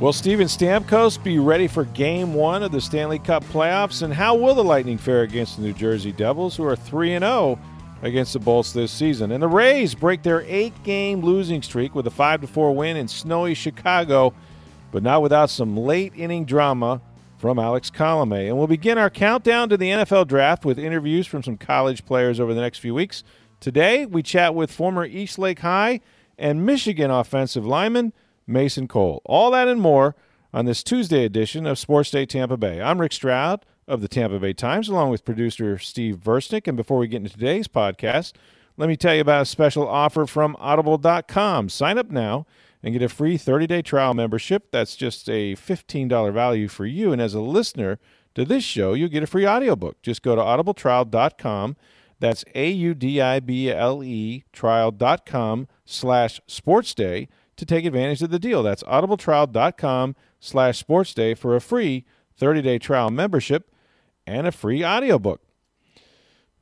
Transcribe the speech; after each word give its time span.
Will 0.00 0.14
Steven 0.14 0.46
Stamkos 0.46 1.22
be 1.22 1.38
ready 1.38 1.68
for 1.68 1.84
game 1.84 2.32
one 2.32 2.62
of 2.62 2.72
the 2.72 2.80
Stanley 2.80 3.18
Cup 3.18 3.44
playoffs? 3.44 4.00
And 4.00 4.14
how 4.14 4.34
will 4.34 4.54
the 4.54 4.64
Lightning 4.64 4.96
fare 4.96 5.20
against 5.20 5.56
the 5.56 5.62
New 5.62 5.74
Jersey 5.74 6.10
Devils, 6.10 6.56
who 6.56 6.64
are 6.64 6.74
3 6.74 7.18
0 7.18 7.58
against 8.00 8.32
the 8.32 8.38
Bolts 8.38 8.72
this 8.72 8.90
season? 8.90 9.30
And 9.30 9.42
the 9.42 9.48
Rays 9.48 9.94
break 9.94 10.22
their 10.22 10.40
eight 10.48 10.72
game 10.84 11.20
losing 11.20 11.60
streak 11.60 11.94
with 11.94 12.06
a 12.06 12.10
5 12.10 12.48
4 12.48 12.74
win 12.74 12.96
in 12.96 13.08
snowy 13.08 13.52
Chicago, 13.52 14.32
but 14.90 15.02
not 15.02 15.20
without 15.20 15.50
some 15.50 15.76
late 15.76 16.14
inning 16.16 16.46
drama 16.46 17.02
from 17.36 17.58
Alex 17.58 17.90
Colome. 17.90 18.48
And 18.48 18.56
we'll 18.56 18.68
begin 18.68 18.96
our 18.96 19.10
countdown 19.10 19.68
to 19.68 19.76
the 19.76 19.90
NFL 19.90 20.28
draft 20.28 20.64
with 20.64 20.78
interviews 20.78 21.26
from 21.26 21.42
some 21.42 21.58
college 21.58 22.06
players 22.06 22.40
over 22.40 22.54
the 22.54 22.62
next 22.62 22.78
few 22.78 22.94
weeks. 22.94 23.22
Today, 23.60 24.06
we 24.06 24.22
chat 24.22 24.54
with 24.54 24.72
former 24.72 25.04
East 25.04 25.38
Lake 25.38 25.58
High 25.58 26.00
and 26.38 26.64
Michigan 26.64 27.10
offensive 27.10 27.66
lineman. 27.66 28.14
Mason 28.50 28.88
Cole. 28.88 29.22
All 29.24 29.50
that 29.52 29.68
and 29.68 29.80
more 29.80 30.14
on 30.52 30.64
this 30.64 30.82
Tuesday 30.82 31.24
edition 31.24 31.66
of 31.66 31.78
Sports 31.78 32.10
Day 32.10 32.26
Tampa 32.26 32.56
Bay. 32.56 32.80
I'm 32.82 33.00
Rick 33.00 33.12
Stroud 33.12 33.64
of 33.86 34.00
the 34.00 34.08
Tampa 34.08 34.38
Bay 34.38 34.52
Times, 34.52 34.88
along 34.88 35.10
with 35.10 35.24
producer 35.24 35.78
Steve 35.78 36.16
Versnick. 36.16 36.66
And 36.66 36.76
before 36.76 36.98
we 36.98 37.08
get 37.08 37.18
into 37.18 37.30
today's 37.30 37.68
podcast, 37.68 38.32
let 38.76 38.88
me 38.88 38.96
tell 38.96 39.14
you 39.14 39.20
about 39.20 39.42
a 39.42 39.46
special 39.46 39.86
offer 39.86 40.26
from 40.26 40.56
Audible.com. 40.58 41.68
Sign 41.68 41.98
up 41.98 42.10
now 42.10 42.46
and 42.82 42.92
get 42.92 43.02
a 43.02 43.08
free 43.08 43.36
30 43.36 43.66
day 43.66 43.82
trial 43.82 44.14
membership. 44.14 44.70
That's 44.70 44.96
just 44.96 45.28
a 45.28 45.54
$15 45.54 46.32
value 46.32 46.68
for 46.68 46.86
you. 46.86 47.12
And 47.12 47.20
as 47.20 47.34
a 47.34 47.40
listener 47.40 47.98
to 48.34 48.44
this 48.44 48.64
show, 48.64 48.94
you'll 48.94 49.08
get 49.08 49.22
a 49.22 49.26
free 49.26 49.46
audiobook. 49.46 50.00
Just 50.02 50.22
go 50.22 50.34
to 50.34 50.42
audibletrial.com. 50.42 51.76
That's 52.20 52.44
A 52.54 52.70
U 52.70 52.94
D 52.94 53.20
I 53.20 53.40
B 53.40 53.70
L 53.70 54.04
E 54.04 54.44
trial.com 54.52 55.68
slash 55.84 56.40
sports 56.46 56.94
day 56.94 57.28
to 57.60 57.66
take 57.66 57.84
advantage 57.84 58.22
of 58.22 58.30
the 58.30 58.38
deal. 58.38 58.62
That's 58.62 58.82
audibletrial.com 58.84 60.16
slash 60.40 60.82
sportsday 60.82 61.36
for 61.36 61.54
a 61.54 61.60
free 61.60 62.06
30-day 62.40 62.78
trial 62.78 63.10
membership 63.10 63.70
and 64.26 64.46
a 64.46 64.52
free 64.52 64.82
audiobook. 64.82 65.42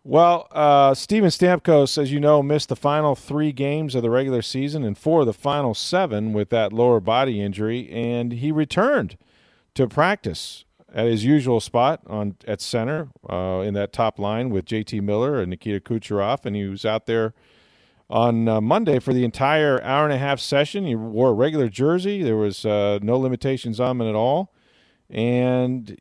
Well, 0.02 0.48
uh, 0.50 0.94
Steven 0.94 1.30
Stamkos, 1.30 1.98
as 1.98 2.10
you 2.10 2.18
know, 2.18 2.42
missed 2.42 2.68
the 2.68 2.76
final 2.76 3.14
three 3.14 3.52
games 3.52 3.94
of 3.94 4.02
the 4.02 4.10
regular 4.10 4.42
season 4.42 4.82
and 4.82 4.98
four 4.98 5.20
of 5.20 5.26
the 5.26 5.32
final 5.32 5.72
seven 5.72 6.32
with 6.32 6.50
that 6.50 6.72
lower 6.72 6.98
body 6.98 7.40
injury, 7.40 7.88
and 7.90 8.32
he 8.32 8.50
returned 8.50 9.16
to 9.74 9.86
practice 9.86 10.64
at 10.92 11.06
his 11.06 11.24
usual 11.24 11.60
spot 11.60 12.00
on 12.06 12.34
at 12.46 12.60
center 12.60 13.08
uh, 13.30 13.62
in 13.64 13.74
that 13.74 13.92
top 13.92 14.18
line 14.18 14.50
with 14.50 14.64
J.T. 14.64 15.00
Miller 15.00 15.38
and 15.38 15.50
Nikita 15.50 15.78
Kucherov, 15.80 16.44
and 16.44 16.56
he 16.56 16.66
was 16.66 16.84
out 16.84 17.06
there– 17.06 17.34
on 18.10 18.48
uh, 18.48 18.60
Monday 18.60 18.98
for 18.98 19.12
the 19.12 19.24
entire 19.24 19.82
hour 19.82 20.04
and 20.04 20.12
a 20.12 20.18
half 20.18 20.40
session. 20.40 20.86
He 20.86 20.94
wore 20.94 21.30
a 21.30 21.34
regular 21.34 21.68
jersey. 21.68 22.22
There 22.22 22.36
was 22.36 22.64
uh, 22.64 22.98
no 23.02 23.18
limitations 23.18 23.80
on 23.80 24.00
him 24.00 24.08
at 24.08 24.14
all. 24.14 24.54
And 25.10 25.98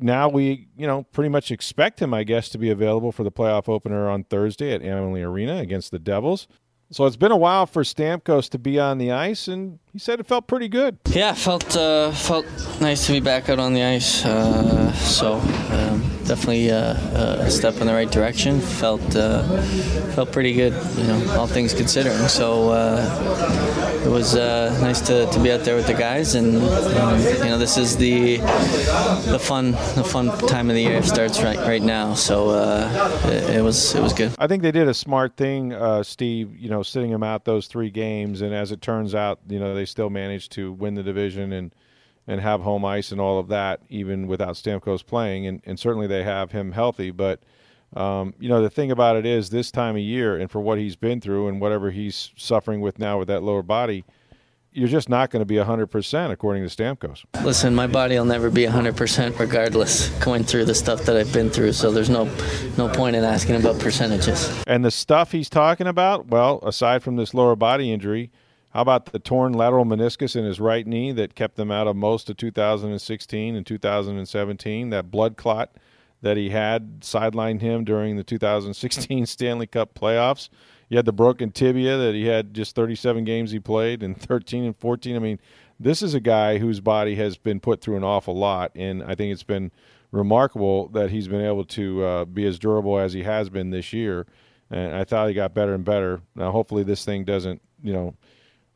now 0.00 0.28
we, 0.28 0.68
you 0.76 0.86
know, 0.86 1.04
pretty 1.12 1.28
much 1.28 1.50
expect 1.50 2.00
him, 2.00 2.14
I 2.14 2.24
guess, 2.24 2.48
to 2.50 2.58
be 2.58 2.70
available 2.70 3.12
for 3.12 3.24
the 3.24 3.32
playoff 3.32 3.68
opener 3.68 4.08
on 4.08 4.24
Thursday 4.24 4.72
at 4.72 4.82
Amalie 4.82 5.22
Arena 5.22 5.58
against 5.58 5.90
the 5.90 5.98
Devils. 5.98 6.46
So 6.90 7.04
it's 7.04 7.16
been 7.16 7.32
a 7.32 7.36
while 7.36 7.66
for 7.66 7.82
Stamkos 7.82 8.48
to 8.48 8.58
be 8.58 8.80
on 8.80 8.96
the 8.96 9.12
ice, 9.12 9.46
and 9.46 9.78
he 9.92 9.98
said 9.98 10.20
it 10.20 10.26
felt 10.26 10.46
pretty 10.46 10.68
good. 10.68 10.96
Yeah, 11.10 11.34
felt 11.34 11.76
uh, 11.76 12.12
felt 12.12 12.46
nice 12.80 13.06
to 13.06 13.12
be 13.12 13.20
back 13.20 13.50
out 13.50 13.58
on 13.58 13.74
the 13.74 13.82
ice. 13.82 14.24
Uh, 14.24 14.90
so 14.94 15.38
definitely 16.28 16.70
uh, 16.70 16.92
a 17.46 17.50
step 17.50 17.80
in 17.80 17.86
the 17.86 17.92
right 17.92 18.10
direction. 18.10 18.60
Felt 18.60 19.16
uh, 19.16 19.42
felt 20.12 20.30
pretty 20.30 20.52
good, 20.52 20.74
you 20.96 21.04
know, 21.04 21.36
all 21.36 21.46
things 21.46 21.72
considering. 21.72 22.28
So 22.28 22.70
uh, 22.70 24.02
it 24.04 24.08
was 24.08 24.36
uh, 24.36 24.78
nice 24.80 25.00
to, 25.02 25.26
to 25.26 25.42
be 25.42 25.50
out 25.50 25.64
there 25.64 25.74
with 25.74 25.86
the 25.86 25.94
guys, 25.94 26.34
and 26.34 26.56
um, 26.56 27.18
you 27.20 27.50
know, 27.50 27.58
this 27.58 27.78
is 27.78 27.96
the 27.96 28.36
the 28.36 29.38
fun 29.40 29.72
the 29.72 30.04
fun 30.04 30.26
time 30.46 30.68
of 30.68 30.76
the 30.76 30.82
year 30.82 31.02
starts 31.02 31.42
right 31.42 31.58
right 31.58 31.82
now. 31.82 32.14
So 32.14 32.50
it, 33.24 33.56
it, 33.56 33.62
was 33.62 33.94
it 33.94 34.02
was 34.02 34.12
good. 34.12 34.34
I 34.38 34.46
think 34.46 34.62
they 34.62 34.72
did 34.72 34.86
a 34.86 34.94
smart 34.94 35.36
thing, 35.36 35.74
Steve. 36.04 36.54
You 36.56 36.68
know, 36.68 36.82
sitting 36.82 37.10
him 37.10 37.22
out 37.22 37.44
those 37.44 37.66
three 37.66 37.90
games, 37.90 38.42
and 38.42 38.54
as 38.54 38.70
it 38.70 38.82
turns 38.82 39.14
out, 39.14 39.40
you 39.48 39.58
know, 39.58 39.74
they 39.74 39.86
still 39.86 40.10
managed 40.10 40.52
to 40.52 40.72
win 40.72 40.94
the 40.94 41.02
division 41.02 41.52
and 41.52 41.72
and 42.28 42.40
have 42.42 42.60
home 42.60 42.84
ice 42.84 43.10
and 43.10 43.20
all 43.20 43.40
of 43.40 43.48
that, 43.48 43.80
even 43.88 44.28
without 44.28 44.54
Stamkos 44.54 45.04
playing, 45.04 45.46
and, 45.46 45.62
and 45.64 45.80
certainly 45.80 46.06
they 46.06 46.22
have 46.22 46.52
him 46.52 46.70
healthy. 46.70 47.10
But 47.10 47.42
um, 47.96 48.34
you 48.38 48.50
know, 48.50 48.62
the 48.62 48.70
thing 48.70 48.90
about 48.90 49.16
it 49.16 49.24
is, 49.24 49.48
this 49.48 49.70
time 49.70 49.96
of 49.96 50.02
year, 50.02 50.36
and 50.36 50.50
for 50.50 50.60
what 50.60 50.78
he's 50.78 50.94
been 50.94 51.22
through 51.22 51.48
and 51.48 51.58
whatever 51.58 51.90
he's 51.90 52.32
suffering 52.36 52.82
with 52.82 52.98
now 52.98 53.18
with 53.18 53.28
that 53.28 53.42
lower 53.42 53.62
body, 53.62 54.04
you're 54.72 54.88
just 54.88 55.08
not 55.08 55.30
going 55.30 55.40
to 55.40 55.46
be 55.46 55.54
100% 55.54 56.30
according 56.30 56.68
to 56.68 56.76
Stamkos. 56.76 57.24
Listen, 57.42 57.74
my 57.74 57.86
body 57.86 58.16
will 58.16 58.26
never 58.26 58.50
be 58.50 58.64
100% 58.64 59.38
regardless 59.38 60.10
going 60.22 60.44
through 60.44 60.66
the 60.66 60.74
stuff 60.74 61.04
that 61.06 61.16
I've 61.16 61.32
been 61.32 61.48
through, 61.48 61.72
so 61.72 61.90
there's 61.90 62.10
no 62.10 62.24
no 62.76 62.88
point 62.88 63.16
in 63.16 63.24
asking 63.24 63.56
about 63.56 63.78
percentages. 63.80 64.62
And 64.66 64.84
the 64.84 64.90
stuff 64.90 65.32
he's 65.32 65.48
talking 65.48 65.86
about, 65.86 66.26
well, 66.26 66.60
aside 66.62 67.02
from 67.02 67.16
this 67.16 67.32
lower 67.32 67.56
body 67.56 67.90
injury, 67.90 68.30
how 68.70 68.82
about 68.82 69.06
the 69.06 69.18
torn 69.18 69.52
lateral 69.52 69.84
meniscus 69.84 70.36
in 70.36 70.44
his 70.44 70.60
right 70.60 70.86
knee 70.86 71.12
that 71.12 71.34
kept 71.34 71.58
him 71.58 71.70
out 71.70 71.86
of 71.86 71.96
most 71.96 72.28
of 72.28 72.36
2016 72.36 73.56
and 73.56 73.66
2017, 73.66 74.90
that 74.90 75.10
blood 75.10 75.36
clot 75.36 75.72
that 76.20 76.36
he 76.36 76.50
had 76.50 77.00
sidelined 77.00 77.60
him 77.60 77.84
during 77.84 78.16
the 78.16 78.24
2016 78.24 79.26
Stanley 79.26 79.66
Cup 79.66 79.94
playoffs 79.94 80.48
you 80.88 80.96
had 80.96 81.06
the 81.06 81.12
broken 81.12 81.50
tibia 81.50 81.96
that 81.98 82.14
he 82.14 82.26
had 82.26 82.54
just 82.54 82.74
37 82.74 83.24
games 83.24 83.50
he 83.50 83.60
played 83.60 84.02
and 84.02 84.20
13 84.20 84.64
and 84.64 84.76
14. 84.76 85.16
I 85.16 85.18
mean, 85.18 85.38
this 85.78 86.02
is 86.02 86.14
a 86.14 86.20
guy 86.20 86.58
whose 86.58 86.80
body 86.80 87.14
has 87.16 87.36
been 87.36 87.60
put 87.60 87.80
through 87.80 87.96
an 87.96 88.04
awful 88.04 88.36
lot, 88.36 88.72
and 88.74 89.02
I 89.02 89.14
think 89.14 89.32
it's 89.32 89.44
been 89.44 89.70
remarkable 90.10 90.88
that 90.88 91.10
he's 91.10 91.28
been 91.28 91.44
able 91.44 91.64
to 91.64 92.04
uh, 92.04 92.24
be 92.24 92.46
as 92.46 92.58
durable 92.58 92.98
as 92.98 93.12
he 93.12 93.22
has 93.22 93.48
been 93.48 93.70
this 93.70 93.92
year. 93.92 94.26
And 94.70 94.94
I 94.94 95.04
thought 95.04 95.28
he 95.28 95.34
got 95.34 95.54
better 95.54 95.74
and 95.74 95.84
better. 95.84 96.20
Now, 96.34 96.50
hopefully, 96.50 96.82
this 96.82 97.04
thing 97.04 97.24
doesn't, 97.24 97.62
you 97.82 97.92
know, 97.92 98.14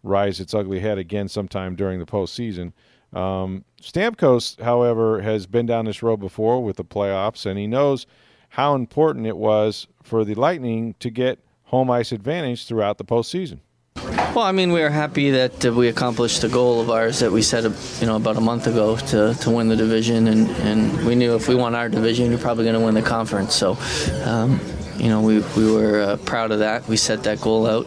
rise 0.03 0.41
its 0.41 0.55
ugly 0.55 0.81
head 0.81 0.99
again 0.99 1.29
sometime 1.29 1.75
during 1.75 1.99
the 1.99 2.07
postseason. 2.07 2.73
Um, 3.13 3.65
Stamkos, 3.81 4.61
however, 4.61 5.23
has 5.23 5.47
been 5.47 5.67
down 5.67 5.85
this 5.85 6.03
road 6.03 6.19
before 6.19 6.63
with 6.63 6.77
the 6.77 6.85
playoffs, 6.85 7.47
and 7.47 7.59
he 7.59 7.67
knows 7.67 8.07
how 8.51 8.75
important 8.75 9.27
it 9.27 9.37
was 9.37 9.87
for 10.03 10.25
the 10.25 10.35
Lightning 10.35 10.95
to 11.01 11.11
get– 11.11 11.39
home 11.73 11.91
ice 11.91 12.13
advantage 12.13 12.67
throughout 12.67 12.99
the 12.99 13.05
postseason. 13.05 13.59
Well, 13.97 14.45
I 14.45 14.53
mean, 14.53 14.73
we 14.73 14.83
are 14.83 14.91
happy 14.91 15.31
that 15.31 15.65
uh, 15.65 15.73
we 15.73 15.89
accomplished 15.89 16.43
the 16.43 16.49
goal 16.49 16.81
of 16.81 16.91
ours 16.91 17.19
that 17.21 17.33
we 17.33 17.43
set, 17.43 17.65
you 18.01 18.07
know, 18.07 18.17
about 18.17 18.37
a 18.37 18.41
month 18.41 18.67
ago 18.67 18.97
to, 18.97 19.35
to 19.35 19.51
win 19.51 19.69
the 19.69 19.77
division, 19.77 20.29
and, 20.29 20.49
and 20.69 21.07
we 21.07 21.15
knew 21.15 21.35
if 21.35 21.49
we 21.49 21.55
won 21.55 21.75
our 21.75 21.89
division, 21.89 22.31
you're 22.31 22.39
probably 22.39 22.65
going 22.65 22.75
to 22.75 22.81
win 22.81 22.95
the 22.95 23.03
conference. 23.03 23.55
So, 23.55 23.79
um, 24.25 24.61
you 25.03 25.09
know, 25.09 25.21
we, 25.21 25.41
we 25.57 25.71
were 25.71 26.01
uh, 26.01 26.17
proud 26.19 26.53
of 26.53 26.61
that. 26.61 26.87
We 26.87 26.97
set 26.97 27.25
that 27.25 27.41
goal 27.41 27.67
out. 27.67 27.87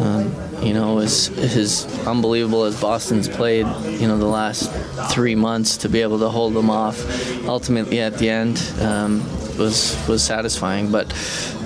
Um, 0.00 0.34
you 0.62 0.72
know, 0.72 0.98
as, 0.98 1.28
as 1.38 2.06
unbelievable 2.06 2.64
as 2.64 2.80
Boston's 2.80 3.28
played, 3.28 3.66
you 3.84 4.08
know, 4.08 4.16
the 4.16 4.26
last 4.26 4.72
three 5.12 5.34
months 5.34 5.76
to 5.78 5.88
be 5.88 6.00
able 6.00 6.20
to 6.20 6.28
hold 6.28 6.54
them 6.54 6.70
off, 6.70 7.46
ultimately 7.46 8.00
at 8.00 8.16
the 8.16 8.30
end, 8.30 8.58
um, 8.80 9.22
was 9.58 9.96
was 10.08 10.24
satisfying. 10.24 10.90
But 10.90 11.08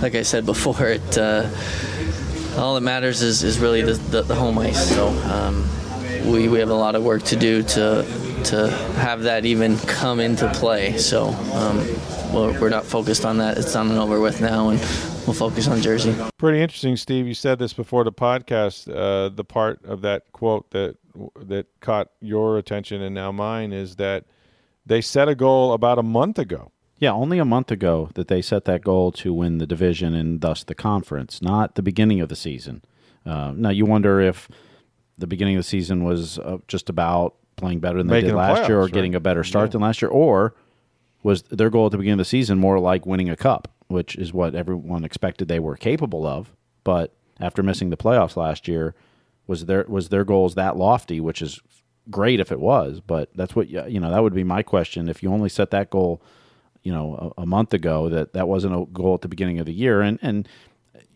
like 0.03 0.15
I 0.15 0.23
said 0.23 0.47
before, 0.47 0.89
it 0.89 1.19
uh, 1.19 1.49
all 2.57 2.75
that 2.75 2.81
matters 2.81 3.23
is, 3.23 3.43
is 3.43 3.59
really 3.59 3.83
the, 3.83 3.95
the, 3.95 4.23
the 4.23 4.35
home 4.35 4.59
ice. 4.59 4.95
So 4.95 5.09
um, 5.09 5.69
we, 6.31 6.49
we 6.49 6.59
have 6.59 6.71
a 6.71 6.75
lot 6.75 6.95
of 6.95 7.05
work 7.05 7.23
to 7.25 7.37
do 7.37 7.63
to 7.63 8.05
to 8.45 8.71
have 8.97 9.23
that 9.23 9.45
even 9.45 9.79
come 9.79 10.21
into 10.21 10.51
play. 10.53 10.97
So 10.99 11.29
um, 11.55 11.79
we're, 12.33 12.61
we're 12.61 12.69
not 12.69 12.85
focused 12.85 13.25
on 13.25 13.39
that. 13.39 13.59
It's 13.59 13.73
done 13.73 13.91
and 13.91 13.99
over 13.99 14.21
with 14.21 14.41
now, 14.41 14.69
and 14.69 14.79
we'll 15.27 15.35
focus 15.35 15.69
on 15.69 15.81
Jersey. 15.81 16.15
Pretty 16.39 16.61
interesting, 16.61 16.97
Steve. 16.97 17.27
You 17.27 17.35
said 17.35 17.59
this 17.59 17.73
before 17.73 18.05
the 18.05 18.13
podcast. 18.13 18.89
Uh, 18.89 19.29
the 19.29 19.45
part 19.45 19.85
of 19.85 20.03
that 20.03 20.33
quote 20.33 20.71
that 20.71 20.97
that 21.37 21.67
caught 21.81 22.09
your 22.21 22.57
attention 22.57 23.03
and 23.03 23.15
now 23.15 23.31
mine 23.31 23.73
is 23.73 23.97
that 23.97 24.25
they 24.87 25.01
set 25.01 25.29
a 25.29 25.35
goal 25.35 25.75
about 25.75 25.99
a 25.99 26.03
month 26.03 26.39
ago 26.39 26.73
yeah, 27.03 27.11
only 27.11 27.41
a 27.41 27.45
month 27.45 27.73
ago 27.73 28.11
that 28.15 28.29
they 28.29 28.41
set 28.41 28.65
that 28.67 28.85
goal 28.85 29.11
to 29.11 29.35
win 29.35 29.59
the 29.59 29.67
division 29.67 30.15
and 30.15 30.41
thus 30.41 30.63
the 30.63 30.77
conference, 30.77 31.43
not 31.43 31.75
the 31.75 31.83
beginning 31.83 32.21
of 32.21 32.29
the 32.29 32.37
season. 32.37 32.81
Uh, 33.27 33.53
now 33.57 33.71
you 33.71 33.85
wonder 33.85 34.21
if 34.21 34.49
the 35.19 35.27
beginning 35.27 35.57
of 35.57 35.59
the 35.59 35.69
season 35.69 36.05
was 36.05 36.39
uh, 36.39 36.59
just 36.69 36.89
about 36.89 37.35
playing 37.57 37.81
better 37.81 37.99
than 37.99 38.09
Making 38.09 38.25
they 38.25 38.31
did 38.31 38.37
last 38.37 38.69
year, 38.69 38.81
or 38.81 38.89
playoffs, 38.89 38.93
getting 38.93 39.15
a 39.15 39.21
better 39.21 39.45
start 39.45 39.73
than 39.73 39.81
last 39.81 40.03
year, 40.03 40.11
or 40.11 40.55
was 41.23 41.43
their 41.43 41.71
goal 41.71 41.87
at 41.87 41.93
the 41.93 41.99
beginning 41.99 42.15
of 42.15 42.25
the 42.25 42.25
season 42.25 42.59
more 42.59 42.79
like 42.79 43.07
winning 43.07 43.31
a 43.31 43.37
cup, 43.37 43.69
which 43.89 44.17
is 44.17 44.33
what 44.33 44.55
everyone 44.55 45.05
expected 45.05 45.49
they 45.49 45.61
were 45.61 45.77
capable 45.77 46.27
of. 46.27 46.53
But 46.85 47.15
after 47.41 47.63
missing 47.63 47.91
the 47.91 47.97
playoffs 47.97 48.37
last 48.37 48.67
year, 48.67 48.95
was 49.47 49.67
their 49.67 49.85
was 49.89 50.09
their 50.09 50.25
goals 50.25 50.55
that 50.55 50.77
lofty? 50.77 51.21
Which 51.21 51.43
is 51.43 51.61
great 52.11 52.41
if 52.41 52.51
it 52.51 52.61
was, 52.61 53.01
but 53.01 53.31
that's 53.35 53.55
what 53.55 53.69
you 53.69 54.01
know. 54.01 54.11
That 54.11 54.23
would 54.23 54.35
be 54.35 54.45
my 54.45 54.63
question. 54.63 55.09
If 55.09 55.23
you 55.23 55.33
only 55.33 55.49
set 55.49 55.71
that 55.71 55.91
goal, 55.91 56.23
you 56.83 56.93
know, 56.93 57.33
a, 57.37 57.43
a 57.43 57.47
month 57.47 57.75
ago, 57.75 58.09
that 58.09 58.33
that 58.33 58.49
wasn't 58.49 58.75
a 58.75 58.87
goal 58.93 59.15
at 59.15 59.21
the 59.23 59.29
beginning 59.29 59.59
of 59.59 59.67
the 59.67 59.73
year, 59.73 60.01
and 60.01 60.19
and 60.23 60.49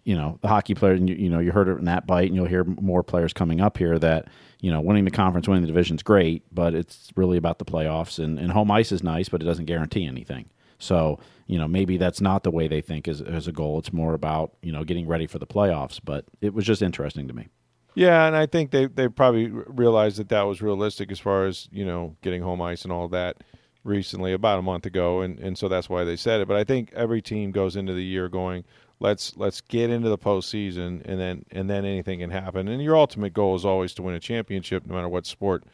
you 0.07 0.15
know 0.15 0.39
the 0.41 0.49
hockey 0.49 0.73
player, 0.73 0.93
and 0.93 1.09
you, 1.11 1.17
you 1.17 1.29
know 1.29 1.41
you 1.41 1.51
heard 1.51 1.69
it 1.69 1.79
in 1.79 1.85
that 1.87 2.07
bite, 2.07 2.29
and 2.29 2.37
you'll 2.37 2.47
hear 2.47 2.65
more 2.65 3.03
players 3.03 3.33
coming 3.33 3.61
up 3.61 3.77
here 3.77 3.99
that 3.99 4.29
you 4.61 4.71
know 4.71 4.81
winning 4.81 5.05
the 5.05 5.11
conference, 5.11 5.49
winning 5.49 5.63
the 5.63 5.67
division 5.67 5.97
is 5.97 6.03
great, 6.03 6.45
but 6.55 6.75
it's 6.75 7.11
really 7.17 7.37
about 7.37 7.59
the 7.59 7.65
playoffs, 7.65 8.23
and, 8.23 8.39
and 8.39 8.53
home 8.53 8.71
ice 8.71 8.93
is 8.93 9.03
nice, 9.03 9.29
but 9.29 9.43
it 9.43 9.45
doesn't 9.45 9.65
guarantee 9.65 10.07
anything. 10.07 10.49
So 10.79 11.19
you 11.49 11.59
know 11.59 11.67
maybe 11.67 11.97
that's 11.97 12.21
not 12.21 12.45
the 12.45 12.53
way 12.53 12.69
they 12.69 12.81
think 12.81 13.09
as, 13.09 13.21
as 13.21 13.49
a 13.49 13.53
goal. 13.53 13.81
It's 13.81 13.93
more 13.93 14.15
about 14.15 14.53
you 14.63 14.71
know 14.71 14.85
getting 14.85 15.09
ready 15.09 15.27
for 15.27 15.41
the 15.41 15.47
playoffs. 15.47 15.99
But 16.03 16.25
it 16.41 16.55
was 16.55 16.65
just 16.65 16.83
interesting 16.83 17.27
to 17.27 17.35
me. 17.35 17.49
Yeah, 17.97 18.29
and 18.29 18.37
I 18.37 18.47
think 18.47 18.71
they 18.71 18.87
they 18.87 19.09
probably 19.09 19.49
realized 19.49 20.19
that 20.19 20.29
that 20.29 20.43
was 20.43 20.63
realistic 20.63 21.11
as 21.11 21.19
far 21.19 21.47
as 21.47 21.69
you 21.73 21.85
know 21.85 22.15
getting 22.23 22.43
home 22.43 22.63
ice 22.63 22.85
and 22.85 22.93
all 22.93 23.09
that 23.09 23.43
recently, 23.83 24.33
about 24.33 24.61
a 24.61 24.63
month 24.63 24.87
ago, 24.87 25.23
and 25.23 25.41
and 25.41 25.59
so 25.59 25.67
that's 25.67 25.89
why 25.89 26.05
they 26.05 26.15
said 26.15 26.41
it. 26.41 26.47
But 26.47 26.59
I 26.59 26.63
think 26.63 26.93
every 26.95 27.21
team 27.21 27.51
goes 27.51 27.75
into 27.75 27.93
the 27.93 28.05
year 28.05 28.29
going, 28.29 28.65
let's 29.01 29.37
let's 29.37 29.61
get 29.61 29.91
into 29.91 30.09
the 30.09 30.19
postseason, 30.19 31.03
and 31.05 31.21
then 31.21 31.45
and 31.51 31.69
then 31.69 31.85
anything 31.85 32.21
can 32.21 32.31
happen. 32.31 32.69
And 32.69 32.83
your 32.83 32.97
ultimate 32.97 33.33
goal 33.33 33.55
is 33.55 33.65
always 33.65 33.95
to 33.95 34.03
win 34.03 34.15
a 34.15 34.21
championship, 34.21 34.87
no 34.87 34.95
matter 34.95 35.09
what 35.09 35.27
sport. 35.27 35.65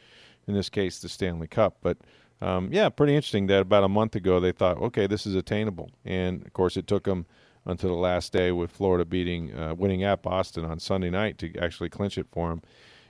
In 0.48 0.54
this 0.54 0.68
case, 0.68 0.98
the 0.98 1.08
Stanley 1.08 1.46
Cup. 1.46 1.76
But 1.82 1.98
um, 2.40 2.68
yeah, 2.72 2.88
pretty 2.88 3.14
interesting 3.14 3.46
that 3.46 3.62
about 3.62 3.84
a 3.84 3.88
month 3.88 4.16
ago 4.16 4.40
they 4.40 4.52
thought, 4.52 4.76
okay, 4.78 5.06
this 5.06 5.26
is 5.26 5.36
attainable, 5.36 5.90
and 6.04 6.44
of 6.44 6.52
course 6.52 6.76
it 6.76 6.86
took 6.86 7.04
them 7.04 7.26
until 7.64 7.90
the 7.90 7.96
last 7.96 8.32
day 8.32 8.50
with 8.50 8.72
Florida 8.72 9.04
beating, 9.04 9.56
uh, 9.56 9.74
winning 9.74 10.02
at 10.02 10.20
Boston 10.20 10.64
on 10.64 10.80
Sunday 10.80 11.10
night 11.10 11.38
to 11.38 11.56
actually 11.58 11.88
clinch 11.88 12.18
it 12.18 12.26
for 12.32 12.48
them. 12.48 12.62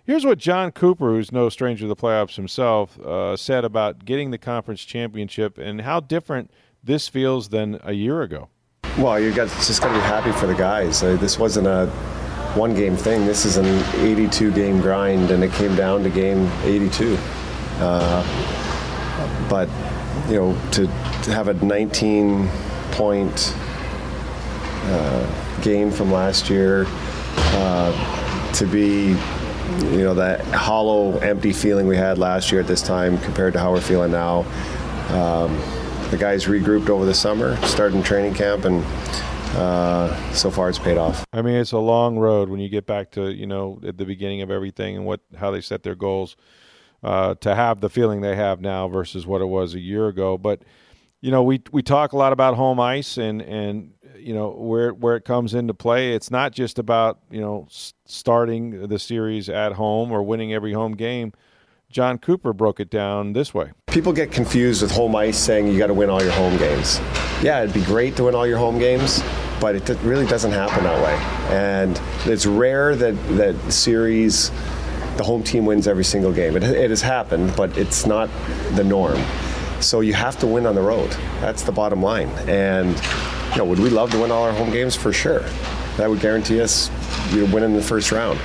Here's 0.04 0.26
what 0.26 0.38
John 0.38 0.72
Cooper, 0.72 1.10
who's 1.10 1.32
no 1.32 1.48
stranger 1.48 1.84
to 1.84 1.88
the 1.88 1.96
playoffs 1.96 2.36
himself, 2.36 2.98
uh, 3.00 3.36
said 3.36 3.64
about 3.64 4.04
getting 4.04 4.30
the 4.30 4.38
conference 4.38 4.84
championship 4.84 5.58
and 5.58 5.80
how 5.80 6.00
different 6.00 6.50
this 6.82 7.08
feels 7.08 7.48
than 7.48 7.80
a 7.84 7.92
year 7.92 8.20
ago. 8.22 8.48
Well, 8.98 9.18
you 9.18 9.32
got 9.32 9.48
just 9.48 9.80
got 9.80 9.88
to 9.88 9.94
be 9.94 10.00
happy 10.00 10.32
for 10.32 10.46
the 10.46 10.54
guys. 10.54 11.02
Uh, 11.02 11.16
this 11.16 11.38
wasn't 11.38 11.66
a 11.66 11.86
one 12.54 12.74
game 12.74 12.94
thing. 12.94 13.24
This 13.24 13.46
is 13.46 13.56
an 13.56 13.66
82 14.04 14.52
game 14.52 14.82
grind, 14.82 15.30
and 15.30 15.42
it 15.42 15.50
came 15.52 15.74
down 15.74 16.02
to 16.02 16.10
game 16.10 16.50
82. 16.62 17.16
Uh, 17.78 19.48
but 19.48 19.68
you 20.28 20.36
know, 20.36 20.58
to, 20.72 20.86
to 20.86 21.32
have 21.32 21.48
a 21.48 21.54
19 21.54 22.48
point 22.90 23.54
uh, 24.84 25.60
game 25.62 25.90
from 25.90 26.12
last 26.12 26.50
year, 26.50 26.84
uh, 27.36 28.52
to 28.52 28.66
be 28.66 29.16
you 29.88 30.02
know 30.02 30.12
that 30.12 30.44
hollow, 30.48 31.16
empty 31.20 31.54
feeling 31.54 31.86
we 31.86 31.96
had 31.96 32.18
last 32.18 32.52
year 32.52 32.60
at 32.60 32.66
this 32.66 32.82
time 32.82 33.16
compared 33.18 33.54
to 33.54 33.58
how 33.58 33.72
we're 33.72 33.80
feeling 33.80 34.12
now. 34.12 34.40
Um, 35.08 35.81
the 36.12 36.18
guys 36.18 36.44
regrouped 36.44 36.90
over 36.90 37.06
the 37.06 37.14
summer, 37.14 37.56
started 37.66 38.04
training 38.04 38.34
camp, 38.34 38.66
and 38.66 38.84
uh, 39.56 40.32
so 40.32 40.50
far 40.50 40.68
it's 40.68 40.78
paid 40.78 40.98
off. 40.98 41.24
I 41.32 41.40
mean, 41.40 41.54
it's 41.54 41.72
a 41.72 41.78
long 41.78 42.18
road 42.18 42.50
when 42.50 42.60
you 42.60 42.68
get 42.68 42.86
back 42.86 43.10
to 43.12 43.32
you 43.32 43.46
know 43.46 43.80
at 43.84 43.96
the 43.96 44.04
beginning 44.04 44.42
of 44.42 44.50
everything 44.50 44.94
and 44.94 45.06
what 45.06 45.20
how 45.36 45.50
they 45.50 45.62
set 45.62 45.82
their 45.82 45.94
goals. 45.94 46.36
Uh, 47.02 47.34
to 47.36 47.52
have 47.52 47.80
the 47.80 47.90
feeling 47.90 48.20
they 48.20 48.36
have 48.36 48.60
now 48.60 48.86
versus 48.86 49.26
what 49.26 49.40
it 49.40 49.46
was 49.46 49.74
a 49.74 49.80
year 49.80 50.06
ago, 50.06 50.38
but 50.38 50.62
you 51.20 51.30
know 51.30 51.42
we 51.42 51.60
we 51.72 51.82
talk 51.82 52.12
a 52.12 52.16
lot 52.16 52.32
about 52.32 52.54
home 52.54 52.78
ice 52.78 53.16
and 53.16 53.40
and 53.42 53.94
you 54.16 54.34
know 54.34 54.50
where 54.50 54.92
where 54.92 55.16
it 55.16 55.24
comes 55.24 55.54
into 55.54 55.72
play. 55.72 56.14
It's 56.14 56.30
not 56.30 56.52
just 56.52 56.78
about 56.78 57.20
you 57.30 57.40
know 57.40 57.66
starting 58.04 58.86
the 58.86 58.98
series 58.98 59.48
at 59.48 59.72
home 59.72 60.12
or 60.12 60.22
winning 60.22 60.52
every 60.52 60.74
home 60.74 60.92
game. 60.92 61.32
John 61.92 62.18
Cooper 62.18 62.52
broke 62.54 62.80
it 62.80 62.88
down 62.90 63.34
this 63.34 63.52
way. 63.52 63.72
People 63.86 64.12
get 64.12 64.32
confused 64.32 64.80
with 64.80 64.90
home 64.90 65.14
ice 65.14 65.38
saying 65.38 65.68
you 65.68 65.78
got 65.78 65.88
to 65.88 65.94
win 65.94 66.08
all 66.08 66.22
your 66.22 66.32
home 66.32 66.56
games. 66.56 66.98
Yeah, 67.42 67.62
it'd 67.62 67.74
be 67.74 67.84
great 67.84 68.16
to 68.16 68.24
win 68.24 68.34
all 68.34 68.46
your 68.46 68.56
home 68.56 68.78
games, 68.78 69.22
but 69.60 69.76
it 69.76 69.88
really 70.02 70.26
doesn't 70.26 70.52
happen 70.52 70.84
that 70.84 71.02
way. 71.04 71.14
And 71.54 72.00
it's 72.24 72.46
rare 72.46 72.96
that 72.96 73.12
that 73.36 73.72
series 73.72 74.50
the 75.18 75.22
home 75.22 75.42
team 75.42 75.66
wins 75.66 75.86
every 75.86 76.04
single 76.04 76.32
game. 76.32 76.56
It, 76.56 76.62
it 76.62 76.88
has 76.88 77.02
happened, 77.02 77.54
but 77.54 77.76
it's 77.76 78.06
not 78.06 78.30
the 78.72 78.82
norm. 78.82 79.22
So 79.80 80.00
you 80.00 80.14
have 80.14 80.38
to 80.38 80.46
win 80.46 80.64
on 80.64 80.74
the 80.74 80.80
road. 80.80 81.10
That's 81.40 81.62
the 81.62 81.72
bottom 81.72 82.02
line. 82.02 82.28
And 82.48 82.96
you 83.50 83.58
know, 83.58 83.64
would 83.66 83.78
we 83.78 83.90
love 83.90 84.10
to 84.12 84.18
win 84.18 84.30
all 84.30 84.44
our 84.44 84.52
home 84.52 84.70
games? 84.70 84.96
For 84.96 85.12
sure. 85.12 85.44
That 85.98 86.08
would 86.08 86.20
guarantee 86.20 86.62
us 86.62 86.90
you 87.34 87.46
know, 87.46 87.54
winning 87.54 87.74
the 87.74 87.82
first 87.82 88.12
round. 88.12 88.38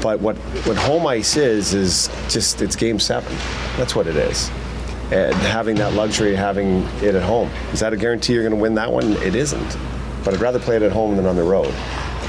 But 0.00 0.20
what, 0.20 0.36
what 0.36 0.76
home 0.76 1.06
ice 1.06 1.36
is 1.36 1.74
is 1.74 2.08
just 2.28 2.62
it's 2.62 2.76
game 2.76 3.00
seven. 3.00 3.36
That's 3.76 3.96
what 3.96 4.06
it 4.06 4.16
is. 4.16 4.48
And 5.10 5.34
having 5.34 5.76
that 5.76 5.94
luxury 5.94 6.34
having 6.34 6.82
it 7.02 7.14
at 7.14 7.22
home. 7.22 7.50
Is 7.72 7.80
that 7.80 7.92
a 7.92 7.96
guarantee 7.96 8.34
you're 8.34 8.42
going 8.42 8.54
to 8.54 8.60
win 8.60 8.74
that 8.74 8.92
one? 8.92 9.12
It 9.22 9.34
isn't. 9.34 9.76
But 10.24 10.34
I'd 10.34 10.40
rather 10.40 10.58
play 10.58 10.76
it 10.76 10.82
at 10.82 10.92
home 10.92 11.16
than 11.16 11.26
on 11.26 11.36
the 11.36 11.42
road. 11.42 11.72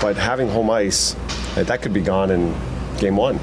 But 0.02 0.16
having 0.16 0.48
home 0.48 0.70
ice, 0.70 1.16
uh, 1.58 1.64
that 1.64 1.82
could 1.82 1.94
be 1.94 2.02
gone 2.02 2.32
in 2.32 2.56
game 2.98 3.18
one. 3.18 3.40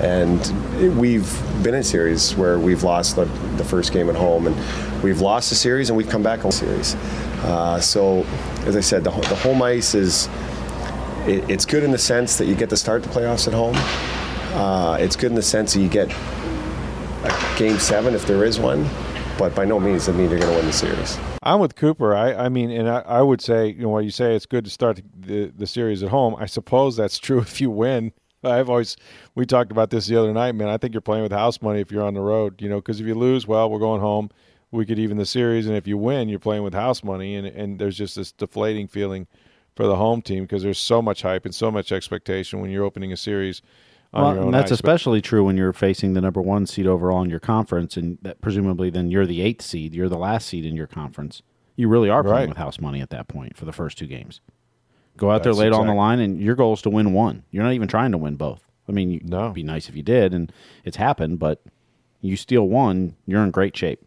And 0.00 0.96
we've 0.96 1.28
been 1.64 1.74
in 1.74 1.82
series 1.82 2.36
where 2.36 2.58
we've 2.58 2.84
lost 2.84 3.16
the, 3.16 3.24
the 3.56 3.64
first 3.64 3.92
game 3.92 4.08
at 4.08 4.14
home, 4.14 4.46
and 4.46 5.02
we've 5.02 5.20
lost 5.20 5.50
a 5.50 5.56
series 5.56 5.90
and 5.90 5.96
we've 5.96 6.08
come 6.08 6.22
back 6.22 6.44
on 6.44 6.52
series. 6.52 6.94
Uh, 7.42 7.80
so, 7.80 8.24
as 8.64 8.76
I 8.76 8.80
said, 8.80 9.02
the, 9.02 9.10
the 9.10 9.34
home 9.34 9.60
ice 9.60 9.96
is 9.96 10.28
it, 11.28 11.48
it's 11.50 11.64
good 11.64 11.84
in 11.84 11.90
the 11.90 11.98
sense 11.98 12.36
that 12.38 12.46
you 12.46 12.54
get 12.54 12.70
to 12.70 12.76
start 12.76 13.02
the 13.02 13.08
playoffs 13.08 13.46
at 13.46 13.54
home. 13.54 13.74
Uh, 14.54 14.96
it's 14.98 15.14
good 15.14 15.30
in 15.30 15.34
the 15.34 15.42
sense 15.42 15.74
that 15.74 15.80
you 15.80 15.88
get 15.88 16.10
a 16.10 17.54
game 17.58 17.78
seven 17.78 18.14
if 18.14 18.26
there 18.26 18.44
is 18.44 18.58
one, 18.58 18.88
but 19.38 19.54
by 19.54 19.64
no 19.64 19.78
means 19.78 20.06
does 20.06 20.16
mean 20.16 20.30
you're 20.30 20.38
going 20.38 20.50
to 20.50 20.56
win 20.56 20.66
the 20.66 20.72
series. 20.72 21.18
I'm 21.42 21.60
with 21.60 21.76
Cooper. 21.76 22.14
I, 22.14 22.34
I 22.34 22.48
mean, 22.48 22.70
and 22.70 22.88
I, 22.88 23.00
I 23.00 23.22
would 23.22 23.40
say, 23.40 23.68
you 23.68 23.82
know, 23.82 23.90
when 23.90 24.04
you 24.04 24.10
say 24.10 24.34
it's 24.34 24.46
good 24.46 24.64
to 24.64 24.70
start 24.70 24.96
the, 24.96 25.02
the, 25.26 25.52
the 25.56 25.66
series 25.66 26.02
at 26.02 26.10
home, 26.10 26.34
I 26.36 26.46
suppose 26.46 26.96
that's 26.96 27.18
true 27.18 27.40
if 27.40 27.60
you 27.60 27.70
win. 27.70 28.12
I've 28.44 28.70
always, 28.70 28.96
we 29.34 29.46
talked 29.46 29.72
about 29.72 29.90
this 29.90 30.06
the 30.06 30.16
other 30.16 30.32
night, 30.32 30.54
man. 30.54 30.68
I 30.68 30.76
think 30.76 30.94
you're 30.94 31.00
playing 31.00 31.24
with 31.24 31.32
house 31.32 31.60
money 31.60 31.80
if 31.80 31.90
you're 31.90 32.04
on 32.04 32.14
the 32.14 32.20
road, 32.20 32.62
you 32.62 32.68
know, 32.68 32.76
because 32.76 33.00
if 33.00 33.06
you 33.06 33.14
lose, 33.16 33.48
well, 33.48 33.68
we're 33.68 33.80
going 33.80 34.00
home. 34.00 34.30
We 34.70 34.86
could 34.86 34.98
even 34.98 35.16
the 35.16 35.26
series. 35.26 35.66
And 35.66 35.76
if 35.76 35.88
you 35.88 35.98
win, 35.98 36.28
you're 36.28 36.38
playing 36.38 36.62
with 36.62 36.74
house 36.74 37.02
money. 37.02 37.34
And, 37.34 37.46
and 37.48 37.78
there's 37.80 37.96
just 37.96 38.14
this 38.14 38.30
deflating 38.30 38.86
feeling 38.86 39.26
for 39.78 39.86
the 39.86 39.94
home 39.94 40.20
team 40.20 40.42
because 40.42 40.64
there's 40.64 40.76
so 40.76 41.00
much 41.00 41.22
hype 41.22 41.44
and 41.44 41.54
so 41.54 41.70
much 41.70 41.92
expectation 41.92 42.60
when 42.60 42.68
you're 42.68 42.82
opening 42.82 43.12
a 43.12 43.16
series 43.16 43.62
on 44.12 44.34
Well, 44.36 44.44
and 44.46 44.52
that's 44.54 44.64
ice. 44.72 44.80
But- 44.80 44.90
especially 44.90 45.20
true 45.22 45.44
when 45.44 45.56
you're 45.56 45.72
facing 45.72 46.14
the 46.14 46.20
number 46.20 46.42
one 46.42 46.66
seed 46.66 46.88
overall 46.88 47.22
in 47.22 47.30
your 47.30 47.38
conference, 47.38 47.96
and 47.96 48.18
that 48.22 48.40
presumably 48.40 48.90
then 48.90 49.08
you're 49.08 49.24
the 49.24 49.40
eighth 49.40 49.62
seed. 49.62 49.94
You're 49.94 50.08
the 50.08 50.18
last 50.18 50.48
seed 50.48 50.64
in 50.64 50.74
your 50.74 50.88
conference. 50.88 51.42
You 51.76 51.86
really 51.86 52.10
are 52.10 52.24
playing 52.24 52.36
Right. 52.36 52.48
with 52.48 52.58
house 52.58 52.80
money 52.80 53.00
at 53.00 53.10
that 53.10 53.28
point 53.28 53.56
for 53.56 53.66
the 53.66 53.72
first 53.72 53.96
two 53.98 54.08
games. 54.08 54.40
Go 55.16 55.30
out 55.30 55.44
there 55.44 55.52
That's 55.52 55.60
late 55.60 55.72
on 55.72 55.86
the 55.86 55.94
line, 55.94 56.18
and 56.18 56.40
your 56.40 56.56
goal 56.56 56.72
is 56.74 56.82
to 56.82 56.90
win 56.90 57.12
one. 57.12 57.44
You're 57.52 57.62
not 57.62 57.72
even 57.72 57.86
trying 57.86 58.10
to 58.10 58.18
win 58.18 58.34
both. 58.34 58.66
I 58.88 58.92
mean, 58.92 59.10
you, 59.12 59.20
No. 59.22 59.42
it'd 59.44 59.54
be 59.54 59.62
nice 59.62 59.88
if 59.88 59.94
you 59.94 60.02
did, 60.02 60.34
and 60.34 60.52
it's 60.84 60.96
happened, 60.96 61.38
but 61.38 61.62
you 62.20 62.34
steal 62.34 62.68
one, 62.68 63.14
you're 63.26 63.44
in 63.44 63.52
great 63.52 63.76
shape. 63.76 64.04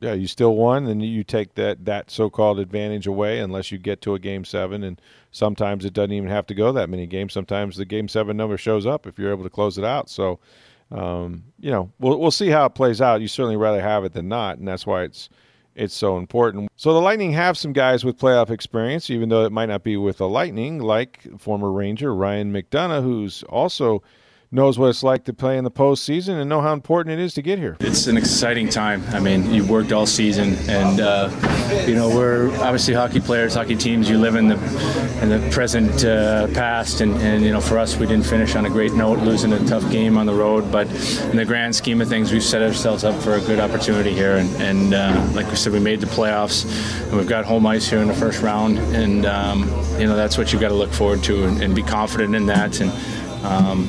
Yeah, 0.00 0.12
you 0.12 0.28
still 0.28 0.54
won, 0.54 0.86
and 0.86 1.02
you 1.02 1.24
take 1.24 1.54
that 1.54 1.84
that 1.86 2.10
so-called 2.10 2.60
advantage 2.60 3.08
away 3.08 3.40
unless 3.40 3.72
you 3.72 3.78
get 3.78 4.00
to 4.02 4.14
a 4.14 4.18
game 4.20 4.44
seven. 4.44 4.84
And 4.84 5.00
sometimes 5.32 5.84
it 5.84 5.92
doesn't 5.92 6.12
even 6.12 6.28
have 6.28 6.46
to 6.46 6.54
go 6.54 6.70
that 6.72 6.88
many 6.88 7.06
games. 7.06 7.32
Sometimes 7.32 7.76
the 7.76 7.84
game 7.84 8.06
seven 8.06 8.36
number 8.36 8.56
shows 8.56 8.86
up 8.86 9.06
if 9.08 9.18
you're 9.18 9.32
able 9.32 9.42
to 9.42 9.50
close 9.50 9.76
it 9.76 9.84
out. 9.84 10.08
So, 10.08 10.38
um, 10.92 11.42
you 11.58 11.72
know, 11.72 11.90
we'll 11.98 12.18
we'll 12.20 12.30
see 12.30 12.48
how 12.48 12.66
it 12.66 12.74
plays 12.74 13.00
out. 13.00 13.20
You 13.20 13.26
certainly 13.26 13.56
rather 13.56 13.82
have 13.82 14.04
it 14.04 14.12
than 14.12 14.28
not, 14.28 14.58
and 14.58 14.68
that's 14.68 14.86
why 14.86 15.02
it's 15.02 15.30
it's 15.74 15.94
so 15.94 16.16
important. 16.16 16.70
So 16.76 16.92
the 16.92 17.00
Lightning 17.00 17.32
have 17.32 17.58
some 17.58 17.72
guys 17.72 18.04
with 18.04 18.18
playoff 18.18 18.50
experience, 18.50 19.10
even 19.10 19.28
though 19.28 19.44
it 19.44 19.52
might 19.52 19.66
not 19.68 19.82
be 19.82 19.96
with 19.96 20.18
the 20.18 20.28
Lightning, 20.28 20.78
like 20.78 21.26
former 21.38 21.72
Ranger 21.72 22.14
Ryan 22.14 22.52
McDonagh, 22.52 23.02
who's 23.02 23.42
also 23.44 24.02
knows 24.50 24.78
what 24.78 24.88
it's 24.88 25.02
like 25.02 25.24
to 25.24 25.34
play 25.34 25.58
in 25.58 25.64
the 25.64 25.70
postseason 25.70 26.40
and 26.40 26.48
know 26.48 26.60
how 26.60 26.72
important 26.72 27.18
it 27.18 27.22
is 27.22 27.34
to 27.34 27.42
get 27.42 27.58
here. 27.58 27.76
It's 27.80 28.06
an 28.06 28.16
exciting 28.16 28.68
time. 28.68 29.02
I 29.08 29.20
mean, 29.20 29.52
you've 29.52 29.68
worked 29.68 29.92
all 29.92 30.06
season, 30.06 30.54
and 30.68 31.00
uh, 31.00 31.30
you 31.86 31.94
know 31.94 32.08
we're 32.08 32.50
obviously 32.60 32.94
hockey 32.94 33.20
players, 33.20 33.54
hockey 33.54 33.76
teams. 33.76 34.08
You 34.08 34.18
live 34.18 34.36
in 34.36 34.48
the 34.48 34.56
in 35.22 35.28
the 35.28 35.50
present, 35.50 36.04
uh, 36.04 36.46
past, 36.48 37.00
and, 37.00 37.14
and 37.16 37.44
you 37.44 37.52
know 37.52 37.60
for 37.60 37.78
us, 37.78 37.96
we 37.96 38.06
didn't 38.06 38.26
finish 38.26 38.54
on 38.56 38.64
a 38.64 38.70
great 38.70 38.94
note, 38.94 39.18
losing 39.18 39.52
a 39.52 39.64
tough 39.66 39.88
game 39.90 40.16
on 40.16 40.26
the 40.26 40.34
road. 40.34 40.70
But 40.72 40.86
in 41.30 41.36
the 41.36 41.44
grand 41.44 41.74
scheme 41.76 42.00
of 42.00 42.08
things, 42.08 42.32
we've 42.32 42.42
set 42.42 42.62
ourselves 42.62 43.04
up 43.04 43.20
for 43.22 43.34
a 43.34 43.40
good 43.40 43.60
opportunity 43.60 44.14
here, 44.14 44.36
and, 44.36 44.48
and 44.56 44.94
uh, 44.94 45.30
like 45.34 45.48
we 45.48 45.56
said, 45.56 45.72
we 45.72 45.80
made 45.80 46.00
the 46.00 46.06
playoffs, 46.06 46.64
and 47.08 47.16
we've 47.16 47.28
got 47.28 47.44
home 47.44 47.66
ice 47.66 47.88
here 47.88 47.98
in 47.98 48.08
the 48.08 48.14
first 48.14 48.40
round, 48.40 48.78
and 48.78 49.26
um, 49.26 49.68
you 49.98 50.06
know 50.06 50.16
that's 50.16 50.38
what 50.38 50.52
you've 50.52 50.62
got 50.62 50.68
to 50.68 50.74
look 50.74 50.92
forward 50.92 51.22
to, 51.24 51.44
and, 51.44 51.62
and 51.62 51.74
be 51.74 51.82
confident 51.82 52.34
in 52.34 52.46
that, 52.46 52.80
and. 52.80 52.90
Um, 53.44 53.88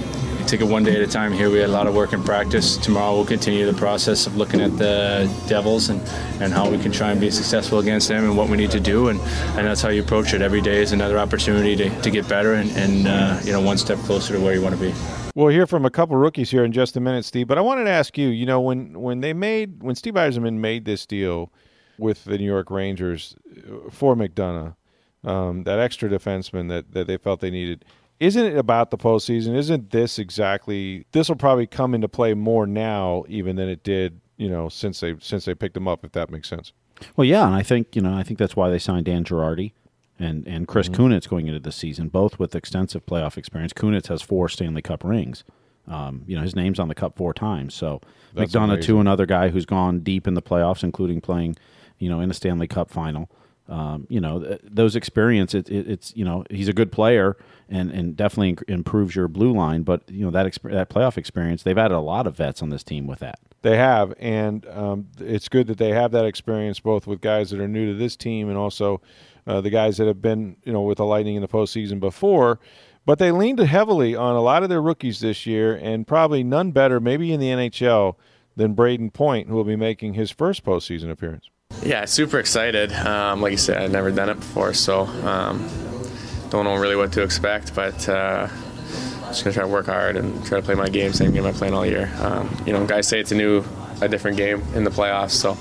take 0.50 0.62
it 0.62 0.68
one 0.68 0.84
day 0.84 0.96
at 0.96 1.02
a 1.02 1.08
time 1.08 1.32
here. 1.32 1.48
We 1.52 1.60
had 1.60 1.70
a 1.70 1.72
lot 1.72 1.86
of 1.86 1.94
work 1.94 2.12
in 2.12 2.24
practice. 2.24 2.76
Tomorrow 2.78 3.14
we'll 3.14 3.26
continue 3.26 3.68
the 3.68 3.78
process 3.78 4.26
of 4.26 4.36
looking 4.36 4.62
at 4.62 4.76
the 4.80 5.32
Devils 5.48 5.90
and, 5.90 6.02
and 6.42 6.52
how 6.52 6.68
we 6.68 6.80
can 6.80 6.92
try 6.92 7.12
and 7.12 7.22
be 7.22 7.30
successful 7.30 7.78
against 7.78 8.08
them 8.08 8.24
and 8.24 8.36
what 8.36 8.50
we 8.50 8.58
need 8.58 8.72
to 8.72 8.80
do. 8.80 9.10
And, 9.10 9.20
and 9.20 9.68
that's 9.68 9.80
how 9.84 9.90
you 9.90 10.02
approach 10.02 10.34
it. 10.34 10.42
Every 10.42 10.62
day 10.62 10.82
is 10.82 10.92
another 10.92 11.20
opportunity 11.20 11.76
to, 11.76 12.02
to 12.02 12.10
get 12.10 12.28
better 12.28 12.54
and, 12.54 12.72
and 12.72 13.08
uh, 13.08 13.40
you 13.44 13.52
know 13.52 13.62
one 13.62 13.78
step 13.78 14.00
closer 14.00 14.34
to 14.34 14.40
where 14.40 14.56
you 14.56 14.62
want 14.62 14.74
to 14.74 14.82
be. 14.82 14.92
We'll 15.36 15.50
hear 15.50 15.68
from 15.68 15.86
a 15.86 15.92
couple 15.92 16.16
rookies 16.16 16.50
here 16.50 16.64
in 16.64 16.72
just 16.72 16.98
a 16.98 17.00
minute, 17.00 17.26
Steve. 17.26 17.48
But 17.48 17.60
I 17.60 17.62
wanted 17.62 17.84
to 17.84 17.92
ask 17.92 18.18
you, 18.18 18.30
you 18.30 18.48
know, 18.48 18.60
when 18.60 19.00
when 19.00 19.22
they 19.22 19.34
made 19.34 19.84
when 19.84 19.94
Steve 19.94 20.16
Yzerman 20.16 20.56
made 20.56 20.84
this 20.84 21.06
deal 21.06 21.54
with 22.00 22.24
the 22.24 22.40
New 22.40 22.46
York 22.46 22.72
Rangers 22.72 23.36
uh, 23.56 23.92
for 23.92 24.16
McDonagh, 24.16 24.76
um, 25.24 25.64
that 25.66 25.78
extra 25.78 26.10
defenseman 26.10 26.70
that, 26.70 26.94
that 26.94 27.06
they 27.06 27.18
felt 27.18 27.40
they 27.40 27.52
needed 27.52 27.86
isn't 28.20 28.46
it 28.46 28.58
about 28.58 28.92
the 28.92 28.98
postseason? 28.98 29.56
Isn't 29.56 29.92
this 29.92 30.20
exactly? 30.20 31.06
This 31.12 31.30
will 31.30 31.36
probably 31.36 31.68
come 31.68 31.94
into 31.94 32.08
play 32.08 32.34
more 32.34 32.68
now, 32.68 33.24
even 33.28 33.56
than 33.56 33.70
it 33.70 33.84
did, 33.84 34.20
you 34.38 34.50
know, 34.50 34.70
since 34.70 35.00
they 35.00 35.16
since 35.20 35.46
they 35.46 35.56
picked 35.56 35.78
him 35.78 35.88
up. 35.88 36.04
If 36.04 36.12
that 36.14 36.30
makes 36.30 36.50
sense. 36.50 36.74
Well, 37.16 37.26
yeah, 37.26 37.46
and 37.46 37.56
I 37.56 37.64
think 37.64 37.96
you 37.96 38.02
know, 38.02 38.14
I 38.14 38.24
think 38.24 38.40
that's 38.40 38.56
why 38.56 38.70
they 38.70 38.80
signed 38.80 39.06
Dan 39.06 39.24
Girardi 39.24 39.72
and 40.20 40.46
and 40.48 40.68
Chris 40.68 40.90
mm-hmm. 40.90 41.02
Kunitz 41.02 41.30
going 41.30 41.48
into 41.48 41.60
the 41.60 41.72
season, 41.72 42.10
both 42.10 42.38
with 42.40 42.56
extensive 42.56 43.06
playoff 43.06 43.38
experience. 43.38 43.74
Kunitz 43.74 44.08
has 44.08 44.22
four 44.22 44.50
Stanley 44.50 44.82
Cup 44.82 45.04
rings. 45.04 45.44
Um, 45.88 46.24
you 46.28 46.36
know, 46.36 46.44
his 46.44 46.56
name's 46.56 46.80
on 46.80 46.88
the 46.88 46.94
cup 46.94 47.18
four 47.18 47.34
times. 47.34 47.74
So 47.74 48.00
that's 48.36 48.54
McDonagh, 48.54 48.74
amazing. 48.74 48.84
too, 48.84 49.00
another 49.00 49.26
guy 49.26 49.50
who's 49.50 49.66
gone 49.66 50.02
deep 50.02 50.28
in 50.28 50.36
the 50.36 50.42
playoffs, 50.42 50.84
including 50.84 51.20
playing, 51.20 51.56
you 51.98 52.10
know, 52.10 52.20
in 52.20 52.30
a 52.30 52.34
Stanley 52.34 52.68
Cup 52.68 52.92
final. 52.92 53.28
Um, 53.70 54.08
you 54.10 54.20
know, 54.20 54.58
those 54.64 54.96
experience. 54.96 55.54
It, 55.54 55.70
it, 55.70 55.88
it's 55.88 56.14
you 56.16 56.26
know, 56.26 56.44
he's 56.50 56.68
a 56.68 56.74
good 56.74 56.92
player 56.92 57.38
and 57.70 57.92
and 57.92 58.16
definitely 58.16 58.58
improves 58.68 59.16
your 59.16 59.28
blue 59.28 59.54
line. 59.54 59.84
But 59.84 60.02
you 60.10 60.26
know 60.26 60.32
that 60.32 60.46
exp- 60.46 60.72
that 60.72 60.90
playoff 60.90 61.18
experience, 61.18 61.64
they've 61.64 61.78
added 61.78 61.96
a 61.96 62.00
lot 62.00 62.28
of 62.28 62.36
vets 62.36 62.62
on 62.62 62.70
this 62.70 62.84
team 62.84 63.08
with 63.08 63.20
that. 63.20 63.40
They 63.62 63.78
have, 63.78 64.14
and 64.20 64.66
um, 64.70 65.08
it's 65.20 65.50
good 65.50 65.68
that 65.68 65.78
they 65.78 65.92
have 65.92 66.12
that 66.12 66.26
experience 66.26 66.80
both 66.80 67.06
with 67.06 67.22
guys 67.22 67.52
that 67.52 67.60
are 67.60 67.68
new 67.68 67.92
to 67.92 67.98
this 67.98 68.16
team 68.16 68.50
and 68.50 68.58
also 68.58 69.02
uh, 69.46 69.62
the 69.62 69.70
guys 69.70 69.98
that 69.98 70.08
have 70.08 70.22
been 70.22 70.58
you 70.64 70.74
know 70.74 70.82
with 70.82 70.98
the 70.98 71.06
Lightning 71.06 71.36
in 71.36 71.42
the 71.42 71.48
postseason 71.48 72.00
before. 72.00 72.60
But 73.06 73.18
they 73.18 73.32
leaned 73.32 73.60
heavily 73.60 74.16
on 74.16 74.36
a 74.36 74.42
lot 74.42 74.62
of 74.62 74.70
their 74.70 74.82
rookies 74.82 75.20
this 75.20 75.46
year, 75.46 75.76
and 75.76 76.06
probably 76.06 76.44
none 76.44 76.72
better, 76.72 77.00
maybe 77.00 77.32
in 77.32 77.40
the 77.40 77.48
NHL, 77.48 78.16
than 78.56 78.76
Brayden 78.76 79.12
Point, 79.12 79.48
who 79.48 79.56
will 79.56 79.64
be 79.64 79.76
making 79.76 80.14
his 80.14 80.30
first 80.30 80.64
postseason 80.64 81.10
appearance. 81.10 81.50
Yeah, 81.82 82.06
super 82.06 82.40
excited. 82.40 82.92
Um, 82.92 83.42
like 83.42 83.52
you 83.52 83.58
said, 83.58 83.78
I've 83.82 83.92
never 83.92 84.12
done 84.12 84.30
it 84.30 84.36
before, 84.36 84.74
so 84.74 85.02
um, 85.26 85.70
don't 86.50 86.66
know 86.66 86.76
really 86.76 86.96
what 86.96 87.14
to 87.14 87.24
expect, 87.24 87.74
but 87.74 88.08
uh, 88.10 88.48
just 89.28 89.44
gonna 89.44 89.54
try 89.54 89.64
to 89.64 89.68
work 89.70 89.86
hard 89.86 90.18
and 90.18 90.46
try 90.46 90.60
to 90.60 90.66
play 90.66 90.76
my 90.76 90.90
game, 90.90 91.14
same 91.14 91.32
game 91.32 91.46
I'm 91.46 91.54
playing 91.54 91.74
all 91.74 91.86
year. 91.86 92.12
Um, 92.20 92.56
you 92.66 92.74
know, 92.74 92.86
guys 92.86 93.08
say 93.08 93.20
it's 93.20 93.32
a 93.32 93.36
new, 93.36 93.64
a 94.02 94.10
different 94.10 94.36
game 94.36 94.62
in 94.76 94.84
the 94.84 94.90
playoffs, 94.90 95.32
so 95.32 95.52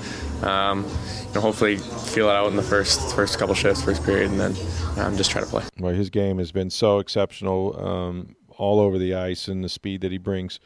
um, 0.47 0.83
you 1.27 1.33
know, 1.35 1.41
hopefully 1.41 1.77
feel 1.77 2.27
it 2.27 2.33
out 2.33 2.47
in 2.47 2.57
the 2.57 2.63
first 2.63 3.15
first 3.15 3.39
couple 3.39 3.55
shifts, 3.55 3.81
first 3.81 4.03
period, 4.03 4.29
and 4.29 4.39
then 4.39 4.55
um, 4.97 5.15
just 5.15 5.31
try 5.31 5.39
to 5.39 5.47
play. 5.47 5.63
Well, 5.79 5.93
his 5.93 6.09
game 6.09 6.37
has 6.39 6.51
been 6.51 6.69
so 6.69 6.99
exceptional 6.99 7.79
um, 7.79 8.35
all 8.57 8.81
over 8.81 8.97
the 8.97 9.13
ice 9.15 9.47
and 9.47 9.63
the 9.63 9.69
speed 9.69 10.01
that 10.01 10.11
he 10.11 10.17
brings 10.17 10.59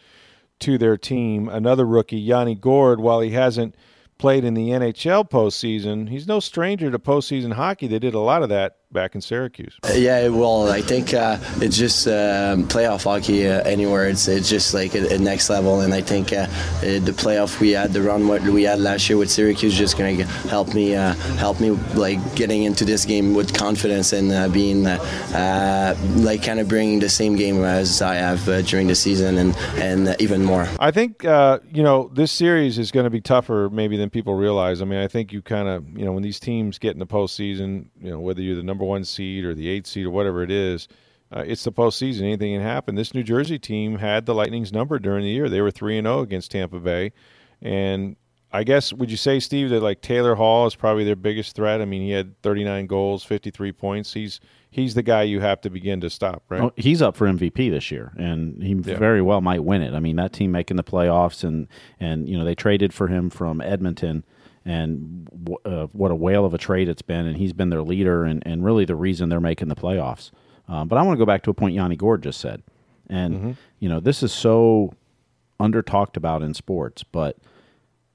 to 0.62 0.80
their 0.80 0.98
team. 0.98 1.48
Another 1.48 1.86
rookie, 1.86 2.18
Yanni 2.18 2.56
Gourde, 2.56 3.00
while 3.00 3.20
he 3.20 3.32
hasn't 3.32 3.76
played 4.24 4.46
in 4.46 4.54
the 4.54 4.70
NHL 4.70 5.30
postseason, 5.30 6.08
he's 6.08 6.26
no 6.26 6.40
stranger 6.40 6.90
to 6.90 6.98
postseason 6.98 7.52
hockey. 7.52 7.88
They 7.88 8.00
did 8.00 8.14
a 8.14 8.20
lot 8.20 8.42
of 8.42 8.48
that 8.48 8.78
back 8.94 9.16
in 9.16 9.22
Syracuse. 9.22 9.78
Yeah, 9.94 10.28
well, 10.30 10.72
I 10.72 10.82
think 10.82 11.14
uh, 11.14 11.38
it's 11.58 11.78
just 11.78 12.08
um, 12.08 12.68
playoff 12.68 13.04
hockey 13.04 13.48
uh, 13.48 13.62
anywhere. 13.64 14.08
It's, 14.08 14.28
it's 14.28 14.50
just 14.50 14.74
like 14.74 14.96
a, 14.96 15.16
a, 15.16 15.18
next 15.18 15.50
level, 15.50 15.82
and 15.82 15.94
I 15.94 16.02
think 16.02 16.32
uh, 16.32 16.46
the 16.82 17.14
playoff 17.16 17.60
we 17.60 17.72
had, 17.72 17.94
the 17.94 18.02
run 18.02 18.28
what 18.28 18.42
we 18.44 18.64
had 18.64 18.80
last 18.80 19.10
year 19.10 19.18
with 19.18 19.32
Syracuse, 19.32 19.78
just 19.78 19.98
gonna 19.98 20.24
help 20.48 20.74
me 20.74 20.96
uh, 20.96 21.14
help 21.38 21.60
me 21.60 21.72
like 21.96 22.20
getting 22.36 22.64
into 22.64 22.86
this 22.86 23.06
game 23.06 23.34
with 23.34 23.54
confidence 23.54 24.14
and 24.14 24.32
uh, 24.32 24.48
being 24.50 24.86
uh, 24.86 25.96
like 26.18 26.44
kind 26.44 26.60
of 26.60 26.68
bringing 26.68 27.00
the 27.00 27.10
same 27.10 27.36
game 27.36 27.64
as 27.64 28.02
I 28.02 28.16
have 28.16 28.46
during 28.68 28.88
the 28.88 28.96
season 28.96 29.38
and 29.38 29.56
and 29.78 30.16
even 30.20 30.46
more. 30.46 30.68
I 30.80 30.92
think 30.92 31.24
you 31.24 31.84
know 31.84 32.10
this 32.14 32.32
series 32.32 32.78
is 32.78 32.92
going 32.92 33.06
to 33.06 33.10
be 33.10 33.22
tougher 33.22 33.70
maybe 33.72 33.98
than 33.98 34.10
people 34.10 34.36
realize. 34.36 34.82
I 34.82 34.86
mean, 34.86 35.00
I 35.00 35.08
think 35.08 35.34
you 35.34 35.42
kind 35.42 35.68
of 35.68 35.98
you 35.98 36.06
know 36.06 36.12
when 36.12 36.24
these 36.24 36.40
teams 36.40 36.78
get 36.78 36.94
in 36.94 37.00
the 37.00 37.08
postseason, 37.08 37.88
you 38.00 38.12
know 38.12 38.20
whether 38.20 38.42
you're 38.42 38.56
the 38.56 38.64
number 38.64 38.83
number 38.84 38.90
one 38.90 39.04
seed 39.04 39.46
or 39.46 39.54
the 39.54 39.70
eighth 39.70 39.88
seed 39.88 40.06
or 40.06 40.12
whatever 40.12 40.44
it 40.44 40.52
is. 40.52 40.88
Uh, 41.32 41.44
it's 41.48 41.64
the 41.64 41.72
postseason. 41.72 42.22
Anything 42.22 42.54
can 42.54 42.62
happen. 42.62 42.96
This 42.96 43.14
New 43.14 43.24
Jersey 43.24 43.58
team 43.58 43.98
had 43.98 44.26
the 44.26 44.36
Lightning's 44.36 44.72
number 44.72 45.00
during 45.00 45.24
the 45.24 45.32
year. 45.32 45.50
They 45.50 45.62
were 45.62 45.72
three 45.72 45.98
and 45.98 46.06
zero 46.06 46.20
oh 46.20 46.22
against 46.22 46.52
Tampa 46.52 46.80
Bay, 46.80 47.12
and 47.62 48.16
I 48.52 48.64
guess 48.64 48.94
would 48.94 49.10
you 49.10 49.18
say, 49.18 49.40
Steve, 49.40 49.72
that 49.72 49.82
like 49.82 50.02
Taylor 50.02 50.36
Hall 50.36 50.68
is 50.68 50.76
probably 50.76 51.04
their 51.04 51.16
biggest 51.16 51.56
threat? 51.56 51.82
I 51.82 51.86
mean, 51.86 52.04
he 52.04 52.12
had 52.12 52.40
39 52.44 52.86
goals, 52.86 53.24
53 53.24 53.72
points. 53.72 54.14
He's 54.14 54.40
he's 54.70 54.94
the 54.94 55.02
guy 55.02 55.24
you 55.24 55.40
have 55.40 55.60
to 55.62 55.72
begin 55.72 56.02
to 56.02 56.10
stop, 56.12 56.44
right? 56.50 56.62
Well, 56.62 56.74
he's 56.76 57.02
up 57.02 57.16
for 57.16 57.28
MVP 57.28 57.72
this 57.72 57.90
year, 57.90 58.14
and 58.16 58.62
he 58.62 58.74
yeah. 58.74 59.00
very 59.00 59.24
well 59.24 59.42
might 59.42 59.64
win 59.64 59.82
it. 59.82 59.96
I 59.96 60.00
mean, 60.00 60.18
that 60.18 60.34
team 60.34 60.52
making 60.52 60.78
the 60.78 60.84
playoffs, 60.84 61.44
and 61.44 61.68
and 62.00 62.30
you 62.30 62.38
know 62.38 62.46
they 62.46 62.54
traded 62.54 62.94
for 62.94 63.08
him 63.08 63.32
from 63.32 63.60
Edmonton 63.60 64.24
and 64.66 65.28
w- 65.44 65.60
uh, 65.66 65.88
what 65.88 66.12
a 66.12 66.16
whale 66.16 66.46
of 66.46 66.54
a 66.54 66.58
trade 66.58 66.88
it's 66.90 67.02
been. 67.02 67.26
And 67.26 67.38
he's 67.38 67.54
been 67.54 67.70
their 67.70 67.82
leader 67.82 68.24
and, 68.24 68.42
and 68.46 68.64
really 68.64 68.86
the 68.86 68.96
reason 68.96 69.30
they're 69.30 69.40
making 69.40 69.68
the 69.68 69.76
playoffs. 69.76 70.32
Um, 70.68 70.88
but 70.88 70.98
I 70.98 71.02
want 71.02 71.18
to 71.18 71.20
go 71.20 71.26
back 71.26 71.44
to 71.44 71.50
a 71.50 71.54
point 71.54 71.76
Yanni 71.76 71.96
Gourde 71.96 72.24
just 72.24 72.40
said. 72.40 72.64
And, 73.10 73.36
mm-hmm. 73.36 73.52
you 73.80 73.90
know, 73.90 74.00
this 74.00 74.24
is 74.24 74.32
so 74.32 74.94
under 75.60 75.82
talked 75.82 76.18
about 76.18 76.42
in 76.42 76.54
sports, 76.54 77.04
but 77.04 77.38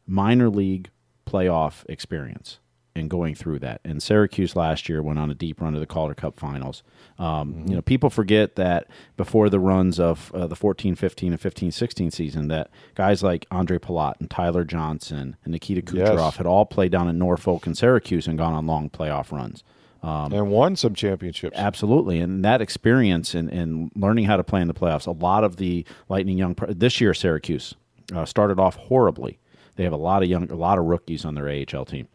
minor 0.06 0.48
league 0.48 0.90
playoff 1.26 1.84
experience 1.88 2.58
and 2.98 3.08
going 3.08 3.34
through 3.34 3.60
that. 3.60 3.80
And 3.84 4.02
Syracuse 4.02 4.56
last 4.56 4.88
year 4.88 5.02
went 5.02 5.18
on 5.18 5.30
a 5.30 5.34
deep 5.34 5.60
run 5.60 5.72
to 5.72 5.80
the 5.80 5.86
Calder 5.86 6.14
Cup 6.14 6.38
finals. 6.38 6.82
Um, 7.18 7.54
mm-hmm. 7.54 7.68
You 7.68 7.74
know, 7.76 7.82
people 7.82 8.10
forget 8.10 8.56
that 8.56 8.88
before 9.16 9.48
the 9.48 9.60
runs 9.60 9.98
of 9.98 10.32
uh, 10.34 10.46
the 10.46 10.56
14 10.56 10.94
15 10.94 11.32
and 11.32 11.40
15 11.40 11.72
16 11.72 12.10
season, 12.10 12.48
that 12.48 12.70
guys 12.94 13.22
like 13.22 13.46
Andre 13.50 13.78
Palat 13.78 14.14
and 14.20 14.30
Tyler 14.30 14.64
Johnson 14.64 15.36
and 15.44 15.52
Nikita 15.52 15.82
Kucherov 15.82 16.16
yes. 16.16 16.36
had 16.36 16.46
all 16.46 16.66
played 16.66 16.92
down 16.92 17.08
in 17.08 17.18
Norfolk 17.18 17.66
and 17.66 17.76
Syracuse 17.76 18.26
and 18.26 18.36
gone 18.36 18.52
on 18.52 18.66
long 18.66 18.90
playoff 18.90 19.32
runs. 19.32 19.64
Um, 20.00 20.32
and 20.32 20.48
won 20.48 20.76
some 20.76 20.94
championships. 20.94 21.56
Absolutely, 21.58 22.20
and 22.20 22.44
that 22.44 22.60
experience 22.60 23.34
and, 23.34 23.48
and 23.50 23.90
learning 23.96 24.26
how 24.26 24.36
to 24.36 24.44
play 24.44 24.60
in 24.60 24.68
the 24.68 24.74
playoffs. 24.74 25.08
A 25.08 25.10
lot 25.10 25.42
of 25.42 25.56
the 25.56 25.84
Lightning 26.08 26.38
young 26.38 26.54
this 26.68 27.00
year, 27.00 27.12
Syracuse 27.14 27.74
uh, 28.14 28.24
started 28.24 28.60
off 28.60 28.76
horribly. 28.76 29.40
They 29.74 29.84
have 29.84 29.92
a 29.92 29.96
lot 29.96 30.22
of 30.22 30.28
young, 30.28 30.50
a 30.50 30.56
lot 30.56 30.78
of 30.78 30.84
rookies 30.84 31.24
on 31.24 31.34
their 31.34 31.48
AHL 31.48 31.84
team. 31.84 32.08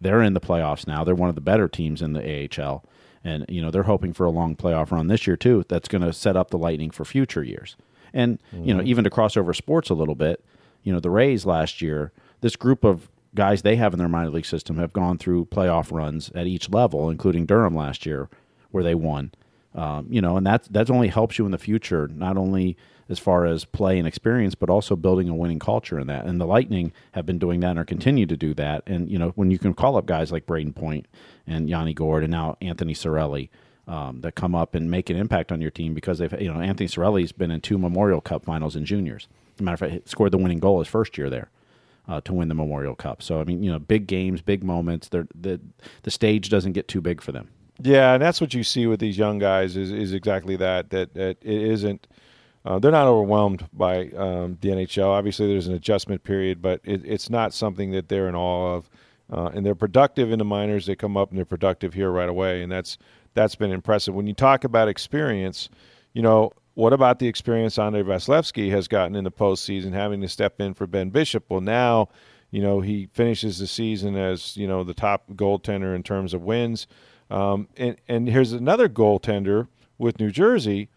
They're 0.00 0.22
in 0.22 0.34
the 0.34 0.40
playoffs 0.40 0.86
now. 0.86 1.04
They're 1.04 1.14
one 1.14 1.28
of 1.28 1.34
the 1.34 1.40
better 1.40 1.68
teams 1.68 2.02
in 2.02 2.12
the 2.12 2.48
AHL, 2.60 2.84
and 3.24 3.44
you 3.48 3.60
know 3.60 3.70
they're 3.70 3.84
hoping 3.84 4.12
for 4.12 4.26
a 4.26 4.30
long 4.30 4.56
playoff 4.56 4.90
run 4.90 5.08
this 5.08 5.26
year 5.26 5.36
too. 5.36 5.64
That's 5.68 5.88
going 5.88 6.02
to 6.02 6.12
set 6.12 6.36
up 6.36 6.50
the 6.50 6.58
Lightning 6.58 6.90
for 6.90 7.04
future 7.04 7.42
years. 7.42 7.76
And 8.12 8.38
mm-hmm. 8.54 8.64
you 8.64 8.74
know, 8.74 8.80
mm-hmm. 8.80 8.88
even 8.88 9.04
to 9.04 9.10
cross 9.10 9.36
over 9.36 9.52
sports 9.52 9.90
a 9.90 9.94
little 9.94 10.14
bit, 10.14 10.44
you 10.82 10.92
know, 10.92 11.00
the 11.00 11.10
Rays 11.10 11.44
last 11.44 11.82
year, 11.82 12.12
this 12.40 12.56
group 12.56 12.84
of 12.84 13.08
guys 13.34 13.62
they 13.62 13.76
have 13.76 13.92
in 13.92 13.98
their 13.98 14.08
minor 14.08 14.30
league 14.30 14.46
system 14.46 14.78
have 14.78 14.92
gone 14.92 15.18
through 15.18 15.46
playoff 15.46 15.92
runs 15.92 16.30
at 16.34 16.46
each 16.46 16.70
level, 16.70 17.10
including 17.10 17.46
Durham 17.46 17.76
last 17.76 18.06
year, 18.06 18.28
where 18.70 18.84
they 18.84 18.94
won. 18.94 19.32
Um, 19.74 20.06
you 20.10 20.20
know, 20.20 20.36
and 20.36 20.46
that 20.46 20.64
that 20.72 20.90
only 20.90 21.08
helps 21.08 21.38
you 21.38 21.44
in 21.44 21.52
the 21.52 21.58
future, 21.58 22.08
not 22.08 22.36
only 22.36 22.76
as 23.08 23.18
far 23.18 23.46
as 23.46 23.64
play 23.64 23.98
and 23.98 24.06
experience, 24.06 24.54
but 24.54 24.70
also 24.70 24.96
building 24.96 25.28
a 25.28 25.34
winning 25.34 25.58
culture 25.58 25.98
in 25.98 26.06
that. 26.08 26.26
And 26.26 26.40
the 26.40 26.46
Lightning 26.46 26.92
have 27.12 27.26
been 27.26 27.38
doing 27.38 27.60
that 27.60 27.70
and 27.70 27.78
are 27.78 27.84
continue 27.84 28.26
to 28.26 28.36
do 28.36 28.54
that. 28.54 28.82
And 28.86 29.10
you 29.10 29.18
know, 29.18 29.30
when 29.30 29.50
you 29.50 29.58
can 29.58 29.74
call 29.74 29.96
up 29.96 30.06
guys 30.06 30.32
like 30.32 30.46
Brayden 30.46 30.74
Point 30.74 31.06
and 31.46 31.68
Yanni 31.68 31.94
Gourde 31.94 32.24
and 32.24 32.30
now 32.30 32.56
Anthony 32.60 32.94
Cirelli. 32.94 33.48
Um, 33.86 34.20
that 34.20 34.34
come 34.34 34.54
up 34.54 34.74
and 34.74 34.90
make 34.90 35.08
an 35.08 35.16
impact 35.16 35.50
on 35.50 35.62
your 35.62 35.70
team 35.70 35.94
because 35.94 36.18
they've, 36.18 36.42
you 36.42 36.52
know, 36.52 36.60
Anthony 36.60 36.86
Cirelli's 36.86 37.32
been 37.32 37.50
in 37.50 37.62
two 37.62 37.78
Memorial 37.78 38.20
Cup 38.20 38.44
finals 38.44 38.76
in 38.76 38.84
juniors. 38.84 39.28
As 39.54 39.60
a 39.60 39.62
matter 39.62 39.86
of 39.86 39.92
fact, 39.92 40.10
scored 40.10 40.30
the 40.30 40.36
winning 40.36 40.58
goal 40.58 40.80
his 40.80 40.88
first 40.88 41.16
year 41.16 41.30
there. 41.30 41.48
Uh, 42.06 42.20
to 42.22 42.34
win 42.34 42.48
the 42.48 42.54
Memorial 42.54 42.94
Cup. 42.94 43.22
So 43.22 43.40
I 43.40 43.44
mean, 43.44 43.62
you 43.62 43.70
know, 43.72 43.78
big 43.78 44.06
games, 44.06 44.42
big 44.42 44.62
moments. 44.62 45.08
They're, 45.08 45.26
the 45.34 45.58
the 46.02 46.10
stage 46.10 46.50
doesn't 46.50 46.72
get 46.72 46.86
too 46.86 47.00
big 47.00 47.22
for 47.22 47.32
them. 47.32 47.48
Yeah, 47.80 48.14
and 48.14 48.22
that's 48.22 48.40
what 48.40 48.54
you 48.54 48.64
see 48.64 48.86
with 48.86 49.00
these 49.00 49.16
young 49.16 49.38
guys 49.38 49.76
is 49.76 49.92
is 49.92 50.12
exactly 50.12 50.56
that. 50.56 50.90
That 50.90 51.14
that 51.14 51.38
it 51.42 51.62
isn't 51.62 52.06
uh, 52.64 52.78
they're 52.78 52.90
not 52.92 53.06
overwhelmed 53.06 53.66
by 53.72 54.08
um, 54.10 54.58
the 54.60 54.68
NHL. 54.68 55.06
Obviously, 55.06 55.46
there's 55.46 55.68
an 55.68 55.74
adjustment 55.74 56.22
period, 56.22 56.60
but 56.60 56.80
it, 56.84 57.02
it's 57.04 57.30
not 57.30 57.54
something 57.54 57.92
that 57.92 58.08
they're 58.08 58.28
in 58.28 58.34
awe 58.34 58.74
of. 58.76 58.90
Uh, 59.30 59.50
and 59.54 59.64
they're 59.64 59.74
productive 59.74 60.32
in 60.32 60.38
the 60.38 60.44
minors. 60.44 60.86
They 60.86 60.96
come 60.96 61.16
up 61.16 61.30
and 61.30 61.38
they're 61.38 61.44
productive 61.44 61.94
here 61.94 62.10
right 62.10 62.28
away, 62.28 62.62
and 62.62 62.72
that's 62.72 62.98
that's 63.34 63.54
been 63.54 63.72
impressive. 63.72 64.14
When 64.14 64.26
you 64.26 64.34
talk 64.34 64.64
about 64.64 64.88
experience, 64.88 65.68
you 66.14 66.22
know 66.22 66.52
what 66.74 66.92
about 66.92 67.18
the 67.18 67.26
experience 67.26 67.78
Andrei 67.78 68.02
Vasilevskiy 68.02 68.70
has 68.70 68.88
gotten 68.88 69.16
in 69.16 69.24
the 69.24 69.30
postseason, 69.30 69.92
having 69.92 70.20
to 70.22 70.28
step 70.28 70.60
in 70.60 70.74
for 70.74 70.86
Ben 70.86 71.10
Bishop? 71.10 71.44
Well, 71.48 71.60
now 71.60 72.08
you 72.50 72.62
know 72.62 72.80
he 72.80 73.08
finishes 73.12 73.58
the 73.58 73.66
season 73.66 74.16
as 74.16 74.56
you 74.56 74.66
know 74.66 74.82
the 74.82 74.94
top 74.94 75.30
goaltender 75.32 75.94
in 75.94 76.02
terms 76.02 76.32
of 76.32 76.42
wins. 76.42 76.86
Um, 77.30 77.68
and 77.76 77.96
and 78.08 78.28
here's 78.28 78.52
another 78.52 78.88
goaltender 78.88 79.68
with 79.98 80.18
New 80.18 80.30
Jersey 80.30 80.88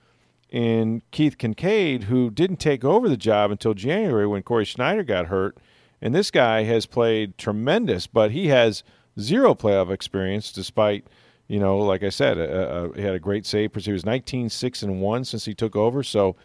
in 0.50 1.02
Keith 1.12 1.38
Kinkaid, 1.38 2.04
who 2.04 2.30
didn't 2.30 2.58
take 2.58 2.84
over 2.84 3.08
the 3.08 3.18
job 3.18 3.52
until 3.52 3.74
January 3.74 4.28
when 4.28 4.44
Cory 4.44 4.66
Schneider 4.66 5.04
got 5.04 5.28
hurt. 5.28 5.58
And 6.02 6.14
this 6.14 6.32
guy 6.32 6.64
has 6.64 6.86
played 6.86 7.38
tremendous, 7.38 8.08
but 8.08 8.32
he 8.32 8.48
has 8.48 8.84
zero 9.20 9.54
playoff 9.54 9.92
experience 9.92 10.52
despite, 10.52 11.06
you 11.48 11.60
know, 11.60 11.78
like 11.78 12.04
I 12.04 12.10
said, 12.10 12.38
he 12.96 13.02
had 13.02 13.14
a 13.14 13.20
great 13.20 13.46
save. 13.46 13.74
He 13.76 13.92
was 13.92 14.06
19 14.06 14.50
6 14.50 14.84
and 14.84 15.02
1 15.02 15.26
since 15.26 15.46
he 15.46 15.54
took 15.54 15.76
over. 15.76 16.04
So 16.04 16.36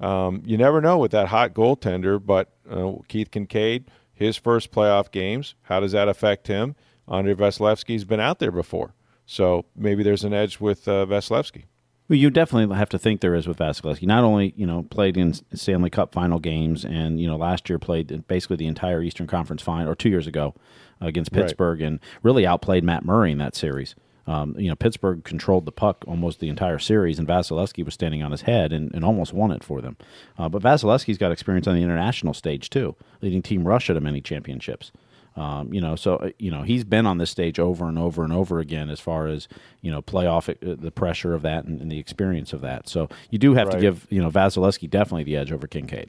um, 0.00 0.42
you 0.44 0.56
never 0.56 0.80
know 0.80 0.98
with 0.98 1.12
that 1.12 1.28
hot 1.28 1.54
goaltender, 1.54 2.24
but 2.24 2.50
uh, 2.70 2.92
Keith 3.08 3.30
Kinkaid, 3.30 3.84
his 4.14 4.36
first 4.36 4.70
playoff 4.70 5.10
games, 5.10 5.54
how 5.62 5.80
does 5.80 5.92
that 5.92 6.08
affect 6.08 6.46
him? 6.46 6.76
Andrei 7.08 7.34
Vasilevskiy's 7.34 8.04
been 8.04 8.20
out 8.20 8.38
there 8.38 8.50
before. 8.50 8.92
So 9.26 9.64
maybe 9.74 10.02
there's 10.02 10.24
an 10.24 10.32
edge 10.32 10.60
with 10.60 10.86
uh, 10.86 11.04
Vasilevskiy. 11.06 11.64
Well, 12.08 12.16
you 12.16 12.30
definitely 12.30 12.74
have 12.76 12.88
to 12.90 12.98
think 12.98 13.20
there 13.20 13.34
is 13.34 13.48
with 13.48 13.58
Vasilevskiy. 13.58 14.06
Not 14.06 14.22
only 14.22 14.54
you 14.56 14.66
know 14.66 14.84
played 14.84 15.16
in 15.16 15.34
Stanley 15.54 15.90
Cup 15.90 16.12
final 16.12 16.38
games, 16.38 16.84
and 16.84 17.20
you 17.20 17.26
know 17.26 17.36
last 17.36 17.68
year 17.68 17.78
played 17.78 18.26
basically 18.28 18.56
the 18.56 18.68
entire 18.68 19.02
Eastern 19.02 19.26
Conference 19.26 19.62
final, 19.62 19.90
or 19.90 19.96
two 19.96 20.08
years 20.08 20.28
ago 20.28 20.54
against 21.00 21.32
Pittsburgh, 21.32 21.80
right. 21.80 21.86
and 21.86 22.00
really 22.22 22.46
outplayed 22.46 22.84
Matt 22.84 23.04
Murray 23.04 23.32
in 23.32 23.38
that 23.38 23.56
series. 23.56 23.96
Um, 24.28 24.56
you 24.58 24.68
know, 24.68 24.74
Pittsburgh 24.74 25.22
controlled 25.22 25.66
the 25.66 25.72
puck 25.72 26.04
almost 26.06 26.40
the 26.40 26.48
entire 26.48 26.78
series, 26.78 27.18
and 27.18 27.28
Vasilevskiy 27.28 27.84
was 27.84 27.94
standing 27.94 28.22
on 28.22 28.32
his 28.32 28.42
head 28.42 28.72
and, 28.72 28.92
and 28.92 29.04
almost 29.04 29.32
won 29.32 29.52
it 29.52 29.62
for 29.62 29.80
them. 29.80 29.96
Uh, 30.36 30.48
but 30.48 30.62
Vasilevskiy's 30.62 31.18
got 31.18 31.30
experience 31.30 31.68
on 31.68 31.76
the 31.76 31.82
international 31.82 32.34
stage 32.34 32.68
too, 32.68 32.96
leading 33.22 33.42
Team 33.42 33.66
Russia 33.66 33.94
to 33.94 34.00
many 34.00 34.20
championships. 34.20 34.90
Um, 35.36 35.72
you 35.72 35.82
know, 35.82 35.96
so 35.96 36.16
uh, 36.16 36.30
you 36.38 36.50
know 36.50 36.62
he's 36.62 36.84
been 36.84 37.04
on 37.06 37.18
this 37.18 37.30
stage 37.30 37.58
over 37.58 37.86
and 37.86 37.98
over 37.98 38.24
and 38.24 38.32
over 38.32 38.58
again 38.58 38.88
as 38.88 39.00
far 39.00 39.26
as 39.26 39.48
you 39.82 39.90
know 39.90 40.00
playoff 40.00 40.48
uh, 40.48 40.76
the 40.80 40.90
pressure 40.90 41.34
of 41.34 41.42
that 41.42 41.64
and, 41.64 41.80
and, 41.80 41.92
the 41.92 41.98
experience 41.98 42.54
of 42.54 42.62
that. 42.62 42.88
So 42.88 43.08
you 43.30 43.38
do 43.38 43.52
have 43.54 43.68
right. 43.68 43.74
to 43.74 43.80
give 43.80 44.06
you 44.08 44.22
know 44.22 44.30
Vasilevskiy 44.30 44.88
definitely 44.88 45.24
the 45.24 45.36
edge 45.36 45.52
over 45.52 45.66
Kinkaid. 45.66 46.08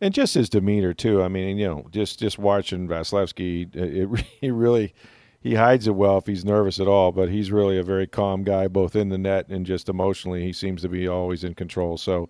And 0.00 0.14
just 0.14 0.34
his 0.34 0.48
demeanor 0.48 0.94
too. 0.94 1.22
I 1.22 1.28
mean, 1.28 1.58
you 1.58 1.66
know, 1.66 1.86
just 1.90 2.20
just 2.20 2.38
watching 2.38 2.86
Vasilevskiy, 2.86 3.74
it, 3.74 4.24
it 4.40 4.52
really 4.52 4.94
he 5.40 5.54
hides 5.54 5.88
it 5.88 5.96
well 5.96 6.18
if 6.18 6.26
he's 6.26 6.44
nervous 6.44 6.78
at 6.78 6.86
all. 6.86 7.10
But 7.10 7.30
he's 7.30 7.50
really 7.50 7.78
a 7.78 7.82
very 7.82 8.06
calm 8.06 8.44
guy, 8.44 8.68
both 8.68 8.94
in 8.94 9.08
the 9.08 9.18
net 9.18 9.48
and 9.48 9.66
just 9.66 9.88
emotionally. 9.88 10.44
He 10.44 10.52
seems 10.52 10.82
to 10.82 10.88
be 10.88 11.08
always 11.08 11.44
in 11.44 11.54
control. 11.54 11.96
So. 11.96 12.28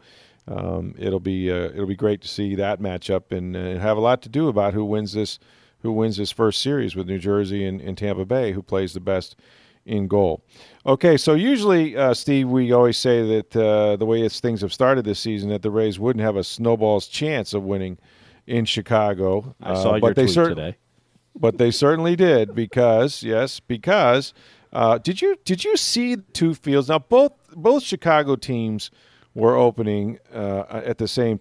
Um, 0.49 0.95
it'll 0.97 1.19
be 1.19 1.51
uh, 1.51 1.71
it'll 1.71 1.87
be 1.87 1.97
great 1.97 2.21
to 2.21 2.29
see 2.29 2.55
that 2.55 2.79
matchup 2.79 3.37
and, 3.37 3.57
and 3.57 3.81
have 3.81 3.97
a 3.97 4.01
lot 4.01 4.23
to 4.23 4.29
do 4.29 4.47
about 4.47 4.75
who 4.75 4.85
wins 4.85 5.13
this 5.13 5.41
who 5.87 5.93
wins 5.93 6.17
his 6.17 6.33
first 6.33 6.61
series 6.61 6.97
with 6.97 7.07
New 7.07 7.19
Jersey 7.19 7.65
and, 7.65 7.81
and 7.81 7.97
Tampa 7.97 8.25
Bay, 8.25 8.53
who 8.53 8.63
plays 8.63 8.93
the 8.93 9.01
best 9.01 9.37
in 9.85 10.09
goal. 10.09 10.43
Okay, 10.85 11.17
so 11.17 11.35
usually, 11.35 11.97
uh, 11.97 12.13
Steve, 12.13 12.49
we 12.49 12.73
always 12.73 12.99
say 12.99 13.23
that 13.37 13.57
uh, 13.57 13.95
the 13.95 14.05
way 14.05 14.29
things 14.29 14.61
have 14.63 14.73
started 14.73 15.05
this 15.05 15.21
season, 15.21 15.49
that 15.51 15.63
the 15.63 15.71
Rays 15.71 15.99
wouldn't 15.99 16.25
have 16.25 16.35
a 16.35 16.43
snowball's 16.43 17.07
chance 17.07 17.55
of 17.55 17.63
winning 17.63 17.99
in 18.49 18.65
Chicago. 18.65 19.55
I 19.63 19.75
saw 19.75 19.91
uh, 19.91 19.93
your 19.93 20.01
but 20.01 20.15
tweet 20.15 20.17
they 20.17 20.27
cer- 20.27 20.49
today. 20.49 20.77
But 21.39 21.59
they 21.59 21.71
certainly 21.71 22.17
did 22.17 22.55
because 22.55 23.23
yes, 23.23 23.61
because 23.61 24.33
uh, 24.73 24.99
did 24.99 25.21
you 25.21 25.37
did 25.45 25.65
you 25.65 25.77
see 25.77 26.17
two 26.33 26.55
fields? 26.55 26.89
Now 26.89 26.99
both 26.99 27.33
both 27.55 27.83
Chicago 27.83 28.37
teams 28.37 28.91
were 29.35 29.55
opening 29.55 30.19
uh, 30.35 30.65
at 30.71 30.97
the 30.97 31.07
same 31.07 31.41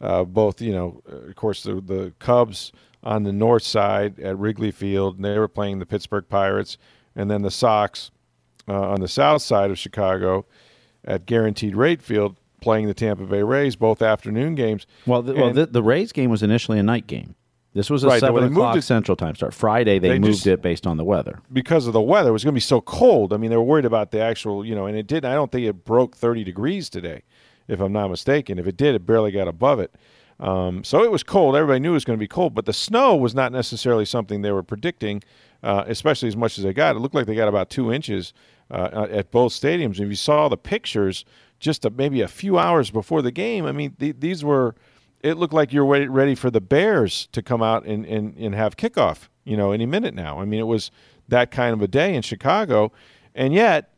uh, 0.00 0.24
both, 0.24 0.60
you 0.60 0.72
know, 0.72 1.02
uh, 1.10 1.28
of 1.28 1.36
course, 1.36 1.62
the, 1.62 1.80
the 1.80 2.12
Cubs 2.18 2.72
on 3.02 3.22
the 3.22 3.32
north 3.32 3.62
side 3.62 4.20
at 4.20 4.38
Wrigley 4.38 4.70
Field, 4.70 5.16
and 5.16 5.24
they 5.24 5.38
were 5.38 5.48
playing 5.48 5.78
the 5.78 5.86
Pittsburgh 5.86 6.26
Pirates, 6.28 6.78
and 7.16 7.30
then 7.30 7.42
the 7.42 7.50
Sox 7.50 8.10
uh, 8.68 8.90
on 8.90 9.00
the 9.00 9.08
south 9.08 9.42
side 9.42 9.70
of 9.70 9.78
Chicago 9.78 10.46
at 11.04 11.26
Guaranteed 11.26 11.74
Rate 11.74 12.02
Field 12.02 12.36
playing 12.60 12.86
the 12.86 12.94
Tampa 12.94 13.24
Bay 13.24 13.42
Rays, 13.42 13.74
both 13.74 14.02
afternoon 14.02 14.54
games. 14.54 14.86
Well, 15.06 15.22
the, 15.22 15.34
well, 15.34 15.52
the, 15.52 15.66
the 15.66 15.82
Rays 15.82 16.12
game 16.12 16.30
was 16.30 16.42
initially 16.42 16.78
a 16.78 16.82
night 16.82 17.06
game. 17.06 17.34
This 17.72 17.88
was 17.88 18.02
a 18.02 18.08
right, 18.08 18.20
seven 18.20 18.44
o'clock 18.44 18.76
it, 18.76 18.82
Central 18.82 19.16
Time 19.16 19.36
start. 19.36 19.54
Friday 19.54 20.00
they, 20.00 20.08
they 20.08 20.18
moved 20.18 20.34
just, 20.34 20.46
it 20.48 20.60
based 20.60 20.88
on 20.88 20.96
the 20.96 21.04
weather 21.04 21.40
because 21.52 21.86
of 21.86 21.92
the 21.92 22.00
weather. 22.00 22.30
It 22.30 22.32
was 22.32 22.42
going 22.42 22.52
to 22.52 22.56
be 22.56 22.60
so 22.60 22.80
cold. 22.80 23.32
I 23.32 23.36
mean, 23.36 23.50
they 23.50 23.56
were 23.56 23.62
worried 23.62 23.84
about 23.84 24.10
the 24.10 24.20
actual, 24.20 24.64
you 24.64 24.74
know, 24.74 24.86
and 24.86 24.96
it 24.96 25.06
didn't. 25.06 25.30
I 25.30 25.34
don't 25.34 25.52
think 25.52 25.66
it 25.66 25.84
broke 25.84 26.16
thirty 26.16 26.42
degrees 26.42 26.90
today 26.90 27.22
if 27.70 27.80
I'm 27.80 27.92
not 27.92 28.08
mistaken. 28.08 28.58
If 28.58 28.66
it 28.66 28.76
did, 28.76 28.94
it 28.94 29.06
barely 29.06 29.30
got 29.30 29.48
above 29.48 29.80
it. 29.80 29.94
Um, 30.40 30.82
so 30.84 31.04
it 31.04 31.10
was 31.10 31.22
cold. 31.22 31.54
Everybody 31.54 31.80
knew 31.80 31.90
it 31.90 31.94
was 31.94 32.04
going 32.04 32.18
to 32.18 32.22
be 32.22 32.28
cold, 32.28 32.54
but 32.54 32.64
the 32.64 32.72
snow 32.72 33.14
was 33.14 33.34
not 33.34 33.52
necessarily 33.52 34.06
something 34.06 34.40
they 34.40 34.52
were 34.52 34.62
predicting, 34.62 35.22
uh, 35.62 35.84
especially 35.86 36.28
as 36.28 36.36
much 36.36 36.56
as 36.58 36.64
they 36.64 36.72
got. 36.72 36.96
It 36.96 37.00
looked 37.00 37.14
like 37.14 37.26
they 37.26 37.34
got 37.34 37.48
about 37.48 37.68
two 37.68 37.92
inches 37.92 38.32
uh, 38.70 39.06
at 39.10 39.30
both 39.30 39.52
stadiums. 39.52 39.96
And 39.96 40.00
if 40.00 40.08
you 40.08 40.16
saw 40.16 40.48
the 40.48 40.56
pictures 40.56 41.24
just 41.58 41.84
a, 41.84 41.90
maybe 41.90 42.22
a 42.22 42.28
few 42.28 42.58
hours 42.58 42.90
before 42.90 43.20
the 43.20 43.30
game, 43.30 43.66
I 43.66 43.72
mean, 43.72 43.94
th- 44.00 44.16
these 44.18 44.42
were, 44.42 44.74
it 45.22 45.36
looked 45.36 45.52
like 45.52 45.74
you're 45.74 45.84
ready 45.84 46.34
for 46.34 46.50
the 46.50 46.62
Bears 46.62 47.28
to 47.32 47.42
come 47.42 47.62
out 47.62 47.84
and, 47.84 48.06
and, 48.06 48.34
and 48.38 48.54
have 48.54 48.78
kickoff, 48.78 49.28
you 49.44 49.58
know, 49.58 49.72
any 49.72 49.84
minute 49.84 50.14
now. 50.14 50.40
I 50.40 50.46
mean, 50.46 50.60
it 50.60 50.66
was 50.66 50.90
that 51.28 51.50
kind 51.50 51.74
of 51.74 51.82
a 51.82 51.88
day 51.88 52.14
in 52.14 52.22
Chicago. 52.22 52.92
And 53.34 53.52
yet, 53.52 53.89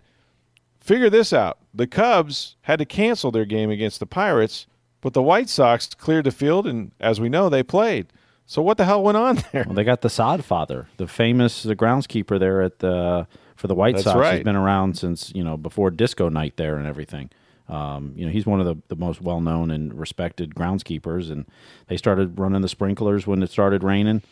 figure 0.83 1.11
this 1.11 1.33
out 1.33 1.59
the 1.75 1.87
Cubs 1.87 2.57
had 2.63 2.79
to 2.79 2.85
cancel 2.85 3.31
their 3.31 3.45
game 3.45 3.71
against 3.71 4.01
the 4.01 4.07
Pirates, 4.07 4.67
but 5.01 5.15
the 5.15 5.23
White 5.23 5.49
Sox 5.49 5.89
cleared 5.95 6.25
the 6.25 6.31
field, 6.31 6.67
and 6.67 6.93
as 7.01 7.21
we 7.21 7.29
know, 7.29 7.49
they 7.49 7.63
played. 7.63 8.09
So 8.47 8.61
what 8.61 8.77
the 8.77 8.85
hell 8.85 9.03
went 9.03 9.17
on 9.17 9.37
there? 9.53 9.65
Well, 9.67 9.75
they 9.75 9.85
got 9.85 10.03
the 10.03 10.09
Sodfather, 10.09 10.87
the 10.97 11.07
famous 11.07 11.63
the 11.63 11.77
groundskeeper 11.77 12.39
there 12.39 12.63
at 12.63 12.81
the 12.81 13.27
for 13.57 13.69
the 13.69 13.75
White 13.75 13.95
That's 13.95 14.05
Sox. 14.05 14.19
Right. 14.19 14.35
He's 14.35 14.45
been 14.45 14.57
around 14.57 14.99
since 14.99 15.33
you 15.35 15.45
know 15.45 15.57
before 15.57 15.91
disco 15.91 16.29
night 16.29 16.57
there 16.57 16.77
and 16.77 16.87
everything. 16.87 17.31
Um, 17.69 18.13
you 18.17 18.27
know, 18.27 18.33
he's 18.33 18.45
one 18.45 18.61
of 18.61 18.67
the, 18.67 18.77
the 18.89 18.97
most 18.97 19.23
well 19.23 19.41
known 19.41 19.71
and 19.71 19.95
respected 19.95 20.55
groundskeepers, 20.55 21.31
and 21.31 21.47
they 21.87 21.97
started 21.97 22.39
running 22.39 22.61
the 22.61 22.69
sprinklers 22.69 23.27
when 23.27 23.43
it 23.43 23.51
started 23.51 23.83
raining 23.83 24.23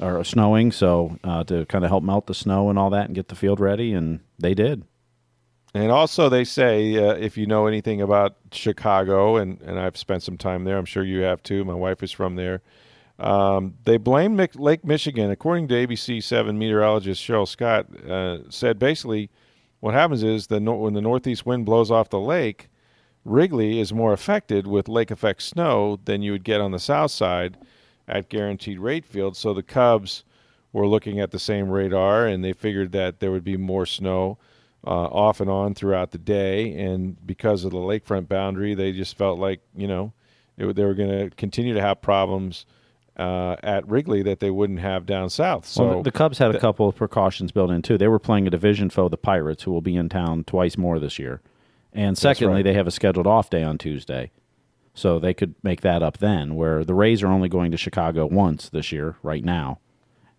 or 0.00 0.22
snowing, 0.24 0.70
so 0.72 1.18
uh, 1.24 1.42
to 1.44 1.66
kind 1.66 1.84
of 1.84 1.90
help 1.90 2.04
melt 2.04 2.26
the 2.28 2.34
snow 2.34 2.70
and 2.70 2.78
all 2.78 2.88
that 2.88 3.06
and 3.06 3.14
get 3.14 3.28
the 3.28 3.34
field 3.34 3.60
ready, 3.60 3.92
and 3.92 4.20
they 4.38 4.54
did. 4.54 4.84
And 5.74 5.92
also, 5.92 6.28
they 6.28 6.44
say 6.44 6.96
uh, 6.96 7.14
if 7.14 7.36
you 7.36 7.46
know 7.46 7.66
anything 7.66 8.00
about 8.00 8.36
Chicago, 8.52 9.36
and, 9.36 9.60
and 9.62 9.78
I've 9.78 9.98
spent 9.98 10.22
some 10.22 10.38
time 10.38 10.64
there, 10.64 10.78
I'm 10.78 10.86
sure 10.86 11.04
you 11.04 11.20
have 11.20 11.42
too. 11.42 11.64
My 11.64 11.74
wife 11.74 12.02
is 12.02 12.10
from 12.10 12.36
there. 12.36 12.62
Um, 13.18 13.74
they 13.84 13.96
blame 13.96 14.36
Lake 14.54 14.84
Michigan. 14.84 15.30
According 15.30 15.68
to 15.68 15.74
ABC 15.74 16.22
7 16.22 16.58
meteorologist 16.58 17.22
Cheryl 17.22 17.46
Scott, 17.46 17.86
uh, 18.08 18.38
said 18.48 18.78
basically 18.78 19.30
what 19.80 19.94
happens 19.94 20.22
is 20.22 20.46
the 20.46 20.60
when 20.60 20.94
the 20.94 21.00
northeast 21.00 21.46
wind 21.46 21.64
blows 21.64 21.90
off 21.90 22.10
the 22.10 22.20
lake, 22.20 22.68
Wrigley 23.24 23.80
is 23.80 23.92
more 23.92 24.12
affected 24.12 24.66
with 24.66 24.88
lake 24.88 25.10
effect 25.10 25.42
snow 25.42 25.98
than 26.04 26.22
you 26.22 26.32
would 26.32 26.44
get 26.44 26.60
on 26.60 26.72
the 26.72 26.78
south 26.78 27.10
side 27.10 27.58
at 28.06 28.28
guaranteed 28.28 28.78
rate 28.78 29.04
field. 29.04 29.36
So 29.36 29.52
the 29.52 29.62
Cubs 29.62 30.24
were 30.72 30.86
looking 30.86 31.20
at 31.20 31.30
the 31.30 31.38
same 31.38 31.68
radar, 31.70 32.26
and 32.26 32.44
they 32.44 32.52
figured 32.52 32.92
that 32.92 33.20
there 33.20 33.30
would 33.30 33.44
be 33.44 33.56
more 33.56 33.86
snow 33.86 34.38
uh, 34.86 34.90
off 34.90 35.40
and 35.40 35.50
on 35.50 35.74
throughout 35.74 36.10
the 36.12 36.18
day. 36.18 36.72
And 36.78 37.16
because 37.26 37.64
of 37.64 37.72
the 37.72 37.78
lakefront 37.78 38.28
boundary, 38.28 38.74
they 38.74 38.92
just 38.92 39.16
felt 39.16 39.38
like, 39.38 39.60
you 39.76 39.88
know, 39.88 40.12
it, 40.56 40.74
they 40.76 40.84
were 40.84 40.94
going 40.94 41.30
to 41.30 41.34
continue 41.36 41.74
to 41.74 41.80
have 41.80 42.00
problems 42.00 42.66
uh, 43.16 43.56
at 43.62 43.88
Wrigley 43.88 44.22
that 44.22 44.40
they 44.40 44.50
wouldn't 44.50 44.78
have 44.78 45.04
down 45.04 45.28
south. 45.30 45.66
So 45.66 45.84
well, 45.84 45.96
the, 45.98 46.10
the 46.10 46.16
Cubs 46.16 46.38
had 46.38 46.54
a 46.54 46.60
couple 46.60 46.88
of 46.88 46.94
precautions 46.94 47.50
built 47.50 47.70
in 47.70 47.82
too. 47.82 47.98
They 47.98 48.08
were 48.08 48.20
playing 48.20 48.46
a 48.46 48.50
division 48.50 48.90
foe, 48.90 49.08
the 49.08 49.16
Pirates, 49.16 49.64
who 49.64 49.72
will 49.72 49.80
be 49.80 49.96
in 49.96 50.08
town 50.08 50.44
twice 50.44 50.78
more 50.78 50.98
this 50.98 51.18
year. 51.18 51.40
And 51.92 52.16
secondly, 52.16 52.56
right. 52.56 52.64
they 52.64 52.74
have 52.74 52.86
a 52.86 52.92
scheduled 52.92 53.26
off 53.26 53.50
day 53.50 53.64
on 53.64 53.78
Tuesday. 53.78 54.30
So 54.94 55.18
they 55.18 55.32
could 55.32 55.54
make 55.62 55.80
that 55.82 56.02
up 56.02 56.18
then, 56.18 56.56
where 56.56 56.84
the 56.84 56.94
Rays 56.94 57.22
are 57.22 57.28
only 57.28 57.48
going 57.48 57.70
to 57.70 57.76
Chicago 57.76 58.26
once 58.26 58.68
this 58.68 58.90
year, 58.90 59.16
right 59.22 59.44
now. 59.44 59.78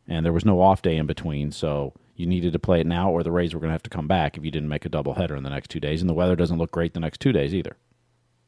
And 0.06 0.26
there 0.26 0.34
was 0.34 0.44
no 0.44 0.60
off 0.60 0.82
day 0.82 0.98
in 0.98 1.06
between, 1.06 1.52
so 1.52 1.94
you 2.20 2.26
needed 2.26 2.54
to 2.54 2.60
play 2.60 2.82
it 2.82 2.88
now, 2.88 3.12
or 3.12 3.24
the 3.24 3.32
Rays 3.32 3.54
were 3.54 3.60
going 3.60 3.70
to 3.70 3.74
have 3.74 3.84
to 3.84 3.90
come 3.90 4.08
back 4.08 4.38
if 4.38 4.44
you 4.44 4.52
didn't 4.52 4.70
make 4.70 4.86
a 4.86 4.90
doubleheader 4.90 5.38
in 5.38 5.44
the 5.44 5.50
next 5.50 5.70
two 5.70 5.80
days. 5.80 6.02
And 6.02 6.10
the 6.10 6.14
weather 6.14 6.36
doesn't 6.36 6.58
look 6.58 6.72
great 6.72 6.94
the 6.94 7.00
next 7.00 7.22
two 7.22 7.32
days 7.32 7.54
either. 7.54 7.78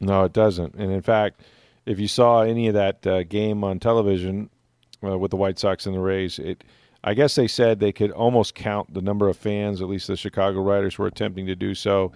No, 0.00 0.24
it 0.24 0.32
doesn't. 0.32 0.74
And 0.74 0.92
in 0.92 1.02
fact, 1.02 1.42
if 1.86 1.98
you 1.98 2.08
saw 2.08 2.42
any 2.42 2.68
of 2.68 2.74
that 2.74 3.06
uh, 3.06 3.22
game 3.22 3.64
on 3.64 3.78
television 3.78 4.50
uh, 5.02 5.18
with 5.18 5.30
the 5.30 5.36
White 5.36 5.58
Sox 5.58 5.86
and 5.86 5.94
the 5.94 6.00
Rays, 6.00 6.38
it 6.38 6.64
I 7.04 7.14
guess 7.14 7.34
they 7.34 7.48
said 7.48 7.80
they 7.80 7.92
could 7.92 8.12
almost 8.12 8.54
count 8.54 8.94
the 8.94 9.02
number 9.02 9.28
of 9.28 9.36
fans. 9.36 9.80
At 9.80 9.88
least 9.88 10.06
the 10.06 10.16
Chicago 10.16 10.60
writers 10.60 10.98
were 10.98 11.08
attempting 11.08 11.46
to 11.46 11.56
do 11.56 11.74
so. 11.74 12.12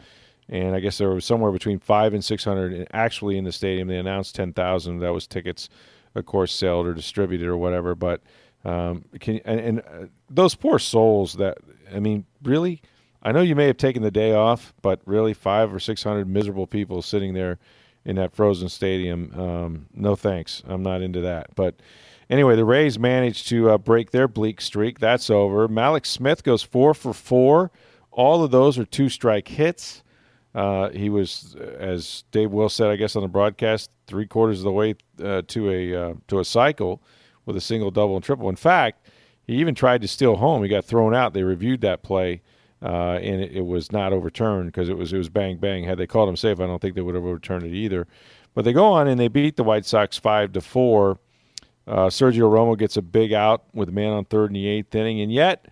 And 0.48 0.76
I 0.76 0.80
guess 0.80 0.98
there 0.98 1.10
was 1.10 1.24
somewhere 1.24 1.50
between 1.50 1.80
five 1.80 2.14
and 2.14 2.24
six 2.24 2.44
hundred 2.44 2.86
actually 2.92 3.36
in 3.36 3.44
the 3.44 3.50
stadium. 3.50 3.88
They 3.88 3.98
announced 3.98 4.36
ten 4.36 4.52
thousand. 4.52 5.00
That 5.00 5.12
was 5.12 5.26
tickets, 5.26 5.68
of 6.14 6.26
course, 6.26 6.52
sold 6.52 6.86
or 6.86 6.94
distributed 6.94 7.48
or 7.48 7.56
whatever. 7.56 7.96
But 7.96 8.22
um, 8.66 9.04
can 9.20 9.40
and, 9.44 9.60
and 9.60 9.78
uh, 9.80 10.06
those 10.28 10.54
poor 10.54 10.78
souls 10.78 11.34
that 11.34 11.58
I 11.94 12.00
mean, 12.00 12.26
really, 12.42 12.82
I 13.22 13.32
know 13.32 13.40
you 13.40 13.54
may 13.54 13.66
have 13.66 13.76
taken 13.76 14.02
the 14.02 14.10
day 14.10 14.34
off, 14.34 14.74
but 14.82 15.00
really, 15.04 15.34
five 15.34 15.72
or 15.72 15.80
six 15.80 16.02
hundred 16.02 16.28
miserable 16.28 16.66
people 16.66 17.00
sitting 17.02 17.34
there 17.34 17.58
in 18.04 18.16
that 18.16 18.34
frozen 18.34 18.68
stadium. 18.68 19.32
Um, 19.38 19.86
no 19.94 20.16
thanks. 20.16 20.62
I'm 20.66 20.82
not 20.82 21.02
into 21.02 21.20
that. 21.22 21.54
But 21.54 21.76
anyway, 22.28 22.56
the 22.56 22.64
Rays 22.64 22.98
managed 22.98 23.48
to 23.48 23.70
uh, 23.70 23.78
break 23.78 24.10
their 24.10 24.28
bleak 24.28 24.60
streak. 24.60 24.98
That's 24.98 25.30
over. 25.30 25.68
Mallex 25.68 26.06
Smith 26.06 26.42
goes 26.42 26.62
four 26.62 26.94
for 26.94 27.12
four. 27.12 27.70
All 28.10 28.42
of 28.42 28.50
those 28.50 28.78
are 28.78 28.84
two 28.84 29.08
strike 29.08 29.48
hits. 29.48 30.02
Uh, 30.54 30.88
he 30.88 31.10
was, 31.10 31.54
as 31.78 32.24
Dave 32.30 32.50
Wills 32.50 32.74
said, 32.74 32.88
I 32.88 32.96
guess 32.96 33.14
on 33.14 33.22
the 33.22 33.28
broadcast, 33.28 33.90
three 34.06 34.26
quarters 34.26 34.60
of 34.60 34.64
the 34.64 34.72
way 34.72 34.94
uh, 35.22 35.42
to 35.48 35.70
a 35.70 35.94
uh, 35.94 36.14
to 36.28 36.40
a 36.40 36.44
cycle 36.44 37.02
with 37.46 37.56
a 37.56 37.60
single, 37.60 37.90
double, 37.90 38.16
and 38.16 38.24
triple. 38.24 38.48
In 38.48 38.56
fact, 38.56 39.08
he 39.46 39.54
even 39.54 39.74
tried 39.74 40.02
to 40.02 40.08
steal 40.08 40.36
home. 40.36 40.62
He 40.62 40.68
got 40.68 40.84
thrown 40.84 41.14
out. 41.14 41.32
They 41.32 41.44
reviewed 41.44 41.80
that 41.80 42.02
play, 42.02 42.42
uh, 42.82 43.18
and 43.22 43.40
it, 43.40 43.52
it, 43.52 43.64
was 43.64 43.92
not 43.92 44.12
overturned 44.12 44.66
because 44.66 44.88
it 44.88 44.98
was 44.98 45.12
it 45.12 45.18
was 45.18 45.28
bang 45.28 45.56
bang. 45.56 45.84
Had 45.84 45.98
they 45.98 46.06
called 46.06 46.28
him 46.28 46.36
safe, 46.36 46.60
I 46.60 46.66
don't 46.66 46.80
think 46.80 46.94
they 46.94 47.00
would 47.00 47.14
have 47.14 47.24
overturned 47.24 47.64
it 47.64 47.72
either. 47.72 48.06
But 48.54 48.64
they 48.64 48.72
go 48.72 48.92
on 48.92 49.06
and 49.08 49.18
they 49.18 49.28
beat 49.28 49.56
the 49.56 49.64
White 49.64 49.86
Sox 49.86 50.18
five 50.18 50.52
to 50.52 50.60
four. 50.60 51.18
Uh, 51.86 52.08
Sergio 52.08 52.50
Romo 52.50 52.76
gets 52.76 52.96
a 52.96 53.02
big 53.02 53.32
out 53.32 53.64
with 53.72 53.88
a 53.88 53.92
man 53.92 54.12
on 54.12 54.24
third 54.24 54.50
in 54.50 54.54
the 54.54 54.66
eighth 54.66 54.94
inning, 54.94 55.20
and 55.20 55.32
yet 55.32 55.68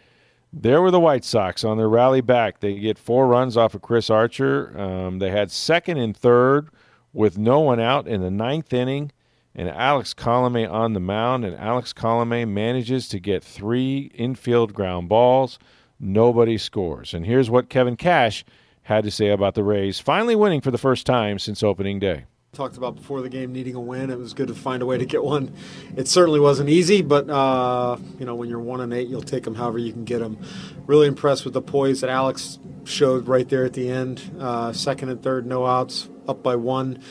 there 0.52 0.80
were 0.80 0.92
the 0.92 1.00
White 1.00 1.24
Sox 1.24 1.64
on 1.64 1.76
their 1.76 1.88
rally 1.88 2.20
back. 2.20 2.60
They 2.60 2.78
get 2.78 2.96
four 2.96 3.26
runs 3.26 3.56
off 3.56 3.74
of 3.74 3.82
Chris 3.82 4.10
Archer. 4.10 4.78
Um, 4.78 5.18
they 5.18 5.30
had 5.30 5.50
second 5.50 5.98
and 5.98 6.16
third 6.16 6.68
with 7.12 7.36
no 7.36 7.60
one 7.60 7.80
out 7.80 8.06
in 8.06 8.20
the 8.20 8.30
ninth 8.30 8.72
inning, 8.72 9.10
and 9.54 9.68
Alex 9.68 10.14
Colome 10.14 10.70
on 10.70 10.92
the 10.92 11.00
mound. 11.00 11.44
And 11.44 11.56
Alex 11.56 11.92
Colome 11.92 12.48
manages 12.48 13.08
to 13.08 13.20
get 13.20 13.44
three 13.44 14.10
infield 14.14 14.74
ground 14.74 15.08
balls. 15.08 15.58
Nobody 16.00 16.58
scores. 16.58 17.14
And 17.14 17.24
here's 17.24 17.50
what 17.50 17.68
Kevin 17.68 17.96
Cash 17.96 18.44
had 18.82 19.04
to 19.04 19.10
say 19.10 19.28
about 19.28 19.54
the 19.54 19.64
Rays 19.64 19.98
finally 20.00 20.36
winning 20.36 20.60
for 20.60 20.70
the 20.70 20.78
first 20.78 21.06
time 21.06 21.38
since 21.38 21.62
opening 21.62 21.98
day 21.98 22.24
talked 22.54 22.76
about 22.76 22.94
before 22.94 23.20
the 23.20 23.28
game 23.28 23.52
needing 23.52 23.74
a 23.74 23.80
win. 23.80 24.10
It 24.10 24.18
was 24.18 24.32
good 24.32 24.48
to 24.48 24.54
find 24.54 24.82
a 24.82 24.86
way 24.86 24.96
to 24.96 25.04
get 25.04 25.22
one. 25.22 25.52
It 25.96 26.08
certainly 26.08 26.40
wasn't 26.40 26.70
easy, 26.70 27.02
but 27.02 27.28
uh, 27.28 27.96
you 28.18 28.24
know 28.24 28.34
when 28.34 28.48
you're 28.48 28.60
one 28.60 28.80
and 28.80 28.92
eight, 28.92 29.08
you'll 29.08 29.22
take 29.22 29.42
them 29.42 29.54
however 29.54 29.78
you 29.78 29.92
can 29.92 30.04
get 30.04 30.20
them. 30.20 30.38
Really 30.86 31.06
impressed 31.06 31.44
with 31.44 31.54
the 31.54 31.62
poise 31.62 32.00
that 32.00 32.10
Alex 32.10 32.58
showed 32.84 33.28
right 33.28 33.48
there 33.48 33.64
at 33.64 33.72
the 33.72 33.90
end. 33.90 34.22
Uh, 34.38 34.72
second 34.72 35.08
and 35.08 35.22
third, 35.22 35.46
no 35.46 35.66
outs, 35.66 36.08
up 36.28 36.42
by 36.42 36.56
one. 36.56 37.02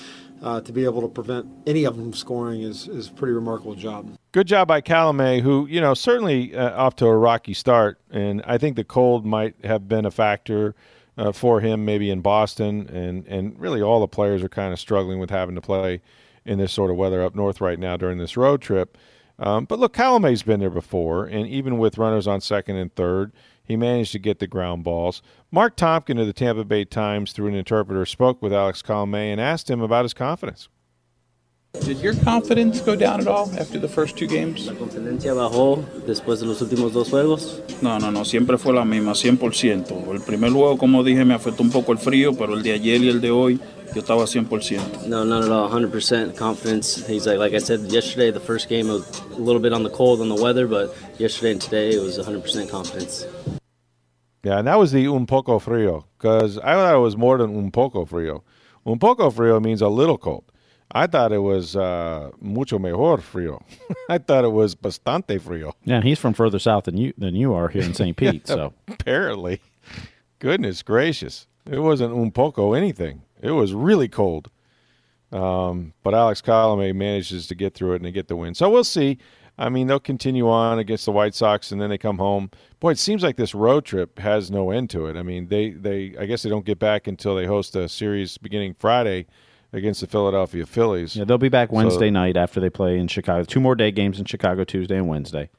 Uh, 0.44 0.60
to 0.60 0.74
be 0.74 0.84
able 0.84 1.02
to 1.02 1.08
prevent 1.08 1.48
any 1.66 1.86
of 1.86 1.96
them 1.96 2.12
scoring 2.12 2.64
is, 2.64 2.90
is 2.90 3.08
a 3.08 3.12
pretty 3.12 3.32
remarkable 3.32 3.76
job. 3.76 4.14
Good 4.34 4.46
job 4.46 4.68
by 4.68 4.82
Colome, 4.82 5.42
who, 5.42 5.66
you 5.68 5.80
know, 5.80 5.94
certainly 5.94 6.54
uh, 6.54 6.76
off 6.76 6.98
to 6.98 7.06
a 7.06 7.16
rocky 7.16 7.54
start. 7.54 7.98
And 8.12 8.42
I 8.46 8.58
think 8.58 8.76
the 8.76 8.84
cold 8.84 9.26
might 9.26 9.56
have 9.64 9.88
been 9.88 10.06
a 10.06 10.12
factor 10.12 10.76
uh, 11.18 11.32
for 11.32 11.62
him, 11.62 11.86
maybe 11.86 12.10
in 12.10 12.22
Boston, 12.22 12.90
and 12.90 13.26
and 13.28 13.58
really 13.60 13.82
all 13.82 14.00
the 14.00 14.08
players 14.08 14.44
are 14.44 14.50
kind 14.50 14.74
of 14.74 14.80
struggling 14.80 15.20
with 15.20 15.30
having 15.30 15.56
to 15.56 15.62
play 15.62 16.02
in 16.46 16.58
this 16.58 16.74
sort 16.74 16.92
of 16.92 16.98
weather 16.98 17.24
up 17.24 17.36
north 17.36 17.62
right 17.62 17.80
now 17.80 17.96
during 17.96 18.18
this 18.18 18.36
road 18.36 18.62
trip. 18.62 18.98
Um, 19.40 19.66
but 19.66 19.80
look, 19.80 19.94
Colome's 19.94 20.44
been 20.44 20.60
there 20.60 20.70
before, 20.70 21.26
and 21.26 21.48
even 21.48 21.78
with 21.78 21.98
runners 21.98 22.28
on 22.28 22.42
second 22.42 22.76
and 22.76 22.94
third, 22.96 23.32
he 23.74 23.78
managed 23.78 24.12
to 24.12 24.20
get 24.20 24.38
the 24.38 24.46
ground 24.46 24.84
balls. 24.84 25.24
Marc 25.52 25.76
Topkin 25.76 26.22
of 26.22 26.28
the 26.28 26.34
Tampa 26.34 26.64
Bay 26.64 26.86
Times, 26.86 27.32
through 27.32 27.48
an 27.48 27.56
interpreter, 27.56 28.06
spoke 28.06 28.40
with 28.40 28.54
Alex 28.54 28.84
Colome 28.84 29.32
and 29.32 29.42
asked 29.42 29.68
him 29.68 29.82
about 29.82 30.06
his 30.06 30.14
confidence. 30.14 30.70
Did 31.82 32.02
your 32.02 32.14
confidence 32.14 32.82
go 32.82 32.96
down 32.96 33.20
at 33.20 33.28
all 33.28 33.50
after 33.58 33.80
the 33.80 33.88
first 33.88 34.16
two 34.16 34.28
games? 34.28 34.68
¿La 34.68 34.76
confidencia 34.76 35.34
bajó 35.34 35.84
después 36.06 36.40
de 36.40 36.46
los 36.46 36.62
últimos 36.62 36.94
dos 36.94 37.10
juegos? 37.10 37.64
No, 37.82 37.98
no, 37.98 38.12
no, 38.12 38.24
siempre 38.26 38.60
fue 38.60 38.74
la 38.74 38.86
misma, 38.86 39.14
100%. 39.14 40.14
El 40.14 40.22
primer 40.22 40.52
juego, 40.52 40.78
como 40.78 41.04
dije, 41.04 41.26
me 41.26 41.34
afectó 41.34 41.64
un 41.64 41.72
poco 41.72 41.92
el 41.92 41.98
frío, 41.98 42.38
pero 42.38 42.54
el 42.54 42.62
de 42.62 42.74
ayer 42.74 43.02
y 43.02 43.10
el 43.10 43.22
de 43.22 43.32
hoy, 43.32 43.60
yo 43.96 44.02
estaba 44.02 44.28
100%. 44.28 45.08
No, 45.08 45.26
not 45.26 45.46
at 45.46 45.50
all, 45.50 45.68
100% 45.68 46.36
confidence. 46.36 47.04
He's 47.08 47.26
like, 47.26 47.40
like 47.40 47.56
I 47.56 47.60
said 47.60 47.92
yesterday, 47.92 48.30
the 48.30 48.40
first 48.40 48.70
game 48.70 48.88
was 48.88 49.04
a 49.36 49.42
little 49.42 49.60
bit 49.60 49.74
on 49.74 49.82
the 49.82 49.90
cold, 49.90 50.22
on 50.22 50.30
the 50.30 50.40
weather, 50.40 50.68
but 50.68 50.96
yesterday 51.18 51.54
and 51.54 51.62
today 51.62 51.90
it 51.96 52.02
was 52.02 52.20
100% 52.20 52.70
confidence. 52.70 53.26
Yeah, 54.44 54.58
and 54.60 54.68
that 54.68 54.78
was 54.78 54.92
the 54.92 55.08
un 55.08 55.26
poco 55.26 55.58
frío, 55.60 56.04
because 56.18 56.58
I 56.58 56.74
thought 56.74 56.96
it 56.96 57.00
was 57.00 57.16
more 57.16 57.38
than 57.38 57.56
un 57.56 57.72
poco 57.72 58.06
frío. 58.06 58.42
Un 58.86 59.00
poco 59.00 59.32
frío 59.32 59.62
means 59.64 59.82
a 59.82 59.88
little 59.88 60.18
cold. 60.18 60.44
I 60.92 61.08
thought 61.08 61.32
it 61.32 61.40
was 61.40 61.76
uh, 61.76 62.30
mucho 62.40 62.78
mejor 62.78 63.18
frío. 63.18 63.62
I 64.10 64.18
thought 64.18 64.44
it 64.44 64.52
was 64.52 64.76
bastante 64.76 65.40
frío. 65.40 65.74
Yeah, 65.86 65.96
and 65.96 66.04
he's 66.04 66.20
from 66.20 66.34
further 66.34 66.60
south 66.60 66.84
than 66.84 66.98
you 66.98 67.14
than 67.18 67.36
you 67.36 67.54
are 67.54 67.70
here 67.70 67.84
in 67.84 67.94
St. 67.94 68.16
Pete. 68.16 68.46
So 68.54 68.74
apparently, 68.88 69.62
goodness 70.40 70.84
gracious, 70.84 71.48
it 71.70 71.80
wasn't 71.80 72.14
un 72.14 72.32
poco 72.32 72.74
anything. 72.74 73.24
It 73.42 73.52
was 73.52 73.74
really 73.74 74.08
cold. 74.10 74.50
Um, 75.32 75.94
but 76.04 76.14
Alex 76.14 76.42
Colome 76.42 76.94
manages 76.94 77.48
to 77.48 77.56
get 77.56 77.74
through 77.74 77.94
it 77.94 77.96
and 77.98 78.06
they 78.06 78.12
get 78.12 78.28
the 78.28 78.36
win. 78.36 78.54
So 78.54 78.70
we'll 78.70 78.84
see. 78.84 79.18
I 79.58 79.70
mean, 79.70 79.88
they'll 79.88 80.00
continue 80.00 80.50
on 80.50 80.80
against 80.80 81.06
the 81.06 81.12
White 81.12 81.36
Sox 81.36 81.72
and 81.72 81.80
then 81.80 81.90
they 81.90 81.98
come 81.98 82.18
home. 82.18 82.50
Boy, 82.80 82.92
it 82.92 83.00
seems 83.00 83.22
like 83.22 83.36
this 83.36 83.54
road 83.54 83.86
trip 83.86 84.18
has 84.20 84.50
no 84.50 84.72
end 84.72 84.90
to 84.92 85.06
it. 85.06 85.16
I 85.16 85.24
mean, 85.24 85.48
they, 85.48 85.70
they 85.70 86.16
I 86.20 86.26
guess 86.26 86.44
they 86.44 86.50
don't 86.50 86.66
get 86.66 86.80
back 86.80 87.08
until 87.08 87.36
they 87.36 87.46
host 87.46 87.76
a 87.76 87.88
series 87.88 88.38
beginning 88.38 88.76
Friday 88.80 89.28
against 89.72 90.02
the 90.02 90.08
Philadelphia 90.08 90.66
Phillies. 90.66 91.16
Yeah, 91.16 91.26
they'll 91.26 91.38
be 91.38 91.50
back 91.50 91.72
Wednesday 91.72 92.08
so, 92.08 92.14
night 92.14 92.38
after 92.38 92.60
they 92.60 92.70
play 92.70 92.98
in 92.98 93.08
Chicago. 93.08 93.44
Two 93.44 93.60
more 93.60 93.76
day 93.76 93.92
games 93.92 94.20
in 94.20 94.26
Chicago 94.26 94.64
Tuesday 94.64 94.98
and 94.98 95.08
Wednesday. 95.08 95.50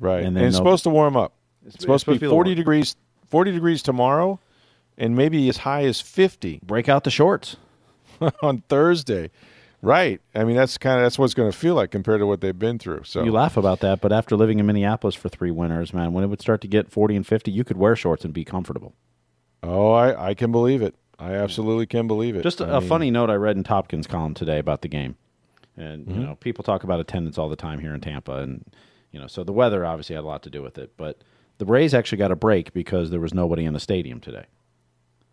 Right, 0.00 0.24
and, 0.24 0.36
and 0.36 0.46
it's 0.46 0.56
supposed 0.56 0.84
to 0.84 0.90
warm 0.90 1.16
up. 1.16 1.34
It's, 1.64 1.76
it's 1.76 1.84
supposed, 1.84 2.04
to 2.06 2.12
be, 2.12 2.18
be 2.18 2.28
forty 2.28 2.54
degrees, 2.54 2.96
forty 3.28 3.52
degrees 3.52 3.82
tomorrow, 3.82 4.40
and 4.98 5.16
maybe 5.16 5.48
as 5.48 5.58
high 5.58 5.84
as 5.84 6.00
fifty. 6.00 6.60
Break 6.62 6.88
out 6.88 7.04
the 7.04 7.10
shorts 7.10 7.56
on 8.42 8.62
Thursday. 8.68 9.30
Right. 9.82 10.20
I 10.32 10.44
mean, 10.44 10.54
that's 10.54 10.78
kind 10.78 10.98
of 10.98 11.04
that's 11.04 11.18
what 11.18 11.24
it's 11.24 11.34
going 11.34 11.50
to 11.50 11.56
feel 11.58 11.74
like 11.74 11.90
compared 11.90 12.20
to 12.20 12.26
what 12.26 12.40
they've 12.40 12.56
been 12.58 12.78
through. 12.78 13.02
So 13.04 13.24
you 13.24 13.32
laugh 13.32 13.56
about 13.56 13.80
that, 13.80 14.00
but 14.00 14.12
after 14.12 14.36
living 14.36 14.60
in 14.60 14.66
Minneapolis 14.66 15.16
for 15.16 15.28
three 15.28 15.50
winters, 15.50 15.92
man, 15.92 16.12
when 16.12 16.22
it 16.22 16.28
would 16.28 16.40
start 16.40 16.60
to 16.60 16.68
get 16.68 16.90
forty 16.90 17.16
and 17.16 17.26
fifty, 17.26 17.50
you 17.50 17.64
could 17.64 17.76
wear 17.76 17.96
shorts 17.96 18.24
and 18.24 18.32
be 18.32 18.44
comfortable. 18.44 18.94
Oh, 19.64 19.90
I, 19.92 20.30
I 20.30 20.34
can 20.34 20.52
believe 20.52 20.82
it. 20.82 20.94
I 21.18 21.34
absolutely 21.34 21.86
can 21.86 22.06
believe 22.06 22.34
it. 22.36 22.42
Just 22.42 22.60
a, 22.60 22.66
mean, 22.80 22.88
funny 22.88 23.10
note 23.10 23.28
I 23.30 23.34
read 23.34 23.56
in 23.56 23.64
Topkin's 23.64 24.06
column 24.06 24.34
today 24.34 24.58
about 24.58 24.82
the 24.82 24.88
game, 24.88 25.16
and 25.76 26.06
Mm-hmm. 26.06 26.20
you 26.20 26.26
know 26.26 26.34
people 26.36 26.62
talk 26.62 26.84
about 26.84 27.00
attendance 27.00 27.36
all 27.36 27.48
the 27.48 27.56
time 27.56 27.80
here 27.80 27.94
in 27.94 28.00
Tampa, 28.00 28.38
and 28.38 28.64
you 29.10 29.18
know 29.20 29.26
so 29.26 29.42
the 29.42 29.52
weather 29.52 29.84
obviously 29.84 30.14
had 30.14 30.24
a 30.24 30.26
lot 30.28 30.42
to 30.44 30.50
do 30.50 30.62
with 30.62 30.78
it, 30.78 30.92
but 30.96 31.18
the 31.58 31.64
Rays 31.66 31.92
actually 31.92 32.18
got 32.18 32.30
a 32.30 32.36
break 32.36 32.72
because 32.72 33.10
there 33.10 33.20
was 33.20 33.34
nobody 33.34 33.64
in 33.64 33.72
the 33.72 33.80
stadium 33.80 34.20
today. 34.20 34.46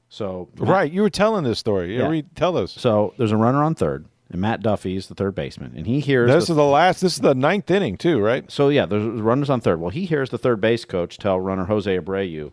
So 0.09 0.49
right, 0.57 0.91
you 0.91 1.01
were 1.03 1.09
telling 1.11 1.43
this 1.43 1.59
story. 1.59 1.95
Yeah, 1.97 2.07
read, 2.07 2.35
tell 2.35 2.57
us. 2.57 2.71
So 2.71 3.13
there's 3.17 3.31
a 3.31 3.37
runner 3.37 3.63
on 3.63 3.75
third, 3.75 4.05
and 4.31 4.41
Matt 4.41 4.61
Duffy 4.61 4.95
is 4.95 5.07
the 5.07 5.15
third 5.15 5.33
baseman, 5.33 5.73
and 5.75 5.87
he 5.87 5.99
hears 5.99 6.29
this 6.29 6.47
the, 6.47 6.53
is 6.53 6.57
the 6.57 6.63
last. 6.63 7.01
This 7.01 7.13
is 7.13 7.19
the 7.19 7.35
ninth 7.35 7.69
inning 7.71 7.97
too, 7.97 8.19
right? 8.19 8.49
So 8.51 8.69
yeah, 8.69 8.85
there's 8.85 9.21
runners 9.21 9.49
on 9.49 9.61
third. 9.61 9.79
Well, 9.79 9.89
he 9.89 10.05
hears 10.05 10.29
the 10.29 10.37
third 10.37 10.61
base 10.61 10.85
coach 10.85 11.17
tell 11.17 11.39
runner 11.39 11.65
Jose 11.65 11.97
Abreu 11.97 12.51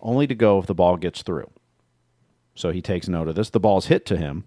only 0.00 0.26
to 0.26 0.34
go 0.34 0.58
if 0.58 0.66
the 0.66 0.74
ball 0.74 0.96
gets 0.96 1.22
through. 1.22 1.50
So 2.54 2.70
he 2.70 2.82
takes 2.82 3.08
note 3.08 3.28
of 3.28 3.34
this. 3.34 3.50
The 3.50 3.60
ball's 3.60 3.86
hit 3.86 4.06
to 4.06 4.16
him. 4.16 4.44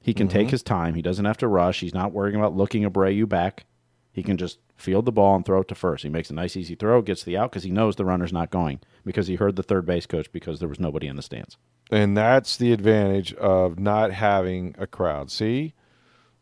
He 0.00 0.14
can 0.14 0.28
take 0.28 0.46
mm-hmm. 0.46 0.52
his 0.52 0.62
time. 0.62 0.94
He 0.94 1.02
doesn't 1.02 1.24
have 1.24 1.38
to 1.38 1.48
rush. 1.48 1.80
He's 1.80 1.94
not 1.94 2.12
worrying 2.12 2.36
about 2.36 2.56
looking 2.56 2.84
Abreu 2.84 3.28
back. 3.28 3.66
He 4.12 4.22
can 4.22 4.36
just 4.36 4.58
field 4.76 5.04
the 5.04 5.12
ball 5.12 5.36
and 5.36 5.44
throw 5.44 5.60
it 5.60 5.68
to 5.68 5.74
first. 5.74 6.02
He 6.02 6.08
makes 6.08 6.30
a 6.30 6.34
nice, 6.34 6.56
easy 6.56 6.74
throw, 6.74 7.02
gets 7.02 7.22
the 7.22 7.36
out 7.36 7.50
because 7.50 7.64
he 7.64 7.70
knows 7.70 7.96
the 7.96 8.04
runner's 8.04 8.32
not 8.32 8.50
going 8.50 8.80
because 9.04 9.26
he 9.26 9.36
heard 9.36 9.56
the 9.56 9.62
third 9.62 9.86
base 9.86 10.06
coach 10.06 10.30
because 10.32 10.60
there 10.60 10.68
was 10.68 10.80
nobody 10.80 11.06
in 11.06 11.16
the 11.16 11.22
stands. 11.22 11.56
And 11.90 12.16
that's 12.16 12.56
the 12.56 12.72
advantage 12.72 13.32
of 13.34 13.78
not 13.78 14.12
having 14.12 14.74
a 14.78 14.86
crowd. 14.86 15.30
See, 15.30 15.74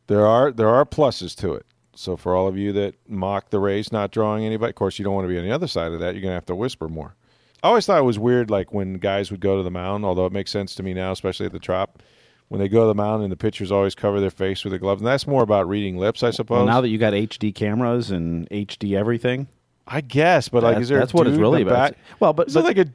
there 0.06 0.26
are 0.26 0.50
there 0.52 0.68
are 0.68 0.84
pluses 0.84 1.34
to 1.36 1.54
it. 1.54 1.66
So 1.94 2.16
for 2.16 2.36
all 2.36 2.46
of 2.46 2.58
you 2.58 2.72
that 2.74 2.94
mock 3.08 3.50
the 3.50 3.58
Rays 3.58 3.90
not 3.90 4.10
drawing 4.10 4.44
anybody, 4.44 4.70
of 4.70 4.74
course 4.74 4.98
you 4.98 5.04
don't 5.04 5.14
want 5.14 5.24
to 5.24 5.32
be 5.32 5.38
on 5.38 5.44
the 5.44 5.52
other 5.52 5.66
side 5.66 5.92
of 5.92 6.00
that. 6.00 6.14
You're 6.14 6.22
going 6.22 6.30
to 6.30 6.34
have 6.34 6.46
to 6.46 6.54
whisper 6.54 6.88
more. 6.88 7.14
I 7.62 7.68
always 7.68 7.86
thought 7.86 7.98
it 7.98 8.04
was 8.04 8.18
weird, 8.18 8.50
like 8.50 8.72
when 8.72 8.94
guys 8.94 9.30
would 9.30 9.40
go 9.40 9.56
to 9.56 9.62
the 9.62 9.70
mound. 9.70 10.04
Although 10.04 10.26
it 10.26 10.32
makes 10.32 10.50
sense 10.50 10.74
to 10.76 10.82
me 10.82 10.92
now, 10.92 11.12
especially 11.12 11.46
at 11.46 11.52
the 11.52 11.58
Trop, 11.58 12.02
when 12.48 12.60
they 12.60 12.68
go 12.68 12.82
to 12.82 12.86
the 12.86 12.94
mound 12.94 13.22
and 13.22 13.32
the 13.32 13.36
pitchers 13.36 13.72
always 13.72 13.94
cover 13.94 14.20
their 14.20 14.30
face 14.30 14.62
with 14.62 14.72
the 14.72 14.78
gloves, 14.78 15.00
and 15.00 15.08
that's 15.08 15.26
more 15.26 15.42
about 15.42 15.68
reading 15.68 15.96
lips, 15.96 16.22
I 16.22 16.30
suppose. 16.30 16.58
Well, 16.58 16.66
now 16.66 16.80
that 16.80 16.88
you 16.90 16.98
got 16.98 17.12
HD 17.12 17.54
cameras 17.54 18.10
and 18.10 18.48
HD 18.50 18.96
everything, 18.96 19.48
I 19.86 20.00
guess, 20.02 20.48
but 20.48 20.62
like, 20.62 20.76
that- 20.76 20.82
is 20.82 20.88
there? 20.90 20.98
a 20.98 21.00
that's 21.00 21.14
what 21.14 21.26
it's 21.26 21.38
really 21.38 21.62
about. 21.62 21.94
Well, 22.20 22.32
but 22.32 22.52
but, 22.52 22.64
like 22.64 22.78
a 22.78 22.86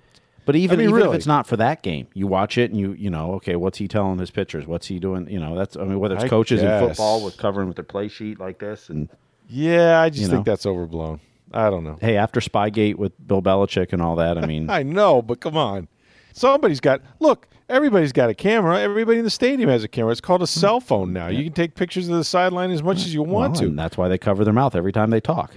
but 0.46 0.56
even, 0.56 0.76
I 0.76 0.78
mean, 0.78 0.90
even 0.90 0.96
really. 0.96 1.10
if 1.10 1.16
it's 1.16 1.28
not 1.28 1.48
for 1.48 1.58
that 1.58 1.82
game, 1.84 2.08
you 2.14 2.28
watch 2.28 2.58
it 2.58 2.72
and 2.72 2.80
you 2.80 2.94
you 2.94 3.10
know 3.10 3.34
okay, 3.36 3.56
what's 3.56 3.78
he 3.78 3.88
telling 3.88 4.18
his 4.20 4.32
pitchers? 4.32 4.66
What's 4.66 4.88
he 4.88 5.00
doing? 5.00 5.30
You 5.30 5.40
know, 5.40 5.56
that's 5.56 5.76
I 5.78 5.84
mean 5.84 6.00
whether 6.00 6.16
it's 6.16 6.24
I 6.24 6.30
coaches 6.30 6.62
in 6.62 6.88
football 6.88 7.24
with 7.24 7.38
covering 7.38 7.68
with 7.68 7.78
their 7.78 7.84
play 7.86 8.08
sheet 8.08 8.40
like 8.40 8.60
this 8.60 8.90
and 8.90 9.10
Yeah, 9.48 10.00
I 10.00 10.10
just 10.10 10.30
think 10.30 10.46
know. 10.46 10.52
that's 10.52 10.66
overblown. 10.66 11.20
I 11.54 11.70
don't 11.70 11.84
know. 11.84 11.98
hey, 12.00 12.16
after 12.18 12.40
Spygate 12.40 12.96
with 12.96 13.12
Bill 13.28 13.42
Belichick 13.42 13.92
and 13.92 14.02
all 14.02 14.16
that, 14.16 14.38
I 14.38 14.46
mean, 14.46 14.70
I 14.70 14.84
know, 14.84 15.22
but 15.22 15.42
come 15.42 15.58
on. 15.58 15.88
Somebody's 16.34 16.80
got 16.80 17.02
look. 17.20 17.48
Everybody's 17.70 18.12
got 18.12 18.30
a 18.30 18.34
camera. 18.34 18.80
Everybody 18.82 19.20
in 19.20 19.24
the 19.24 19.30
stadium 19.30 19.70
has 19.70 19.84
a 19.84 19.88
camera. 19.88 20.12
It's 20.12 20.20
called 20.22 20.42
a 20.42 20.48
cell 20.48 20.80
phone 20.82 21.14
now. 21.14 21.28
You 21.28 21.44
can 21.46 21.54
take 21.54 21.76
pictures 21.76 22.10
of 22.10 22.18
the 22.18 22.24
sideline 22.26 22.70
as 22.72 22.84
much 22.84 22.98
as 22.98 23.14
you 23.14 23.22
want 23.24 23.54
well, 23.54 23.62
to. 23.62 23.68
and 23.68 23.80
that's 23.80 23.98
why 23.98 24.10
they 24.10 24.18
cover 24.18 24.44
their 24.44 24.54
mouth 24.54 24.76
every 24.76 24.92
time 24.92 25.10
they 25.10 25.22
talk. 25.22 25.52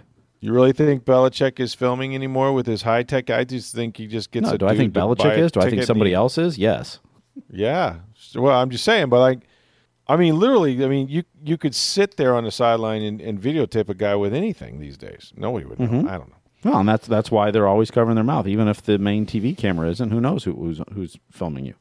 You 0.44 0.52
really 0.52 0.72
think 0.72 1.06
Belichick 1.06 1.58
is 1.58 1.72
filming 1.72 2.14
anymore 2.14 2.52
with 2.52 2.66
his 2.66 2.82
high 2.82 3.02
tech? 3.02 3.30
I 3.30 3.44
just 3.44 3.74
think 3.74 3.96
he 3.96 4.06
just 4.06 4.30
gets. 4.30 4.46
No, 4.46 4.52
a 4.52 4.58
do 4.58 4.66
I 4.66 4.76
think 4.76 4.92
Belichick 4.92 5.38
is? 5.38 5.50
Do 5.52 5.60
I 5.60 5.70
think 5.70 5.84
somebody 5.84 6.10
and 6.10 6.18
else 6.18 6.36
is? 6.36 6.58
Yes. 6.58 6.98
Yeah. 7.50 8.00
Well, 8.34 8.54
I'm 8.54 8.68
just 8.68 8.84
saying, 8.84 9.08
but 9.08 9.20
like, 9.20 9.38
I 10.06 10.16
mean, 10.16 10.38
literally, 10.38 10.84
I 10.84 10.88
mean, 10.88 11.08
you 11.08 11.22
you 11.42 11.56
could 11.56 11.74
sit 11.74 12.18
there 12.18 12.34
on 12.34 12.44
the 12.44 12.50
sideline 12.50 13.00
and, 13.00 13.22
and 13.22 13.40
videotape 13.40 13.88
a 13.88 13.94
guy 13.94 14.16
with 14.16 14.34
anything 14.34 14.80
these 14.80 14.98
days. 14.98 15.32
Nobody 15.34 15.64
would 15.64 15.80
know. 15.80 15.86
Mhm. 15.86 16.08
I 16.10 16.18
don't 16.18 16.28
know. 16.28 16.36
Well, 16.62 16.80
and 16.80 16.88
that's 16.90 17.06
that's 17.06 17.30
why 17.30 17.50
they're 17.50 17.66
always 17.66 17.90
covering 17.90 18.16
their 18.16 18.22
mouth, 18.22 18.46
even 18.46 18.68
if 18.68 18.82
the 18.82 18.98
main 18.98 19.24
TV 19.24 19.56
camera 19.56 19.88
isn't. 19.88 20.10
Who 20.10 20.20
knows 20.20 20.44
who, 20.44 20.52
who's 20.52 20.82
who's 20.92 21.16
filming 21.30 21.64
you? 21.64 21.74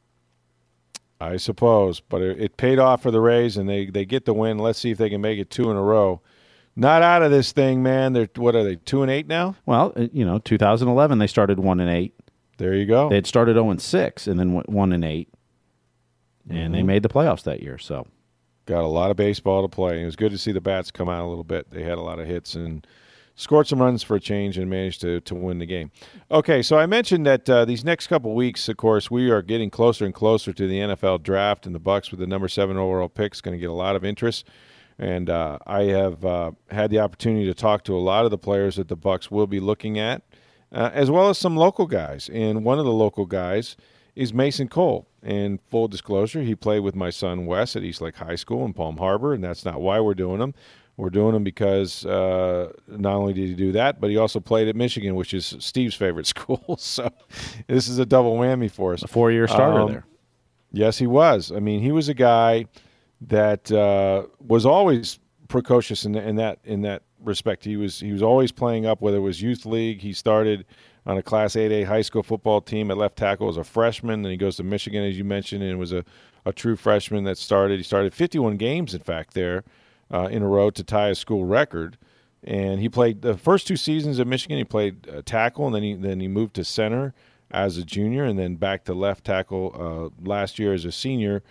I 1.20 1.36
suppose, 1.36 2.00
but 2.00 2.22
it, 2.22 2.40
it 2.40 2.56
paid 2.56 2.78
off 2.78 3.02
for 3.02 3.10
the 3.10 3.20
Rays, 3.20 3.58
and 3.58 3.68
they 3.68 3.90
they 3.90 4.06
get 4.06 4.24
the 4.24 4.32
win. 4.32 4.56
Let's 4.56 4.78
see 4.78 4.90
if 4.90 4.96
they 4.96 5.10
can 5.10 5.20
make 5.20 5.38
it 5.38 5.50
two 5.50 5.70
in 5.70 5.76
a 5.76 5.82
row. 5.82 6.22
Not 6.76 7.02
out 7.02 7.22
of 7.22 7.30
this 7.30 7.52
thing, 7.52 7.82
man. 7.82 8.12
They're 8.14 8.28
what 8.36 8.56
are 8.56 8.64
they 8.64 8.76
two 8.76 9.02
and 9.02 9.10
eight 9.10 9.28
now? 9.28 9.54
Well, 9.66 9.92
uh, 9.96 10.06
you 10.12 10.24
know, 10.24 10.38
2011 10.38 11.18
they 11.18 11.26
started 11.26 11.58
one 11.60 11.78
and 11.80 11.90
eight. 11.90 12.14
There 12.58 12.74
you 12.74 12.86
go. 12.86 13.08
They 13.08 13.16
had 13.16 13.26
started 13.26 13.54
0 13.54 13.70
and 13.70 13.80
six, 13.82 14.26
and 14.26 14.38
then 14.38 14.52
went 14.52 14.68
one 14.68 14.92
and 14.92 15.04
eight, 15.04 15.28
and 16.48 16.74
they 16.74 16.82
Mhm. 16.82 16.86
made 16.86 17.02
the 17.02 17.08
playoffs 17.08 17.42
that 17.44 17.62
year. 17.62 17.78
So 17.78 18.06
Got 18.66 18.82
a 18.82 18.86
lot 18.86 19.10
of 19.10 19.16
baseball 19.18 19.60
to 19.60 19.68
play. 19.68 20.00
It 20.00 20.06
was 20.06 20.16
good 20.16 20.32
to 20.32 20.38
see 20.38 20.50
the 20.50 20.58
bats 20.60 20.90
come 20.90 21.06
out 21.10 21.22
a 21.22 21.28
little 21.28 21.44
bit. 21.44 21.70
They 21.70 21.82
had 21.82 21.98
a 21.98 22.00
lot 22.00 22.18
of 22.18 22.26
hits 22.26 22.54
and 22.54 22.86
scored 23.34 23.66
some 23.66 23.78
runs 23.78 24.02
for 24.02 24.16
a 24.16 24.20
change 24.20 24.56
and 24.56 24.70
managed 24.70 25.02
to, 25.02 25.20
to 25.20 25.34
win 25.34 25.58
the 25.58 25.66
game. 25.66 25.90
Okay, 26.30 26.62
so 26.62 26.78
I 26.78 26.86
mentioned 26.86 27.26
that 27.26 27.50
uh, 27.50 27.66
these 27.66 27.84
next 27.84 28.06
couple 28.06 28.34
weeks, 28.34 28.66
of 28.70 28.78
course, 28.78 29.10
we 29.10 29.28
are 29.28 29.42
getting 29.42 29.68
closer 29.68 30.06
and 30.06 30.14
closer 30.14 30.50
to 30.54 30.66
the 30.66 30.78
NFL 30.80 31.18
draft, 31.22 31.66
and 31.66 31.74
the 31.74 31.78
Bucks 31.78 32.10
with 32.10 32.20
the 32.20 32.26
number 32.26 32.48
seven 32.48 32.78
overall 32.78 33.10
pick 33.10 33.34
is 33.34 33.42
going 33.42 33.54
to 33.54 33.60
get 33.60 33.68
a 33.68 33.74
lot 33.74 33.96
of 33.96 34.04
interest. 34.04 34.46
And 34.98 35.28
uh, 35.28 35.58
I 35.66 35.82
have 35.84 36.24
uh, 36.24 36.52
had 36.70 36.90
the 36.90 37.00
opportunity 37.00 37.46
to 37.46 37.54
talk 37.54 37.84
to 37.84 37.96
a 37.96 37.98
lot 37.98 38.24
of 38.24 38.30
the 38.30 38.38
players 38.38 38.76
that 38.76 38.88
the 38.88 38.96
Bucks 38.96 39.30
will 39.30 39.46
be 39.48 39.58
looking 39.60 39.98
at, 39.98 40.22
uh, 40.72 40.90
as 40.92 41.10
well 41.10 41.28
as 41.28 41.38
some 41.38 41.56
local 41.56 41.86
guys. 41.86 42.30
And 42.32 42.64
one 42.64 42.78
of 42.78 42.84
the 42.84 42.92
local 42.92 43.26
guys 43.26 43.76
is 44.14 44.32
Mason 44.32 44.68
Cole. 44.68 45.08
And 45.22 45.58
full 45.70 45.88
disclosure, 45.88 46.42
he 46.42 46.54
played 46.54 46.80
with 46.80 46.94
my 46.94 47.10
son 47.10 47.46
Wes 47.46 47.74
at 47.76 47.82
Eastlake 47.82 48.16
High 48.16 48.36
School 48.36 48.64
in 48.64 48.72
Palm 48.72 48.98
Harbor, 48.98 49.32
and 49.32 49.42
that's 49.42 49.64
not 49.64 49.80
why 49.80 49.98
we're 49.98 50.14
doing 50.14 50.38
them. 50.38 50.54
We're 50.96 51.10
doing 51.10 51.32
them 51.32 51.42
because 51.42 52.06
uh, 52.06 52.72
not 52.86 53.14
only 53.16 53.32
did 53.32 53.48
he 53.48 53.54
do 53.54 53.72
that, 53.72 54.00
but 54.00 54.10
he 54.10 54.16
also 54.16 54.38
played 54.38 54.68
at 54.68 54.76
Michigan, 54.76 55.16
which 55.16 55.34
is 55.34 55.56
Steve's 55.58 55.96
favorite 55.96 56.26
school. 56.34 56.76
so 56.78 57.10
this 57.66 57.88
is 57.88 57.98
a 57.98 58.06
double 58.06 58.36
whammy 58.36 58.70
for 58.70 58.92
us. 58.92 59.02
A 59.02 59.08
four-year 59.08 59.48
starter 59.48 59.80
Um, 59.80 59.90
there. 59.90 60.06
Yes, 60.70 60.98
he 60.98 61.06
was. 61.08 61.50
I 61.50 61.58
mean, 61.58 61.80
he 61.80 61.90
was 61.90 62.08
a 62.08 62.14
guy 62.14 62.66
that 63.28 63.70
uh, 63.72 64.26
was 64.40 64.66
always 64.66 65.18
precocious 65.48 66.04
in, 66.04 66.14
in 66.14 66.36
that 66.36 66.58
in 66.64 66.82
that 66.82 67.02
respect. 67.20 67.64
He 67.64 67.76
was 67.76 68.00
he 68.00 68.12
was 68.12 68.22
always 68.22 68.52
playing 68.52 68.86
up, 68.86 69.00
whether 69.00 69.18
it 69.18 69.20
was 69.20 69.42
youth 69.42 69.66
league. 69.66 70.00
He 70.00 70.12
started 70.12 70.66
on 71.06 71.18
a 71.18 71.22
Class 71.22 71.54
8A 71.54 71.84
high 71.84 72.02
school 72.02 72.22
football 72.22 72.60
team 72.60 72.90
at 72.90 72.96
left 72.96 73.16
tackle 73.16 73.48
as 73.48 73.56
a 73.56 73.64
freshman. 73.64 74.22
Then 74.22 74.30
he 74.30 74.38
goes 74.38 74.56
to 74.56 74.62
Michigan, 74.62 75.04
as 75.04 75.18
you 75.18 75.24
mentioned, 75.24 75.62
and 75.62 75.78
was 75.78 75.92
a, 75.92 76.04
a 76.46 76.52
true 76.52 76.76
freshman 76.76 77.24
that 77.24 77.36
started. 77.36 77.78
He 77.78 77.82
started 77.82 78.14
51 78.14 78.56
games, 78.56 78.94
in 78.94 79.02
fact, 79.02 79.34
there 79.34 79.64
uh, 80.12 80.28
in 80.30 80.42
a 80.42 80.48
row 80.48 80.70
to 80.70 80.82
tie 80.82 81.08
a 81.08 81.14
school 81.14 81.44
record. 81.44 81.98
And 82.42 82.80
he 82.80 82.88
played 82.88 83.22
the 83.22 83.36
first 83.36 83.66
two 83.66 83.76
seasons 83.76 84.20
at 84.20 84.26
Michigan. 84.26 84.58
He 84.58 84.64
played 84.64 85.08
uh, 85.08 85.22
tackle, 85.24 85.66
and 85.66 85.74
then 85.74 85.82
he 85.82 85.94
then 85.94 86.20
he 86.20 86.28
moved 86.28 86.54
to 86.54 86.64
center 86.64 87.14
as 87.50 87.78
a 87.78 87.84
junior, 87.84 88.24
and 88.24 88.38
then 88.38 88.56
back 88.56 88.84
to 88.84 88.94
left 88.94 89.24
tackle 89.24 89.74
uh, 89.74 90.26
last 90.28 90.58
year 90.58 90.74
as 90.74 90.84
a 90.84 90.92
senior 90.92 91.42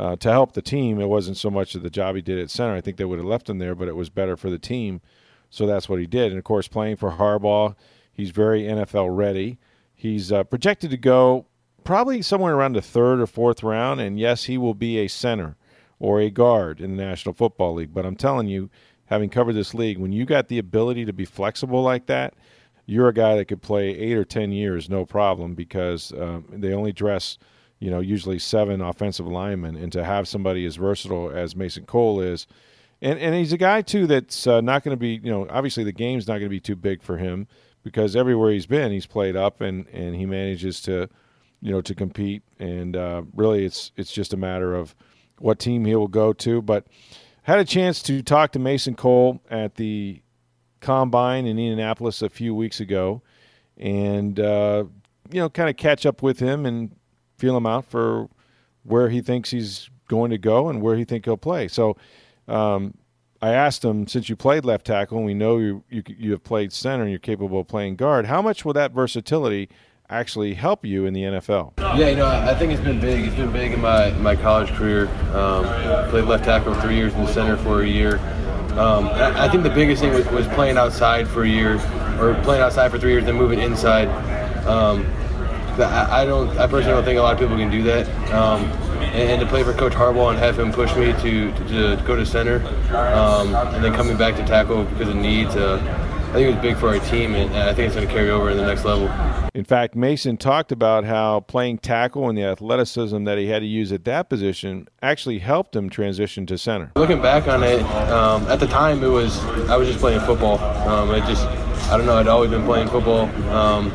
uh, 0.00 0.16
to 0.16 0.30
help 0.30 0.54
the 0.54 0.62
team. 0.62 0.98
It 0.98 1.10
wasn't 1.10 1.36
so 1.36 1.50
much 1.50 1.74
of 1.74 1.82
the 1.82 1.90
job 1.90 2.16
he 2.16 2.22
did 2.22 2.38
at 2.38 2.48
center. 2.48 2.74
I 2.74 2.80
think 2.80 2.96
they 2.96 3.04
would 3.04 3.18
have 3.18 3.28
left 3.28 3.50
him 3.50 3.58
there, 3.58 3.74
but 3.74 3.86
it 3.86 3.94
was 3.94 4.08
better 4.08 4.34
for 4.34 4.48
the 4.48 4.58
team. 4.58 5.02
So 5.50 5.66
that's 5.66 5.90
what 5.90 6.00
he 6.00 6.06
did. 6.06 6.32
And 6.32 6.38
of 6.38 6.44
course, 6.44 6.68
playing 6.68 6.96
for 6.96 7.12
Harbaugh, 7.12 7.76
he's 8.10 8.30
very 8.30 8.62
NFL 8.62 9.14
ready. 9.14 9.58
He's 9.94 10.32
uh, 10.32 10.44
projected 10.44 10.90
to 10.92 10.96
go 10.96 11.44
probably 11.84 12.22
somewhere 12.22 12.54
around 12.54 12.72
the 12.72 12.80
third 12.80 13.20
or 13.20 13.26
fourth 13.26 13.62
round. 13.62 14.00
And 14.00 14.18
yes, 14.18 14.44
he 14.44 14.56
will 14.56 14.72
be 14.72 14.96
a 14.96 15.06
center 15.06 15.56
or 15.98 16.18
a 16.18 16.30
guard 16.30 16.80
in 16.80 16.96
the 16.96 17.04
National 17.04 17.34
Football 17.34 17.74
League. 17.74 17.92
But 17.92 18.06
I'm 18.06 18.16
telling 18.16 18.48
you, 18.48 18.70
having 19.04 19.28
covered 19.28 19.52
this 19.52 19.74
league, 19.74 19.98
when 19.98 20.12
you 20.12 20.24
got 20.24 20.48
the 20.48 20.58
ability 20.58 21.04
to 21.04 21.12
be 21.12 21.26
flexible 21.26 21.82
like 21.82 22.06
that, 22.06 22.32
you're 22.86 23.08
a 23.08 23.14
guy 23.14 23.36
that 23.36 23.48
could 23.48 23.60
play 23.60 23.90
eight 23.90 24.16
or 24.16 24.24
ten 24.24 24.50
years 24.50 24.88
no 24.88 25.04
problem 25.04 25.54
because 25.54 26.10
um, 26.14 26.46
they 26.50 26.72
only 26.72 26.92
dress 26.92 27.36
you 27.80 27.90
know 27.90 28.00
usually 28.00 28.38
seven 28.38 28.80
offensive 28.80 29.26
linemen 29.26 29.76
and 29.76 29.92
to 29.92 30.04
have 30.04 30.28
somebody 30.28 30.64
as 30.64 30.76
versatile 30.76 31.30
as 31.30 31.56
mason 31.56 31.84
cole 31.84 32.20
is 32.20 32.46
and 33.02 33.18
and 33.18 33.34
he's 33.34 33.52
a 33.52 33.58
guy 33.58 33.82
too 33.82 34.06
that's 34.06 34.46
uh, 34.46 34.60
not 34.60 34.84
going 34.84 34.96
to 34.96 35.00
be 35.00 35.20
you 35.22 35.30
know 35.30 35.46
obviously 35.50 35.82
the 35.82 35.92
game's 35.92 36.28
not 36.28 36.34
going 36.34 36.44
to 36.44 36.48
be 36.48 36.60
too 36.60 36.76
big 36.76 37.02
for 37.02 37.16
him 37.16 37.48
because 37.82 38.14
everywhere 38.14 38.52
he's 38.52 38.66
been 38.66 38.92
he's 38.92 39.06
played 39.06 39.36
up 39.36 39.60
and 39.60 39.86
and 39.88 40.14
he 40.14 40.26
manages 40.26 40.80
to 40.80 41.08
you 41.60 41.72
know 41.72 41.80
to 41.80 41.94
compete. 41.94 42.42
And 42.58 42.96
uh, 42.96 43.22
really 43.34 43.64
it's 43.64 43.92
it's 43.96 44.12
just 44.12 44.32
a 44.32 44.36
matter 44.36 44.74
of 44.74 44.94
what 45.38 45.58
team 45.58 45.84
he 45.84 45.94
will 45.94 46.08
go 46.08 46.32
to. 46.34 46.62
But 46.62 46.86
had 47.42 47.58
a 47.58 47.64
chance 47.64 48.02
to 48.02 48.22
talk 48.22 48.52
to 48.52 48.58
mason 48.58 48.94
cole 48.94 49.40
at 49.50 49.76
the 49.76 50.22
combine 50.80 51.44
in 51.44 51.58
indianapolis 51.58 52.22
a 52.22 52.28
few 52.30 52.54
weeks 52.54 52.80
ago 52.80 53.20
and 53.76 54.40
uh, 54.40 54.84
you 55.30 55.40
know 55.40 55.50
kind 55.50 55.68
of 55.68 55.76
catch 55.76 56.06
up 56.06 56.22
with 56.22 56.38
him 56.38 56.64
and 56.64 56.94
feel 57.40 57.56
him 57.56 57.66
out 57.66 57.86
for 57.86 58.28
where 58.84 59.08
he 59.08 59.20
thinks 59.20 59.50
he's 59.50 59.88
going 60.08 60.30
to 60.30 60.38
go 60.38 60.68
and 60.68 60.82
where 60.82 60.96
he 60.96 61.04
think 61.04 61.24
he'll 61.24 61.36
play. 61.36 61.68
So 61.68 61.96
um, 62.46 62.94
I 63.40 63.50
asked 63.50 63.84
him, 63.84 64.06
since 64.06 64.28
you 64.28 64.36
played 64.36 64.64
left 64.64 64.86
tackle 64.86 65.16
and 65.16 65.26
we 65.26 65.34
know 65.34 65.58
you, 65.58 65.82
you 65.88 66.02
you 66.06 66.30
have 66.32 66.44
played 66.44 66.72
center 66.72 67.02
and 67.02 67.10
you're 67.10 67.18
capable 67.18 67.60
of 67.60 67.68
playing 67.68 67.96
guard, 67.96 68.26
how 68.26 68.42
much 68.42 68.64
will 68.64 68.74
that 68.74 68.92
versatility 68.92 69.70
actually 70.10 70.54
help 70.54 70.84
you 70.84 71.06
in 71.06 71.14
the 71.14 71.22
NFL? 71.22 71.72
Yeah, 71.78 72.08
you 72.08 72.16
know, 72.16 72.26
I 72.26 72.54
think 72.54 72.72
it's 72.72 72.82
been 72.82 73.00
big. 73.00 73.24
It's 73.24 73.36
been 73.36 73.52
big 73.52 73.72
in 73.72 73.80
my, 73.80 74.10
my 74.12 74.36
college 74.36 74.70
career. 74.72 75.06
Um, 75.34 75.64
played 76.10 76.24
left 76.24 76.44
tackle 76.44 76.74
three 76.74 76.96
years 76.96 77.14
and 77.14 77.28
center 77.28 77.56
for 77.56 77.82
a 77.82 77.86
year. 77.86 78.18
Um, 78.76 79.06
I 79.06 79.46
I 79.46 79.48
think 79.48 79.62
the 79.62 79.70
biggest 79.70 80.02
thing 80.02 80.12
was, 80.12 80.26
was 80.28 80.46
playing 80.48 80.76
outside 80.76 81.26
for 81.26 81.44
a 81.44 81.48
year, 81.48 81.76
or 82.20 82.38
playing 82.42 82.62
outside 82.62 82.90
for 82.90 82.98
three 82.98 83.12
years, 83.12 83.24
then 83.24 83.36
moving 83.36 83.60
inside. 83.60 84.08
Um, 84.66 85.06
I, 85.82 86.22
I 86.22 86.24
don't. 86.24 86.48
I 86.58 86.66
personally 86.66 86.94
don't 86.94 87.04
think 87.04 87.18
a 87.18 87.22
lot 87.22 87.34
of 87.34 87.40
people 87.40 87.56
can 87.56 87.70
do 87.70 87.82
that. 87.84 88.06
Um, 88.32 88.64
and, 89.00 89.30
and 89.30 89.40
to 89.40 89.46
play 89.46 89.62
for 89.62 89.72
Coach 89.72 89.92
Harbaugh 89.92 90.30
and 90.30 90.38
have 90.38 90.58
him 90.58 90.72
push 90.72 90.94
me 90.94 91.12
to, 91.12 91.52
to, 91.52 91.96
to 91.96 92.04
go 92.06 92.14
to 92.16 92.24
center, 92.24 92.56
um, 92.94 93.54
and 93.54 93.82
then 93.82 93.92
coming 93.94 94.16
back 94.16 94.36
to 94.36 94.44
tackle 94.46 94.84
because 94.84 95.08
of 95.08 95.16
needs. 95.16 95.56
Uh, 95.56 95.80
I 96.30 96.34
think 96.34 96.46
it 96.46 96.54
was 96.54 96.62
big 96.62 96.76
for 96.76 96.90
our 96.90 97.00
team, 97.00 97.34
and 97.34 97.52
I 97.56 97.74
think 97.74 97.86
it's 97.86 97.96
going 97.96 98.06
to 98.06 98.14
carry 98.14 98.30
over 98.30 98.50
in 98.50 98.56
the 98.56 98.64
next 98.64 98.84
level. 98.84 99.10
In 99.52 99.64
fact, 99.64 99.96
Mason 99.96 100.36
talked 100.36 100.70
about 100.70 101.02
how 101.02 101.40
playing 101.40 101.78
tackle 101.78 102.28
and 102.28 102.38
the 102.38 102.44
athleticism 102.44 103.24
that 103.24 103.36
he 103.36 103.48
had 103.48 103.62
to 103.62 103.66
use 103.66 103.90
at 103.90 104.04
that 104.04 104.28
position 104.28 104.86
actually 105.02 105.40
helped 105.40 105.74
him 105.74 105.90
transition 105.90 106.46
to 106.46 106.56
center. 106.56 106.92
Looking 106.94 107.20
back 107.20 107.48
on 107.48 107.64
it, 107.64 107.82
um, 108.12 108.46
at 108.46 108.60
the 108.60 108.68
time 108.68 109.02
it 109.02 109.08
was 109.08 109.40
I 109.68 109.76
was 109.76 109.88
just 109.88 109.98
playing 109.98 110.20
football. 110.20 110.60
Um, 110.88 111.10
I 111.10 111.18
just 111.26 111.44
I 111.90 111.96
don't 111.96 112.06
know 112.06 112.16
I'd 112.16 112.28
always 112.28 112.50
been 112.50 112.64
playing 112.64 112.88
football, 112.90 113.22
um, 113.50 113.90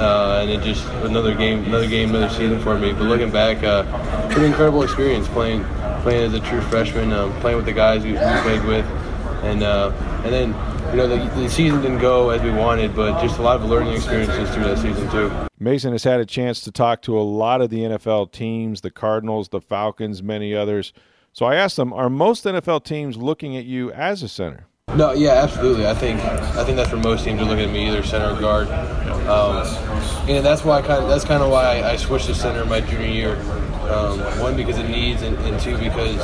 uh, 0.00 0.40
and 0.42 0.50
it 0.50 0.62
just 0.62 0.86
another 1.04 1.34
game, 1.34 1.64
another 1.64 1.88
game, 1.88 2.10
another 2.10 2.30
season 2.30 2.60
for 2.60 2.78
me. 2.78 2.92
But 2.92 3.02
looking 3.02 3.30
back, 3.30 3.62
uh, 3.62 3.84
pretty 4.28 4.46
incredible 4.46 4.82
experience 4.82 5.28
playing 5.28 5.64
playing 6.02 6.22
as 6.22 6.34
a 6.34 6.40
true 6.40 6.60
freshman, 6.62 7.12
um, 7.12 7.32
playing 7.40 7.56
with 7.56 7.66
the 7.66 7.72
guys 7.72 8.02
we, 8.02 8.12
we 8.12 8.18
played 8.18 8.64
with, 8.64 8.86
and 9.44 9.62
uh, 9.62 9.90
and 10.24 10.32
then 10.32 10.48
you 10.90 10.96
know 10.96 11.06
the, 11.06 11.40
the 11.40 11.48
season 11.48 11.82
didn't 11.82 11.98
go 11.98 12.30
as 12.30 12.42
we 12.42 12.50
wanted, 12.50 12.96
but 12.96 13.20
just 13.20 13.38
a 13.38 13.42
lot 13.42 13.56
of 13.56 13.64
learning 13.64 13.92
experiences 13.92 14.52
through 14.54 14.64
that 14.64 14.78
season 14.78 15.08
too. 15.10 15.30
Mason 15.58 15.92
has 15.92 16.04
had 16.04 16.20
a 16.20 16.26
chance 16.26 16.60
to 16.62 16.72
talk 16.72 17.02
to 17.02 17.18
a 17.18 17.20
lot 17.20 17.60
of 17.60 17.68
the 17.68 17.80
NFL 17.80 18.32
teams, 18.32 18.80
the 18.80 18.90
Cardinals, 18.90 19.50
the 19.50 19.60
Falcons, 19.60 20.22
many 20.22 20.54
others. 20.54 20.94
So 21.32 21.46
I 21.46 21.54
asked 21.54 21.76
them, 21.76 21.92
are 21.92 22.08
most 22.08 22.44
NFL 22.44 22.84
teams 22.84 23.16
looking 23.16 23.56
at 23.56 23.66
you 23.66 23.92
as 23.92 24.22
a 24.22 24.28
center? 24.28 24.66
No, 24.96 25.12
yeah, 25.12 25.34
absolutely. 25.34 25.86
I 25.86 25.94
think 25.94 26.20
I 26.20 26.64
think 26.64 26.76
that's 26.76 26.90
where 26.90 27.00
most 27.00 27.24
teams 27.24 27.40
are 27.40 27.44
looking 27.44 27.66
at 27.66 27.70
me, 27.70 27.88
either 27.88 28.02
center 28.02 28.34
or 28.34 28.40
guard. 28.40 28.66
Um, 29.30 29.66
and 30.28 30.44
that's 30.44 30.64
why 30.64 30.78
I 30.78 30.82
kind 30.82 31.02
of, 31.04 31.08
that's 31.08 31.24
kind 31.24 31.42
of 31.42 31.50
why 31.50 31.82
I 31.82 31.96
switched 31.96 32.26
to 32.26 32.34
center 32.34 32.64
my 32.64 32.80
junior 32.80 33.06
year. 33.06 33.36
Um, 33.90 34.20
one 34.40 34.56
because 34.56 34.78
it 34.78 34.88
needs, 34.88 35.22
and, 35.22 35.36
and, 35.38 35.58
two 35.58 35.76
because 35.76 36.16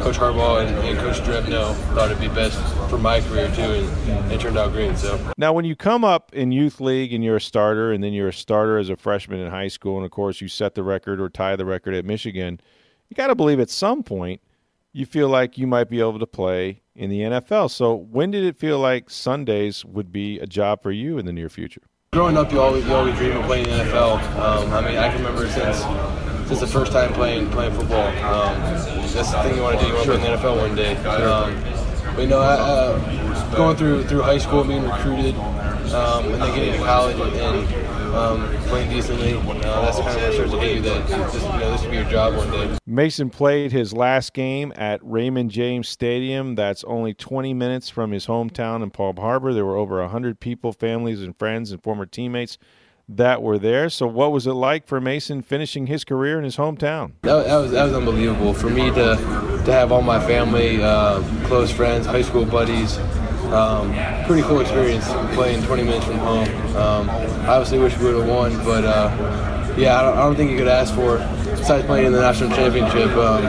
Coach 0.00 0.16
Harbaugh 0.16 0.66
and, 0.66 0.74
and 0.78 0.98
Coach 0.98 1.18
Drevno 1.18 1.74
thought 1.94 2.10
it'd 2.10 2.18
be 2.18 2.28
best 2.28 2.58
for 2.88 2.96
my 2.96 3.20
career 3.20 3.50
too, 3.54 3.62
and 3.62 4.32
it 4.32 4.40
turned 4.40 4.56
out 4.56 4.72
great. 4.72 4.96
So 4.96 5.20
now, 5.36 5.52
when 5.52 5.66
you 5.66 5.76
come 5.76 6.02
up 6.02 6.34
in 6.34 6.50
youth 6.50 6.80
league 6.80 7.12
and 7.12 7.22
you're 7.22 7.36
a 7.36 7.40
starter, 7.40 7.92
and 7.92 8.02
then 8.02 8.14
you're 8.14 8.28
a 8.28 8.32
starter 8.32 8.78
as 8.78 8.88
a 8.88 8.96
freshman 8.96 9.38
in 9.38 9.50
high 9.50 9.68
school, 9.68 9.96
and 9.96 10.06
of 10.06 10.12
course 10.12 10.40
you 10.40 10.48
set 10.48 10.74
the 10.74 10.82
record 10.82 11.20
or 11.20 11.28
tie 11.28 11.56
the 11.56 11.66
record 11.66 11.92
at 11.92 12.06
Michigan, 12.06 12.58
you 13.10 13.14
got 13.16 13.26
to 13.26 13.34
believe 13.34 13.60
at 13.60 13.68
some 13.68 14.02
point 14.02 14.40
you 14.92 15.04
feel 15.04 15.28
like 15.28 15.58
you 15.58 15.66
might 15.66 15.90
be 15.90 16.00
able 16.00 16.18
to 16.18 16.26
play 16.26 16.80
in 16.94 17.10
the 17.10 17.20
NFL. 17.20 17.70
So 17.70 17.94
when 17.94 18.30
did 18.30 18.44
it 18.44 18.56
feel 18.56 18.78
like 18.78 19.10
Sundays 19.10 19.84
would 19.84 20.10
be 20.10 20.38
a 20.38 20.46
job 20.46 20.82
for 20.82 20.90
you 20.90 21.18
in 21.18 21.26
the 21.26 21.32
near 21.32 21.48
future? 21.48 21.82
Growing 22.12 22.36
up, 22.36 22.50
you 22.50 22.60
always 22.60 22.84
you 22.84 22.92
always 22.92 23.14
dream 23.14 23.36
of 23.36 23.44
playing 23.44 23.68
in 23.68 23.78
the 23.78 23.84
NFL. 23.84 24.18
Um, 24.36 24.72
I 24.72 24.80
mean, 24.80 24.98
I 24.98 25.10
can 25.10 25.18
remember 25.18 25.48
since 25.48 25.78
since 26.48 26.58
the 26.58 26.66
first 26.66 26.90
time 26.90 27.12
playing 27.12 27.48
playing 27.50 27.72
football. 27.72 28.08
Um, 28.08 28.60
that's 28.60 29.30
the 29.30 29.42
thing 29.44 29.54
you 29.54 29.62
want 29.62 29.78
to 29.78 29.84
do. 29.84 29.90
You 29.90 29.94
want 29.94 30.06
to 30.06 30.18
play 30.18 30.26
in 30.26 30.32
the 30.32 30.36
NFL 30.36 30.56
one 30.56 30.74
day. 30.74 30.96
Um, 31.06 31.62
but 32.16 32.22
you 32.22 32.26
know, 32.26 32.40
uh, 32.40 33.54
going 33.54 33.76
through 33.76 34.08
through 34.08 34.22
high 34.22 34.38
school, 34.38 34.64
being 34.64 34.82
recruited, 34.82 35.36
um, 35.36 36.24
and 36.32 36.42
then 36.42 36.52
getting 36.52 36.72
to 36.72 36.84
college 36.84 37.16
and 37.16 37.79
um, 38.14 38.48
playing 38.64 38.90
decently, 38.90 39.34
uh, 39.34 39.82
that's 39.82 39.98
kind 39.98 40.10
of 40.10 40.22
what 40.22 40.32
starts 40.32 40.52
to 40.52 40.60
hit 40.60 40.76
you 40.76 40.82
that 40.82 41.06
this, 41.06 41.42
you 41.42 41.48
know, 41.48 41.70
this 41.70 41.82
will 41.82 41.90
be 41.90 41.96
your 41.96 42.10
job 42.10 42.36
one 42.36 42.50
day. 42.50 42.78
Mason 42.86 43.30
played 43.30 43.72
his 43.72 43.92
last 43.92 44.32
game 44.32 44.72
at 44.76 45.00
Raymond 45.02 45.50
James 45.50 45.88
Stadium. 45.88 46.54
That's 46.54 46.84
only 46.84 47.14
20 47.14 47.54
minutes 47.54 47.88
from 47.88 48.12
his 48.12 48.26
hometown 48.26 48.82
in 48.82 48.90
Palm 48.90 49.16
Harbor. 49.16 49.52
There 49.52 49.64
were 49.64 49.76
over 49.76 50.00
100 50.00 50.40
people, 50.40 50.72
families, 50.72 51.22
and 51.22 51.36
friends, 51.38 51.72
and 51.72 51.82
former 51.82 52.06
teammates 52.06 52.58
that 53.08 53.42
were 53.42 53.58
there. 53.58 53.90
So, 53.90 54.06
what 54.06 54.32
was 54.32 54.46
it 54.46 54.52
like 54.52 54.86
for 54.86 55.00
Mason 55.00 55.42
finishing 55.42 55.86
his 55.86 56.04
career 56.04 56.38
in 56.38 56.44
his 56.44 56.56
hometown? 56.56 57.12
That, 57.22 57.44
that 57.44 57.56
was 57.56 57.70
that 57.72 57.84
was 57.84 57.92
unbelievable 57.92 58.54
for 58.54 58.70
me 58.70 58.90
to 58.90 59.16
to 59.64 59.72
have 59.72 59.92
all 59.92 60.02
my 60.02 60.24
family, 60.24 60.82
uh, 60.82 61.20
close 61.46 61.70
friends, 61.70 62.06
high 62.06 62.22
school 62.22 62.44
buddies. 62.44 62.98
Um, 63.52 63.92
pretty 64.26 64.42
cool 64.42 64.60
experience 64.60 65.06
playing 65.34 65.62
20 65.64 65.82
minutes 65.82 66.04
from 66.04 66.18
home. 66.18 66.48
Um, 66.76 67.10
I 67.10 67.48
obviously 67.48 67.78
wish 67.78 67.96
we 67.98 68.04
would 68.04 68.16
have 68.16 68.28
won, 68.28 68.56
but 68.64 68.84
uh, 68.84 69.74
yeah, 69.76 69.98
I 69.98 70.02
don't, 70.02 70.18
I 70.18 70.20
don't, 70.22 70.36
think 70.36 70.50
you 70.52 70.56
could 70.56 70.68
ask 70.68 70.94
for, 70.94 71.18
besides 71.56 71.84
playing 71.86 72.06
in 72.06 72.12
the 72.12 72.20
national 72.20 72.50
championship, 72.50 73.10
um, 73.16 73.44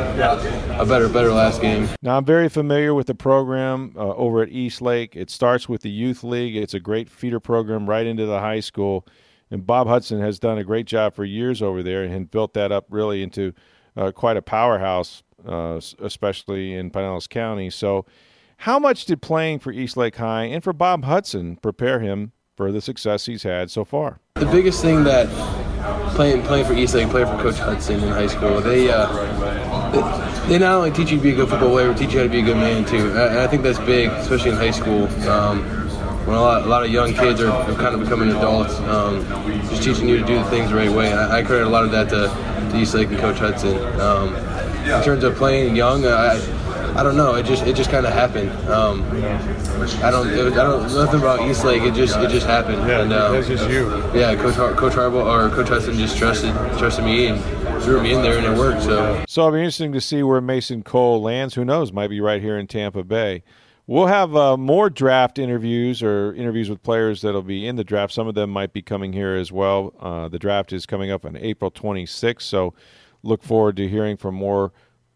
a 0.79 0.85
better 0.85 1.07
better 1.07 1.31
last 1.31 1.61
game. 1.61 1.87
Now 2.01 2.17
I'm 2.17 2.25
very 2.25 2.49
familiar 2.49 2.93
with 2.93 3.07
the 3.07 3.15
program 3.15 3.93
uh, 3.95 3.99
over 3.99 4.41
at 4.41 4.49
East 4.49 4.81
Lake. 4.81 5.15
It 5.15 5.29
starts 5.29 5.69
with 5.69 5.81
the 5.81 5.91
youth 5.91 6.23
league. 6.23 6.55
It's 6.55 6.73
a 6.73 6.79
great 6.79 7.09
feeder 7.09 7.39
program 7.39 7.87
right 7.87 8.05
into 8.05 8.25
the 8.25 8.39
high 8.39 8.61
school. 8.61 9.05
And 9.51 9.67
Bob 9.67 9.87
Hudson 9.87 10.21
has 10.21 10.39
done 10.39 10.57
a 10.57 10.63
great 10.63 10.85
job 10.87 11.13
for 11.13 11.25
years 11.25 11.61
over 11.61 11.83
there 11.83 12.03
and 12.03 12.31
built 12.31 12.53
that 12.53 12.71
up 12.71 12.85
really 12.89 13.21
into 13.21 13.53
uh, 13.97 14.11
quite 14.11 14.37
a 14.37 14.41
powerhouse, 14.41 15.23
uh, 15.45 15.79
especially 15.99 16.73
in 16.73 16.89
Pinellas 16.89 17.29
County. 17.29 17.69
So, 17.69 18.05
how 18.61 18.77
much 18.77 19.05
did 19.05 19.23
playing 19.23 19.57
for 19.57 19.71
East 19.71 19.97
Lake 19.97 20.15
High 20.17 20.43
and 20.43 20.63
for 20.63 20.71
Bob 20.71 21.03
Hudson 21.03 21.55
prepare 21.57 21.99
him 21.99 22.31
for 22.55 22.71
the 22.71 22.79
success 22.79 23.25
he's 23.25 23.41
had 23.41 23.71
so 23.71 23.83
far? 23.83 24.19
The 24.35 24.45
biggest 24.45 24.83
thing 24.83 25.03
that 25.05 25.27
playing 26.13 26.43
playing 26.43 26.65
for 26.65 26.73
East 26.73 26.93
Lake, 26.93 27.09
playing 27.09 27.25
for 27.25 27.41
Coach 27.41 27.57
Hudson 27.57 27.99
in 28.01 28.09
high 28.09 28.27
school, 28.27 28.61
they. 28.61 28.89
Uh, 28.89 29.07
they, 29.91 30.47
they 30.47 30.59
not 30.59 30.75
only 30.75 30.91
teach 30.91 31.11
you 31.11 31.17
to 31.17 31.23
be 31.23 31.31
a 31.31 31.35
good 31.35 31.49
football 31.49 31.71
player, 31.71 31.89
but 31.89 31.97
teach 31.97 32.13
you 32.13 32.19
how 32.19 32.23
to 32.23 32.29
be 32.29 32.39
a 32.39 32.43
good 32.43 32.55
man 32.55 32.85
too. 32.85 33.09
And 33.09 33.39
I 33.39 33.47
think 33.47 33.63
that's 33.63 33.79
big, 33.79 34.09
especially 34.09 34.51
in 34.51 34.57
high 34.57 34.71
school. 34.71 35.07
Um, 35.27 35.63
when 36.25 36.37
a 36.37 36.41
lot, 36.41 36.61
a 36.61 36.65
lot 36.65 36.85
of 36.85 36.91
young 36.91 37.13
kids 37.13 37.41
are, 37.41 37.49
are 37.49 37.75
kind 37.75 37.95
of 37.95 37.99
becoming 38.01 38.29
adults, 38.29 38.75
um, 38.81 39.25
just 39.69 39.83
teaching 39.83 40.07
you 40.07 40.19
to 40.19 40.25
do 40.25 40.35
the 40.35 40.43
things 40.45 40.69
the 40.69 40.75
right 40.75 40.91
way. 40.91 41.11
I, 41.11 41.39
I 41.39 41.43
credit 41.43 41.65
a 41.65 41.69
lot 41.69 41.83
of 41.83 41.91
that 41.91 42.09
to, 42.09 42.27
to 42.71 42.77
East 42.79 42.93
Lake 42.93 43.09
and 43.09 43.17
Coach 43.17 43.39
Hudson. 43.39 43.77
Um, 43.99 44.35
in 44.85 45.03
terms 45.03 45.23
of 45.23 45.35
playing 45.35 45.75
young, 45.75 46.05
I, 46.05 46.39
I 46.95 47.03
don't 47.03 47.15
know. 47.15 47.35
It 47.35 47.45
just 47.45 47.63
it 47.63 47.75
just 47.75 47.89
kind 47.89 48.05
of 48.05 48.13
happened. 48.13 48.49
Um, 48.69 49.03
I 50.03 50.11
don't 50.11 50.27
was, 50.27 50.57
I 50.57 50.63
don't 50.63 50.93
nothing 50.93 51.19
about 51.19 51.47
East 51.49 51.63
Lake. 51.63 51.83
It 51.83 51.93
just 51.93 52.17
it 52.17 52.29
just 52.29 52.45
happened. 52.45 52.87
Yeah, 52.87 53.01
and, 53.01 53.13
um, 53.13 53.33
that's 53.33 53.47
just 53.47 53.69
you. 53.69 53.89
Yeah, 54.13 54.35
Coach 54.35 54.55
Har- 54.55 54.73
Coach 54.73 54.93
Harbaugh 54.93 55.25
or 55.25 55.55
Coach 55.55 55.69
Hudson 55.69 55.93
just 55.95 56.17
trusted 56.17 56.53
trusted 56.77 57.05
me 57.05 57.27
and 57.27 57.41
threw 57.83 58.01
me 58.03 58.13
in 58.13 58.21
there 58.21 58.37
and 58.37 58.45
it 58.45 58.57
worked. 58.57 58.83
So 58.83 59.23
so 59.27 59.41
it'll 59.41 59.53
be 59.53 59.59
interesting 59.59 59.93
to 59.93 60.01
see 60.01 60.21
where 60.21 60.41
Mason 60.41 60.83
Cole 60.83 61.21
lands. 61.21 61.55
Who 61.55 61.63
knows? 61.63 61.93
Might 61.93 62.09
be 62.09 62.19
right 62.19 62.41
here 62.41 62.57
in 62.57 62.67
Tampa 62.67 63.03
Bay. 63.03 63.43
We'll 63.87 64.07
have 64.07 64.35
uh, 64.35 64.57
more 64.57 64.89
draft 64.89 65.39
interviews 65.39 66.03
or 66.03 66.33
interviews 66.35 66.69
with 66.69 66.83
players 66.83 67.21
that'll 67.21 67.41
be 67.41 67.65
in 67.67 67.75
the 67.77 67.83
draft. 67.83 68.13
Some 68.13 68.27
of 68.27 68.35
them 68.35 68.49
might 68.49 68.73
be 68.73 68.81
coming 68.81 69.11
here 69.11 69.35
as 69.35 69.51
well. 69.51 69.93
Uh, 69.99 70.27
the 70.27 70.39
draft 70.39 70.71
is 70.71 70.85
coming 70.85 71.09
up 71.11 71.25
on 71.25 71.35
April 71.35 71.71
26th, 71.71 72.43
so 72.43 72.73
look 73.23 73.43
forward 73.43 73.75
to 73.77 73.89
hearing 73.89 74.17
from 74.17 74.35
more 74.35 74.71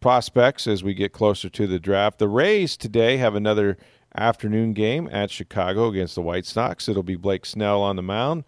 prospects 0.06 0.68
as 0.68 0.84
we 0.84 0.94
get 0.94 1.14
closer 1.14 1.50
to 1.50 1.66
the 1.66 1.80
draft. 1.80 2.20
The 2.20 2.28
Rays 2.28 2.78
today 2.78 3.18
have 3.18 3.34
another 3.34 3.76
afternoon 4.16 4.74
game 4.74 5.10
at 5.12 5.32
Chicago 5.32 5.88
against 5.88 6.14
the 6.14 6.22
White 6.22 6.46
Sox. 6.46 6.88
It'll 6.88 7.02
be 7.02 7.16
Blake 7.16 7.44
Snell 7.44 7.82
on 7.82 7.96
the 7.96 8.04
mound. 8.04 8.44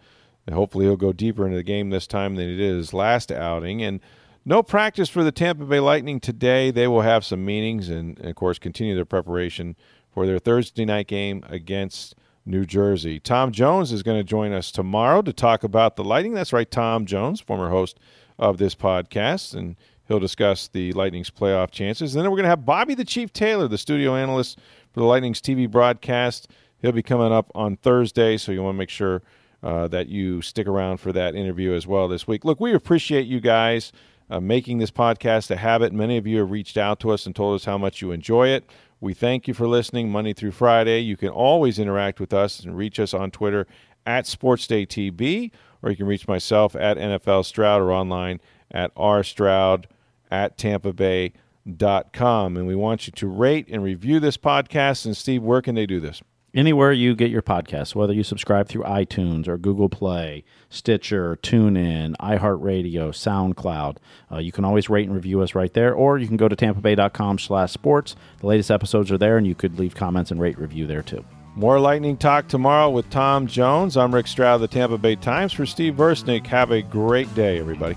And 0.46 0.54
hopefully, 0.54 0.84
he'll 0.84 0.96
go 0.96 1.12
deeper 1.12 1.44
into 1.44 1.56
the 1.56 1.64
game 1.64 1.90
this 1.90 2.06
time 2.06 2.36
than 2.36 2.48
he 2.48 2.56
did 2.56 2.76
his 2.76 2.94
last 2.94 3.32
outing. 3.32 3.82
And 3.82 3.98
no 4.44 4.62
practice 4.62 5.08
for 5.08 5.24
the 5.24 5.32
Tampa 5.32 5.64
Bay 5.64 5.80
Lightning 5.80 6.20
today. 6.20 6.70
They 6.70 6.86
will 6.86 7.00
have 7.00 7.24
some 7.24 7.44
meetings 7.44 7.88
and, 7.88 8.16
and 8.20 8.28
of 8.28 8.36
course, 8.36 8.60
continue 8.60 8.94
their 8.94 9.04
preparation 9.04 9.74
for 10.14 10.26
their 10.26 10.38
Thursday 10.38 10.84
night 10.84 11.08
game 11.08 11.42
against 11.48 12.14
New 12.46 12.66
Jersey. 12.66 13.18
Tom 13.18 13.50
Jones 13.50 13.90
is 13.90 14.04
going 14.04 14.20
to 14.20 14.22
join 14.22 14.52
us 14.52 14.70
tomorrow 14.70 15.22
to 15.22 15.32
talk 15.32 15.64
about 15.64 15.96
the 15.96 16.04
Lightning. 16.04 16.34
That's 16.34 16.52
right, 16.52 16.70
Tom 16.70 17.04
Jones, 17.04 17.40
former 17.40 17.70
host 17.70 17.98
of 18.38 18.58
this 18.58 18.76
podcast, 18.76 19.56
and 19.56 19.74
he'll 20.08 20.18
discuss 20.18 20.68
the 20.68 20.92
Lightning's 20.94 21.30
playoff 21.30 21.70
chances. 21.70 22.14
And 22.14 22.24
then 22.24 22.30
we're 22.30 22.38
going 22.38 22.44
to 22.44 22.50
have 22.50 22.64
Bobby 22.64 22.94
the 22.94 23.04
Chief 23.04 23.32
Taylor, 23.32 23.68
the 23.68 23.78
studio 23.78 24.16
analyst 24.16 24.58
for 24.92 25.00
the 25.00 25.06
Lightning's 25.06 25.40
TV 25.40 25.70
broadcast. 25.70 26.48
He'll 26.80 26.92
be 26.92 27.02
coming 27.02 27.32
up 27.32 27.52
on 27.54 27.76
Thursday, 27.76 28.36
so 28.38 28.50
you 28.50 28.62
want 28.62 28.74
to 28.74 28.78
make 28.78 28.90
sure 28.90 29.22
uh, 29.62 29.88
that 29.88 30.08
you 30.08 30.40
stick 30.40 30.66
around 30.66 30.98
for 30.98 31.12
that 31.12 31.34
interview 31.34 31.74
as 31.74 31.86
well 31.86 32.08
this 32.08 32.26
week. 32.26 32.44
Look, 32.44 32.60
we 32.60 32.72
appreciate 32.72 33.26
you 33.26 33.40
guys 33.40 33.92
uh, 34.30 34.40
making 34.40 34.78
this 34.78 34.90
podcast 34.90 35.50
a 35.50 35.56
habit. 35.56 35.92
Many 35.92 36.16
of 36.16 36.26
you 36.26 36.38
have 36.38 36.50
reached 36.50 36.76
out 36.76 37.00
to 37.00 37.10
us 37.10 37.26
and 37.26 37.34
told 37.34 37.56
us 37.56 37.64
how 37.64 37.76
much 37.76 38.00
you 38.00 38.12
enjoy 38.12 38.48
it. 38.48 38.70
We 39.00 39.14
thank 39.14 39.46
you 39.46 39.54
for 39.54 39.68
listening 39.68 40.10
Monday 40.10 40.32
through 40.32 40.52
Friday. 40.52 41.00
You 41.00 41.16
can 41.16 41.28
always 41.28 41.78
interact 41.78 42.18
with 42.18 42.32
us 42.32 42.60
and 42.60 42.76
reach 42.76 42.98
us 42.98 43.14
on 43.14 43.30
Twitter 43.30 43.66
at 44.06 44.24
SportsDayTB, 44.24 45.50
or 45.82 45.90
you 45.90 45.96
can 45.96 46.06
reach 46.06 46.26
myself 46.26 46.74
at 46.74 46.96
NFL 46.96 47.44
Stroud 47.44 47.80
or 47.80 47.92
online 47.92 48.40
at 48.70 48.94
rstroud 48.96 49.84
at 50.30 50.58
Tampa 50.58 50.92
Bay.com. 50.92 52.56
And 52.56 52.66
we 52.66 52.74
want 52.74 53.06
you 53.06 53.12
to 53.12 53.26
rate 53.26 53.66
and 53.70 53.82
review 53.82 54.20
this 54.20 54.36
podcast. 54.36 55.06
And 55.06 55.16
Steve, 55.16 55.42
where 55.42 55.62
can 55.62 55.74
they 55.74 55.86
do 55.86 56.00
this? 56.00 56.22
anywhere 56.54 56.92
you 56.92 57.14
get 57.14 57.30
your 57.30 57.42
podcasts, 57.42 57.94
whether 57.94 58.12
you 58.12 58.22
subscribe 58.22 58.68
through 58.68 58.82
iTunes 58.82 59.48
or 59.48 59.58
Google 59.58 59.88
Play, 59.88 60.44
Stitcher, 60.70 61.36
TuneIn, 61.42 62.16
iHeartRadio, 62.16 63.10
SoundCloud. 63.10 63.96
Uh, 64.30 64.38
you 64.38 64.52
can 64.52 64.64
always 64.64 64.88
rate 64.90 65.06
and 65.06 65.14
review 65.14 65.40
us 65.40 65.54
right 65.54 65.72
there, 65.72 65.94
or 65.94 66.18
you 66.18 66.26
can 66.26 66.36
go 66.36 66.48
to 66.48 66.56
tampabay.com 66.56 67.38
slash 67.38 67.72
sports. 67.72 68.16
The 68.40 68.46
latest 68.46 68.70
episodes 68.70 69.12
are 69.12 69.18
there, 69.18 69.36
and 69.36 69.46
you 69.46 69.54
could 69.54 69.78
leave 69.78 69.94
comments 69.94 70.30
and 70.30 70.40
rate 70.40 70.58
review 70.58 70.86
there 70.86 71.02
too. 71.02 71.24
More 71.54 71.80
Lightning 71.80 72.16
Talk 72.16 72.46
tomorrow 72.48 72.90
with 72.90 73.10
Tom 73.10 73.46
Jones. 73.46 73.96
I'm 73.96 74.14
Rick 74.14 74.28
Stroud 74.28 74.56
of 74.56 74.60
the 74.60 74.68
Tampa 74.68 74.96
Bay 74.96 75.16
Times. 75.16 75.52
For 75.52 75.66
Steve 75.66 75.94
Versnick, 75.94 76.46
have 76.46 76.70
a 76.70 76.82
great 76.82 77.32
day, 77.34 77.58
everybody. 77.58 77.96